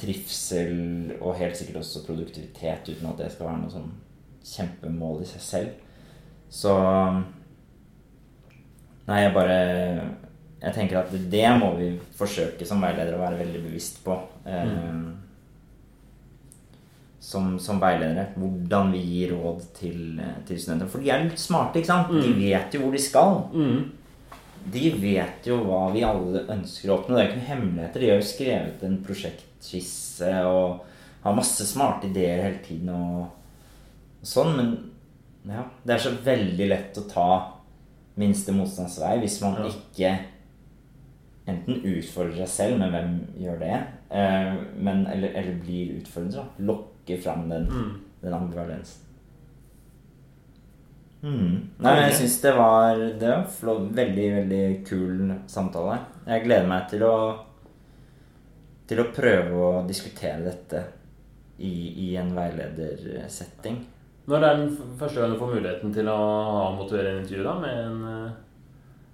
trivsel 0.00 1.12
og 1.20 1.36
helt 1.36 1.58
sikkert 1.58 1.82
også 1.82 2.00
produktivitet, 2.06 2.88
uten 2.88 3.10
at 3.10 3.20
det 3.20 3.28
skal 3.34 3.50
være 3.50 3.60
noe 3.60 3.74
sånn 3.74 3.90
kjempemål 4.40 5.20
i 5.20 5.28
seg 5.28 5.44
selv. 5.44 5.89
Så 6.50 6.74
Nei, 9.10 9.22
jeg 9.24 9.34
bare 9.34 9.56
Jeg 10.60 10.74
tenker 10.76 11.00
at 11.00 11.14
det 11.32 11.46
må 11.58 11.72
vi 11.78 11.92
forsøke 12.18 12.66
som 12.68 12.82
veiledere 12.84 13.16
å 13.16 13.22
være 13.22 13.38
veldig 13.40 13.62
bevisst 13.64 14.02
på. 14.04 14.18
Mm. 14.44 15.06
som, 17.20 17.58
som 17.62 17.80
veiledere. 17.80 18.26
Hvordan 18.36 18.92
vi 18.92 19.00
gir 19.04 19.32
råd 19.36 19.62
til, 19.78 20.20
til 20.48 20.60
studenter. 20.60 20.90
For 20.90 21.00
de 21.00 21.10
er 21.14 21.24
litt 21.24 21.40
smarte, 21.40 21.80
ikke 21.80 21.92
sant? 21.92 22.12
De 22.12 22.34
vet 22.36 22.74
jo 22.74 22.82
hvor 22.82 22.92
de 22.92 23.02
skal. 23.02 23.40
De 24.70 24.90
vet 25.00 25.48
jo 25.48 25.62
hva 25.64 25.86
vi 25.94 26.04
alle 26.04 26.44
ønsker 26.52 26.90
å 26.90 26.98
oppnå. 26.98 27.16
Det 27.16 27.22
er 27.22 27.28
ikke 27.30 27.40
noen 27.40 27.50
hemmeligheter. 27.54 28.02
De 28.02 28.10
har 28.10 28.20
jo 28.20 28.28
skrevet 28.28 28.84
en 28.84 29.00
prosjektskisse 29.06 30.32
og 30.44 30.82
har 31.24 31.36
masse 31.36 31.64
smarte 31.68 32.10
ideer 32.10 32.44
hele 32.44 32.60
tiden 32.66 32.92
og 32.92 34.26
sånn. 34.26 34.52
Men 34.58 34.74
ja, 35.48 35.64
det 35.84 35.94
er 35.94 36.02
så 36.04 36.10
veldig 36.24 36.68
lett 36.68 36.98
å 37.00 37.06
ta 37.08 37.28
minste 38.20 38.52
motstands 38.52 38.98
vei 39.00 39.14
hvis 39.22 39.38
man 39.40 39.56
Ja. 39.62 39.68
ikke 39.70 40.10
enten 41.48 41.80
utfordrer 41.82 42.44
seg 42.44 42.48
selv, 42.48 42.78
men 42.78 42.90
hvem 42.92 43.14
gjør 43.42 43.58
det? 43.58 43.76
Eh, 44.10 44.54
men, 44.76 45.06
eller, 45.06 45.32
eller 45.34 45.56
blir 45.62 45.96
utfordret. 46.00 46.58
Lokker 46.58 47.20
fram 47.22 47.48
den, 47.48 47.68
den 48.22 48.34
ambivalensen. 48.36 49.06
Mm. 51.22 51.70
Nei, 51.76 51.90
men 51.92 51.98
jeg 52.06 52.14
syns 52.16 52.38
det 52.40 52.52
var 52.56 52.96
Det 52.96 53.28
var 53.28 53.80
veldig, 53.92 54.28
veldig 54.38 54.62
kul 54.88 55.34
samtale. 55.52 55.98
Jeg 56.24 56.46
gleder 56.46 56.68
meg 56.70 56.86
til 56.88 57.04
å 57.04 57.16
Til 58.88 59.02
å 59.02 59.10
prøve 59.12 59.52
å 59.66 59.82
diskutere 59.86 60.40
dette 60.46 60.80
i, 61.60 62.08
i 62.08 62.16
en 62.16 62.32
veiledersetting. 62.32 63.82
Når 64.28 64.44
er 64.44 64.58
den 64.60 64.72
første 65.00 65.20
gang 65.20 65.32
du 65.32 65.40
får 65.40 65.54
muligheten 65.54 65.92
til 65.94 66.08
å 66.10 66.16
ha 66.16 66.64
motiverende 66.76 67.22
intervju 67.24 67.44
da, 67.46 67.54
med 67.62 67.78
en 67.86 68.00
eh, 68.10 68.32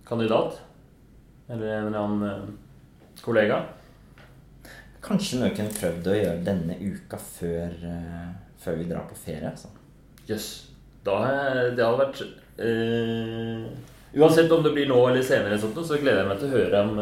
kandidat? 0.08 0.58
Eller 1.48 1.76
en 1.76 1.88
eller 1.88 1.98
annen 2.00 2.28
eh, 2.28 3.20
kollega? 3.22 3.60
Kanskje 5.06 5.38
noe 5.40 5.52
kunne 5.54 5.74
prøvd 5.74 6.10
å 6.10 6.16
gjøre 6.18 6.46
denne 6.46 6.78
uka 6.82 7.20
før, 7.22 7.76
eh, 7.86 8.30
før 8.62 8.80
vi 8.80 8.88
drar 8.90 9.06
på 9.06 9.18
ferie. 9.20 9.52
Jøss. 9.52 9.68
Yes. 10.26 10.48
Da 11.06 11.20
Det 11.76 11.84
hadde 11.84 12.00
vært 12.00 12.22
eh, 12.58 13.66
Uansett 14.16 14.50
om 14.50 14.64
det 14.64 14.72
blir 14.74 14.88
nå 14.90 14.96
eller 15.06 15.22
senere, 15.22 15.58
sånt, 15.60 15.78
så 15.86 16.00
gleder 16.00 16.24
jeg 16.24 16.28
meg 16.30 16.40
til 16.40 16.48
å 16.48 16.56
høre 16.56 16.80
om, 16.82 17.00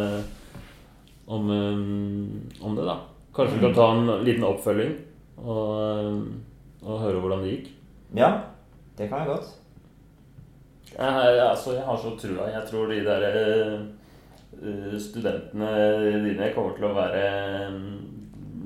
om, 1.30 1.52
om 2.59 2.74
det, 2.74 2.84
da. 2.88 2.96
Kanskje 3.34 3.57
vi 3.57 3.62
kan 3.62 3.76
ta 3.76 3.86
en 3.94 4.11
liten 4.26 4.46
oppfølging 4.48 4.96
og, 5.38 6.18
og 6.82 7.00
høre 7.05 7.22
hvordan 7.22 7.44
det 7.44 7.52
gikk. 7.52 7.70
Ja, 8.16 8.30
det 8.98 9.08
kan 9.08 9.18
være 9.20 9.34
godt. 9.34 9.52
Jeg, 10.94 11.48
altså, 11.50 11.72
jeg 11.74 11.82
har 11.82 11.96
så 11.98 12.14
trua. 12.20 12.48
Jeg 12.52 12.62
tror 12.70 12.86
de 12.86 13.00
der 13.04 13.24
uh, 14.62 14.98
studentene 15.02 15.70
dine 16.22 16.52
kommer 16.54 16.76
til 16.76 16.86
å 16.86 16.94
være 16.94 17.24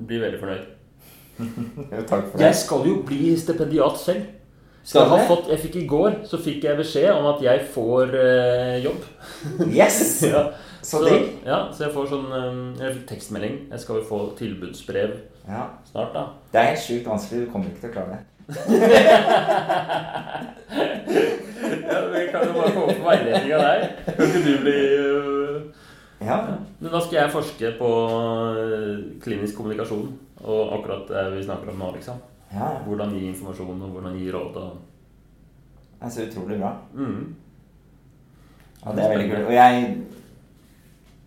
bli 0.09 0.19
veldig 0.21 0.41
fornøyd. 0.41 0.67
Jo, 1.95 2.03
takk 2.03 2.27
for 2.27 2.35
det. 2.35 2.43
Jeg 2.45 2.55
skal 2.59 2.85
jo 2.89 2.99
bli 3.07 3.31
stipendiat 3.39 3.97
selv. 4.01 4.27
Skal 4.83 5.03
jeg, 5.03 5.09
har 5.11 5.27
fått, 5.27 5.49
jeg 5.51 5.59
fikk 5.59 5.75
I 5.81 5.87
går 5.91 6.15
så 6.25 6.37
fikk 6.41 6.63
jeg 6.65 6.79
beskjed 6.79 7.09
om 7.11 7.27
at 7.33 7.41
jeg 7.43 7.65
får 7.73 8.13
uh, 8.15 8.75
jobb. 8.83 9.05
Yes! 9.79 10.01
ja. 10.33 10.49
Så 10.89 11.01
digg. 11.03 11.25
Ja, 11.45 11.65
så 11.75 11.83
jeg 11.85 11.91
får 11.91 12.05
sånn 12.07 12.29
eh, 12.31 12.59
Jeg 12.79 12.93
fikk 12.95 13.07
tekstmelding. 13.09 13.57
Jeg 13.67 13.81
skal 13.83 13.99
jo 13.99 14.05
få 14.07 14.19
tilbudsbrev 14.39 15.11
Ja. 15.43 15.65
snart, 15.89 16.13
da. 16.15 16.23
Det 16.53 16.61
er 16.61 16.69
helt 16.71 16.85
sjukt 16.85 17.09
vanskelig. 17.09 17.41
Du 17.43 17.51
kommer 17.51 17.67
ikke 17.67 17.83
til 17.83 17.91
å 17.91 17.95
klare 17.97 18.15
det. 18.15 18.38
Ja, 21.89 21.97
Vi 22.13 22.27
kan 22.31 22.47
jo 22.47 22.53
bare 22.53 22.71
komme 22.73 22.93
på 22.93 23.05
veiledning 23.05 23.53
av 23.53 23.61
deg. 23.65 23.79
Kan 24.15 24.25
ikke 24.25 24.41
du 24.45 24.53
bli 24.63 24.79
uh... 24.97 25.85
Ja. 26.19 26.37
Men 26.79 26.91
da 26.91 26.99
skal 27.03 27.17
jeg 27.21 27.31
forske 27.31 27.71
på 27.79 27.89
øh, 28.59 28.95
klinisk 29.23 29.55
kommunikasjon. 29.55 30.09
Og 30.43 30.73
akkurat 30.77 31.07
det 31.09 31.25
vi 31.37 31.43
snakker 31.43 31.71
om 31.71 31.79
nå, 31.79 31.91
liksom. 31.95 32.19
ja. 32.53 32.69
Hvordan 32.85 33.13
gi 33.15 33.27
informasjon 33.27 33.81
og 33.81 33.89
hvordan 33.95 34.17
gi 34.19 34.31
råd. 34.31 34.55
Og... 34.55 34.77
Det 35.99 36.07
er 36.07 36.15
så 36.15 36.25
utrolig 36.27 36.59
bra. 36.59 36.73
Mm. 36.93 37.35
Ja, 38.85 38.95
det 38.95 39.03
er 39.03 39.09
veldig 39.09 39.29
kult. 39.31 39.45
Og 39.45 39.53
jeg 39.53 39.97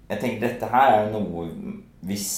Jeg 0.09 0.21
tenker 0.21 0.49
dette 0.49 0.67
her 0.69 0.93
er 0.93 1.07
jo 1.07 1.21
noe 1.21 1.47
Hvis 2.01 2.29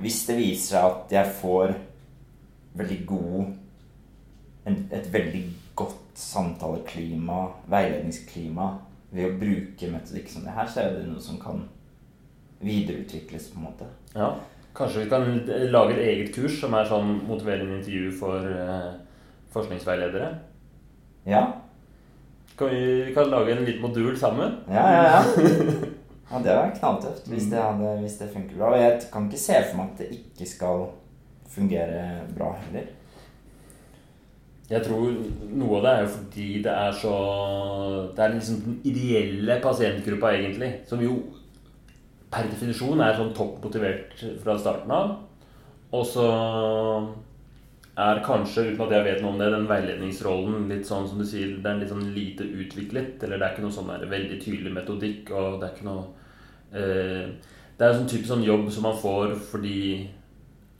Hvis 0.00 0.26
det 0.26 0.36
viser 0.36 0.66
seg 0.74 0.84
at 0.84 1.12
jeg 1.12 1.32
får 1.40 1.72
veldig 2.74 3.06
god 3.06 3.44
en, 4.66 4.76
Et 4.92 5.12
veldig 5.12 5.44
godt 5.74 5.96
samtaleklima, 6.14 7.46
veiledningsklima, 7.72 8.66
ved 9.10 9.26
å 9.26 9.38
bruke 9.40 9.88
metodikk 9.90 10.28
som 10.30 10.44
det 10.44 10.54
her, 10.54 10.68
så 10.68 10.82
er 10.82 10.98
det 10.98 11.06
noe 11.08 11.22
som 11.22 11.38
kan 11.40 11.62
videreutvikles, 12.60 13.48
på 13.50 13.58
en 13.58 13.64
måte. 13.70 13.88
Ja. 14.14 14.34
Kanskje 14.76 15.06
vi 15.06 15.10
kan 15.10 15.24
lage 15.72 15.96
et 15.96 16.02
eget 16.04 16.34
kurs 16.34 16.60
som 16.60 16.76
er 16.76 16.86
sånn 16.86 17.16
motiverende 17.26 17.80
intervju 17.80 18.12
for 18.20 18.44
øh, 18.46 18.92
forskningsveiledere. 19.54 20.28
Ja. 21.26 21.46
Kan 22.58 22.70
vi, 22.70 22.84
vi 23.08 23.16
kan 23.16 23.32
lage 23.32 23.56
en 23.56 23.64
liten 23.64 23.82
modul 23.82 24.12
sammen. 24.20 24.60
Ja, 24.68 24.84
ja, 24.92 25.08
ja. 25.16 25.96
Ja, 26.30 26.38
det 26.38 26.52
var 26.54 26.68
knalltøft 26.76 27.24
hvis 27.26 27.48
det, 27.50 27.58
hadde, 27.58 27.96
hvis 28.04 28.20
det 28.20 28.28
funker 28.30 28.54
bra. 28.54 28.68
Og 28.70 28.78
jeg 28.78 29.00
kan 29.10 29.24
ikke 29.26 29.40
se 29.42 29.56
for 29.66 29.80
meg 29.80 29.88
at 29.90 29.98
det 29.98 30.10
ikke 30.14 30.46
skal 30.46 30.84
fungere 31.50 32.26
bra 32.36 32.52
heller. 32.62 32.88
Jeg 34.70 34.84
tror 34.86 35.08
noe 35.50 35.78
av 35.80 35.82
det 35.82 35.92
er 35.92 36.04
jo 36.04 36.10
fordi 36.14 36.48
det 36.62 36.72
er 36.72 36.92
så 36.94 37.14
Det 38.14 38.22
er 38.22 38.34
liksom 38.36 38.60
den 38.66 38.76
ideelle 38.86 39.56
pasientgruppa, 39.62 40.30
egentlig. 40.36 40.70
Som 40.86 41.02
jo 41.02 41.16
per 42.30 42.46
definisjon 42.46 43.02
er 43.02 43.16
sånn 43.18 43.34
topp 43.34 43.64
motivert 43.64 44.14
fra 44.44 44.54
starten 44.58 44.94
av. 44.94 45.16
Og 45.90 46.06
så 46.06 46.26
er 47.98 48.22
kanskje, 48.24 48.68
uten 48.70 48.84
at 48.84 48.94
jeg 48.94 49.06
vet 49.08 49.24
noe 49.24 49.32
om 49.34 49.40
det, 49.40 49.50
den 49.50 49.66
veiledningsrollen 49.68 50.68
litt 50.70 50.86
sånn 50.86 51.08
som 51.10 51.18
du 51.18 51.26
sier, 51.26 51.56
det 51.58 51.66
er 51.66 51.80
litt 51.80 51.90
sånn 51.90 52.12
lite 52.14 52.46
utviklet. 52.46 53.18
Eller 53.26 53.40
det 53.40 53.48
er 53.48 53.56
ikke 53.56 53.66
noe 53.66 53.74
sånn 53.74 53.90
der 53.90 54.06
veldig 54.12 54.38
tydelig 54.38 54.74
metodikk, 54.76 55.34
og 55.34 55.58
det 55.58 55.66
er 55.66 55.74
ikke 55.74 55.88
noe 55.90 56.06
eh, 56.70 57.26
Det 57.74 57.86
er 57.86 57.90
en 57.90 58.00
sånn 58.02 58.12
type 58.12 58.28
sånn 58.28 58.46
jobb 58.46 58.70
som 58.70 58.86
man 58.86 58.98
får 59.02 59.34
fordi 59.50 59.80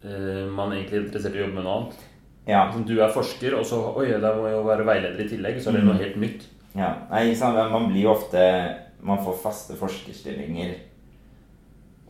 man 0.02 0.72
egentlig 0.72 0.96
er 0.96 1.02
interessert 1.04 1.34
i 1.36 1.40
å 1.40 1.44
jobbe 1.44 1.58
med 1.58 1.66
noe 1.66 1.76
annet. 1.78 2.04
Ja. 2.48 2.62
Som 2.72 2.84
du 2.88 2.94
er 2.98 3.12
forsker, 3.12 3.54
og 3.58 3.66
så 3.68 3.80
Oi, 4.00 4.08
da 4.22 4.32
må 4.36 4.48
jo 4.50 4.62
være 4.66 4.86
veileder 4.88 5.24
i 5.24 5.28
tillegg. 5.28 5.60
Så 5.60 5.70
er 5.70 5.80
det 5.80 5.86
noe 5.86 6.00
helt 6.00 6.16
nytt. 6.20 6.46
ja. 6.74 6.94
Nei? 7.10 7.24
Man 7.72 7.90
blir 7.90 8.06
jo 8.06 8.14
ofte 8.14 8.40
Man 9.02 9.20
får 9.24 9.38
faste 9.42 9.76
forskerstillinger 9.80 10.74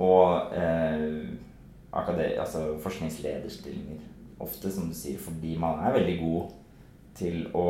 og 0.00 0.54
eh, 0.56 1.28
altså 1.92 2.62
forskningslederstillinger. 2.82 4.00
Ofte, 4.40 4.70
som 4.72 4.88
du 4.88 4.94
sier, 4.96 5.18
fordi 5.20 5.56
man 5.60 5.82
er 5.84 5.92
veldig 5.98 6.14
god 6.22 6.54
til 7.18 7.42
å 7.52 7.66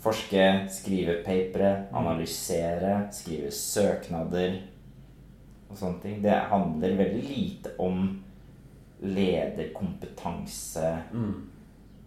forske, 0.00 0.44
skrive 0.72 1.18
papere, 1.26 1.72
analysere, 1.92 3.08
skrive 3.12 3.50
søknader 3.52 4.60
og 5.68 5.76
sånne 5.76 6.00
ting. 6.04 6.20
Det 6.22 6.38
handler 6.52 6.96
veldig 7.02 7.24
lite 7.26 7.74
om 7.82 8.06
lederkompetanse. 9.02 10.96
Mm. 11.12 11.34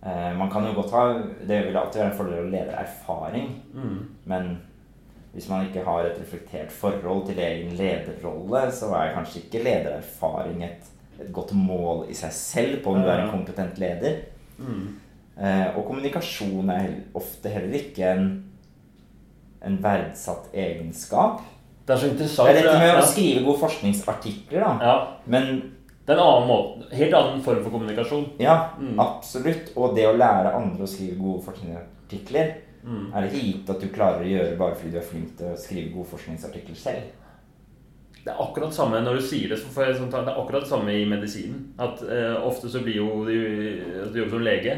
Eh, 0.05 0.37
man 0.37 0.51
kan 0.51 0.65
jo 0.67 0.73
godt 0.81 0.91
ha 0.91 1.03
Det 1.47 1.65
vil 1.67 1.77
alltid 1.77 2.01
være 2.01 2.11
en 2.11 2.17
fordel 2.17 2.45
å 2.45 2.51
lede 2.51 2.77
erfaring, 2.79 3.49
Mm. 3.73 4.07
men 4.25 4.57
hvis 5.33 5.49
man 5.49 5.65
ikke 5.65 5.83
har 5.83 6.05
et 6.05 6.19
reflektert 6.19 6.71
forhold 6.71 7.25
til 7.25 7.39
egen 7.39 7.71
lederrolle, 7.77 8.71
så 8.71 8.91
er 8.93 9.13
kanskje 9.15 9.39
ikke 9.41 9.63
ledererfaring 9.63 10.63
et, 10.63 10.91
et 11.19 11.31
godt 11.33 11.53
mål 11.53 12.05
i 12.09 12.13
seg 12.13 12.31
selv 12.31 12.83
på 12.83 12.91
om 12.93 13.01
du 13.01 13.07
er 13.09 13.23
en 13.23 13.31
kompetent 13.31 13.79
leder. 13.79 14.19
Mm. 14.59 14.99
Eh, 15.41 15.77
og 15.77 15.87
kommunikasjon 15.87 16.69
er 16.69 16.89
ofte 17.15 17.49
heller 17.49 17.73
ikke 17.79 18.11
en, 18.11 18.27
en 19.65 19.79
verdsatt 19.83 20.51
egenskap. 20.53 21.41
Det 21.87 21.95
er 21.95 21.97
så 21.99 22.11
interessant. 22.11 22.49
Det 22.49 22.57
er 22.59 22.67
dette 22.67 22.79
med 22.79 22.99
å 23.01 23.07
skrive 23.07 23.41
gode 23.43 23.59
forskningsartikler, 23.59 24.59
da. 24.59 24.77
Ja, 24.81 25.07
Men 25.25 25.73
det 26.05 26.11
er 26.13 26.17
en 26.19 26.25
annen 26.27 26.47
måte. 26.49 26.89
Helt 26.95 27.13
annen 27.15 27.41
form 27.41 27.63
for 27.63 27.71
kommunikasjon. 27.71 28.25
ja, 28.39 28.69
Mm. 28.79 28.99
absolutt. 28.99 29.71
Og 29.77 29.95
det 29.95 30.05
å 30.07 30.17
lære 30.17 30.53
andre 30.55 30.83
å 30.83 30.87
skrive 30.87 31.17
gode 31.19 31.43
forskningsartikler 31.45 32.53
Mm. 32.83 33.13
er 33.15 33.21
det 33.21 33.31
ikke 33.31 33.45
gitt 33.45 33.69
at 33.69 33.79
du 33.79 33.87
klarer 33.87 34.23
å 34.25 34.27
gjøre 34.27 34.57
bare 34.57 34.75
fordi 34.75 34.91
du 34.91 34.97
er 34.97 35.01
flink 35.07 35.37
til 35.37 35.45
å 35.47 35.57
skrive 35.57 35.93
gode 35.93 36.07
forskningsartikler 36.11 36.75
selv. 36.75 37.03
Det 38.25 38.31
er 38.31 38.39
akkurat 38.43 38.73
samme 38.73 38.99
når 39.03 39.15
du 39.15 39.21
sier 39.21 39.49
det. 39.49 39.57
Sånn, 39.57 40.09
det 40.11 40.13
er 40.27 40.35
akkurat 40.39 40.61
det 40.63 40.69
samme 40.69 40.89
i 40.91 41.05
medisinen. 41.05 41.73
At 41.79 42.01
eh, 42.03 42.35
ofte 42.45 42.67
så 42.69 42.81
blir 42.83 42.95
jo 42.95 43.25
du, 43.25 44.11
du 44.13 44.19
jobber 44.19 44.29
som 44.37 44.43
lege, 44.43 44.77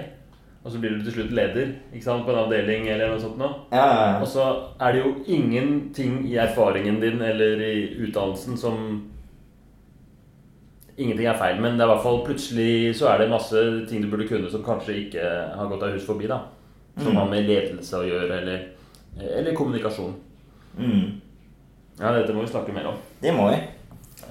og 0.65 0.71
så 0.71 0.80
blir 0.82 0.95
du 0.97 1.03
til 1.03 1.13
slutt 1.13 1.32
leder 1.32 1.76
ikke 1.93 2.03
sant, 2.03 2.26
på 2.26 2.32
en 2.34 2.39
avdeling 2.45 2.88
eller 2.89 3.09
noe 3.09 3.19
sånt. 3.21 3.38
Nå. 3.38 3.49
Ja, 3.71 3.86
ja, 3.86 4.05
ja. 4.13 4.19
Og 4.21 4.28
så 4.28 4.45
er 4.82 4.93
det 4.93 5.03
jo 5.03 5.11
ingenting 5.28 6.26
i 6.26 6.38
erfaringen 6.41 6.99
din 7.01 7.21
eller 7.21 7.61
i 7.61 7.95
utdannelsen 8.07 8.57
som 8.57 9.11
Ingenting 10.97 11.27
er 11.27 11.35
feil, 11.37 11.57
men 11.59 11.75
det 11.75 11.83
er 11.83 11.89
i 11.89 11.93
hvert 11.93 12.03
fall 12.05 12.21
plutselig 12.23 12.95
så 12.95 13.09
er 13.11 13.17
det 13.19 13.29
masse 13.33 13.61
ting 13.89 14.01
du 14.01 14.07
burde 14.07 14.27
kunne 14.29 14.47
som 14.51 14.63
kanskje 14.63 14.93
ikke 15.05 15.23
har 15.59 15.67
gått 15.67 15.81
deg 15.83 15.97
hus 15.97 16.05
forbi. 16.07 16.27
da 16.31 16.39
Som 16.97 17.11
Mm. 17.11 17.17
har 17.19 17.25
med 17.29 17.47
ledelse 17.49 17.93
å 17.99 18.05
gjøre, 18.07 18.31
eller, 18.41 18.67
eller 19.19 19.53
kommunikasjon. 19.55 20.13
Mm. 20.79 21.21
Ja, 21.99 22.11
dette 22.15 22.33
må 22.33 22.41
vi 22.45 22.47
snakke 22.53 22.73
mer 22.73 22.87
om. 22.87 22.95
Det 23.21 23.33
må 23.35 23.49
vi. 23.51 23.57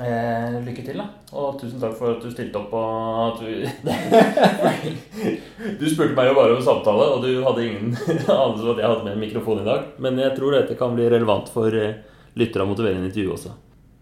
Eh, 0.00 0.56
lykke 0.64 0.82
til, 0.84 0.96
da. 0.96 1.04
Og 1.36 1.60
tusen 1.60 1.78
takk 1.80 1.92
for 1.98 2.14
at 2.16 2.22
du 2.24 2.30
stilte 2.32 2.56
opp 2.56 2.72
og 2.72 3.34
at 3.34 3.40
du 3.44 3.66
Du 5.78 5.84
spurte 5.90 6.16
meg 6.16 6.28
jo 6.30 6.34
bare 6.38 6.56
om 6.56 6.62
samtale, 6.64 7.06
og 7.14 7.22
du 7.22 7.42
hadde 7.44 7.66
ingen 7.66 7.92
anelse 8.28 8.64
om 8.64 8.72
at 8.74 8.80
jeg 8.82 8.88
hadde 8.88 9.04
med 9.04 9.12
en 9.14 9.20
mikrofon 9.22 9.60
i 9.62 9.68
dag. 9.68 9.84
Men 10.02 10.18
jeg 10.18 10.34
tror 10.38 10.56
dette 10.56 10.76
kan 10.80 10.96
bli 10.96 11.06
relevant 11.12 11.48
for 11.52 11.68
eh, 11.78 11.94
lyttere 12.40 12.64
av 12.64 12.70
motiverende 12.72 13.10
intervju 13.10 13.32
også. 13.36 13.52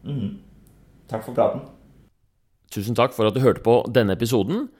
Mm. 0.06 0.30
Takk 1.10 1.24
for 1.26 1.34
praten. 1.36 1.60
Tusen 2.72 2.96
takk 2.96 3.12
for 3.12 3.28
at 3.28 3.36
du 3.36 3.42
hørte 3.44 3.60
på 3.64 3.82
denne 3.92 4.16
episoden. 4.16 4.70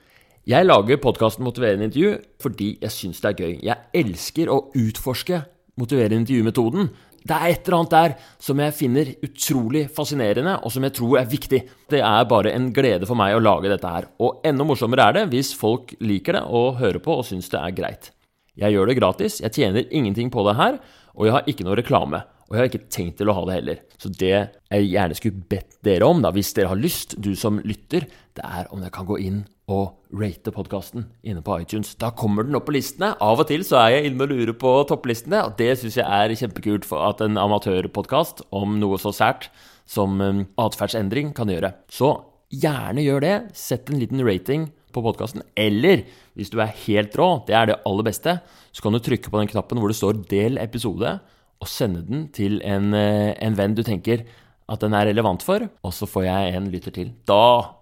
Jeg 0.49 0.65
lager 0.65 1.01
podkasten 1.03 1.45
Motiverende 1.45 1.91
intervju 1.91 2.15
fordi 2.43 2.75
jeg 2.81 2.95
syns 2.95 3.21
det 3.21 3.31
er 3.31 3.43
gøy. 3.43 3.57
Jeg 3.69 4.03
elsker 4.03 4.51
å 4.51 4.63
utforske 4.81 5.43
motiverende 5.81 6.23
intervju-metoden. 6.23 6.89
Det 7.23 7.37
er 7.37 7.53
et 7.53 7.69
eller 7.69 7.77
annet 7.79 7.93
der 7.93 8.15
som 8.43 8.63
jeg 8.65 8.75
finner 8.75 9.13
utrolig 9.23 9.85
fascinerende, 9.95 10.57
og 10.65 10.73
som 10.75 10.83
jeg 10.83 10.97
tror 10.97 11.21
er 11.21 11.29
viktig. 11.31 11.61
Det 11.93 12.01
er 12.03 12.27
bare 12.33 12.51
en 12.57 12.73
glede 12.75 13.07
for 13.07 13.19
meg 13.19 13.37
å 13.37 13.45
lage 13.45 13.71
dette 13.71 13.93
her. 13.93 14.09
Og 14.25 14.43
enda 14.49 14.67
morsommere 14.67 15.07
er 15.07 15.19
det 15.21 15.29
hvis 15.37 15.53
folk 15.55 15.95
liker 16.03 16.41
det 16.41 16.43
og 16.49 16.81
hører 16.81 16.99
på 17.05 17.21
og 17.21 17.29
syns 17.29 17.53
det 17.53 17.61
er 17.61 17.77
greit. 17.77 18.11
Jeg 18.59 18.75
gjør 18.75 18.91
det 18.91 18.99
gratis, 18.99 19.39
jeg 19.45 19.55
tjener 19.55 19.87
ingenting 19.95 20.33
på 20.33 20.43
det 20.49 20.57
her, 20.59 20.81
og 21.15 21.29
jeg 21.29 21.37
har 21.37 21.47
ikke 21.49 21.69
noe 21.69 21.79
reklame. 21.79 22.25
Og 22.53 22.59
jeg 22.59 22.61
har 22.61 22.69
ikke 22.69 22.93
tenkt 22.93 23.15
til 23.17 23.31
å 23.33 23.35
ha 23.39 23.43
det 23.49 23.55
heller. 23.57 23.79
Så 23.97 24.11
det 24.13 24.33
jeg 24.37 24.89
gjerne 24.91 25.17
skulle 25.17 25.47
bedt 25.49 25.79
dere 25.89 26.05
om, 26.05 26.19
da, 26.21 26.29
hvis 26.37 26.51
dere 26.53 26.69
har 26.69 26.77
lyst, 26.77 27.15
du 27.17 27.31
som 27.33 27.63
lytter, 27.65 28.05
det 28.37 28.45
er 28.45 28.69
om 28.69 28.83
dere 28.83 28.93
kan 28.93 29.09
gå 29.09 29.17
inn 29.25 29.39
og 29.73 30.19
rate 30.21 30.53
podkasten 30.53 31.07
inne 31.25 31.41
på 31.41 31.57
iTunes. 31.63 31.95
Da 31.97 32.11
kommer 32.13 32.45
den 32.45 32.59
opp 32.59 32.67
på 32.69 32.75
listene. 32.77 33.15
Av 33.25 33.41
og 33.41 33.49
til 33.49 33.65
så 33.65 33.79
er 33.81 33.95
jeg 33.95 34.11
inne 34.11 34.27
og 34.27 34.35
lurer 34.35 34.53
på 34.53 34.75
topplistene, 34.91 35.41
og 35.49 35.57
det 35.57 35.71
syns 35.81 35.97
jeg 35.97 36.05
er 36.05 36.37
kjempekult 36.43 36.85
for 36.85 37.09
at 37.09 37.25
en 37.25 37.41
amatørpodkast 37.41 38.45
om 38.53 38.77
noe 38.83 39.01
så 39.01 39.15
sært 39.17 39.49
som 39.89 40.21
um, 40.21 40.45
atferdsendring 40.61 41.33
kan 41.33 41.49
gjøre. 41.49 41.73
Så 41.89 42.13
gjerne 42.53 43.09
gjør 43.09 43.25
det. 43.25 43.37
Sett 43.57 43.89
en 43.89 44.05
liten 44.05 44.21
rating 44.29 44.69
på 44.93 45.01
podkasten. 45.09 45.41
Eller 45.57 46.05
hvis 46.37 46.53
du 46.53 46.61
er 46.61 46.77
helt 46.85 47.17
rå, 47.17 47.33
det 47.49 47.57
er 47.57 47.73
det 47.73 47.81
aller 47.89 48.13
beste, 48.13 48.43
så 48.77 48.85
kan 48.85 48.93
du 48.93 49.01
trykke 49.01 49.33
på 49.33 49.41
den 49.41 49.49
knappen 49.57 49.81
hvor 49.81 49.89
det 49.89 49.97
står 49.97 50.21
'del 50.29 50.61
episode', 50.61 51.21
og 51.63 51.71
sende 51.71 52.03
den 52.09 52.27
til 52.35 52.59
en, 52.67 52.93
eh, 52.95 53.33
en 53.39 53.57
venn 53.59 53.77
du 53.79 53.85
tenker 53.87 54.27
at 54.73 54.83
den 54.83 54.95
er 54.95 55.07
relevant 55.11 55.43
for, 55.45 55.63
og 55.63 55.95
så 55.95 56.09
får 56.09 56.27
jeg 56.27 56.55
en 56.59 56.69
lytter 56.73 56.95
til. 56.95 57.15
Da, 57.29 57.79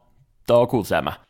da 0.49 0.63
koser 0.69 0.99
jeg 0.99 1.09
meg. 1.09 1.27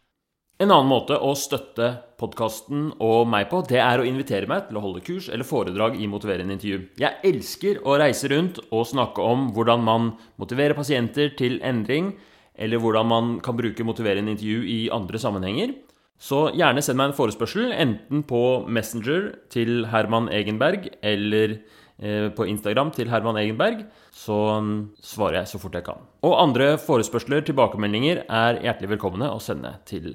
En 0.61 0.69
annen 0.69 0.91
måte 0.91 1.17
å 1.17 1.31
støtte 1.39 1.87
podkasten 2.21 2.91
og 3.01 3.23
meg 3.33 3.47
på, 3.49 3.63
det 3.65 3.79
er 3.81 4.03
å 4.03 4.05
invitere 4.05 4.49
meg 4.51 4.67
til 4.69 4.77
å 4.77 4.83
holde 4.85 5.01
kurs 5.07 5.31
eller 5.33 5.47
foredrag 5.49 5.97
i 5.97 6.09
motiverende 6.11 6.53
intervju. 6.53 6.83
Jeg 7.01 7.17
elsker 7.31 7.81
å 7.89 7.97
reise 8.03 8.29
rundt 8.29 8.61
og 8.69 8.85
snakke 8.91 9.25
om 9.25 9.49
hvordan 9.57 9.81
man 9.87 10.11
motiverer 10.41 10.77
pasienter 10.77 11.33
til 11.39 11.57
endring, 11.65 12.13
eller 12.61 12.83
hvordan 12.83 13.09
man 13.09 13.33
kan 13.41 13.57
bruke 13.57 13.87
motiverende 13.89 14.35
intervju 14.35 14.67
i 14.69 14.81
andre 14.93 15.23
sammenhenger. 15.23 15.73
Så 16.21 16.51
gjerne 16.53 16.85
send 16.85 17.01
meg 17.01 17.09
en 17.09 17.17
forespørsel, 17.17 17.71
enten 17.73 18.27
på 18.29 18.43
Messenger 18.69 19.31
til 19.49 19.87
Herman 19.89 20.29
Egenberg 20.29 20.91
eller 21.01 21.63
på 22.01 22.47
Instagram 22.49 22.95
til 22.97 23.11
Herman 23.13 23.37
Egenberg, 23.37 23.83
så 24.17 24.39
mm, 24.65 24.75
svarer 25.05 25.43
jeg 25.43 25.51
så 25.53 25.61
fort 25.61 25.77
jeg 25.77 25.85
kan. 25.85 26.07
Og 26.25 26.39
andre 26.41 26.73
forespørsler, 26.81 27.45
tilbakemeldinger, 27.45 28.25
er 28.25 28.63
hjertelig 28.65 28.95
velkomne 28.97 29.29
å 29.29 29.43
sende 29.45 29.77
til 29.89 30.15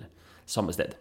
samme 0.50 0.74
sted. 0.74 0.98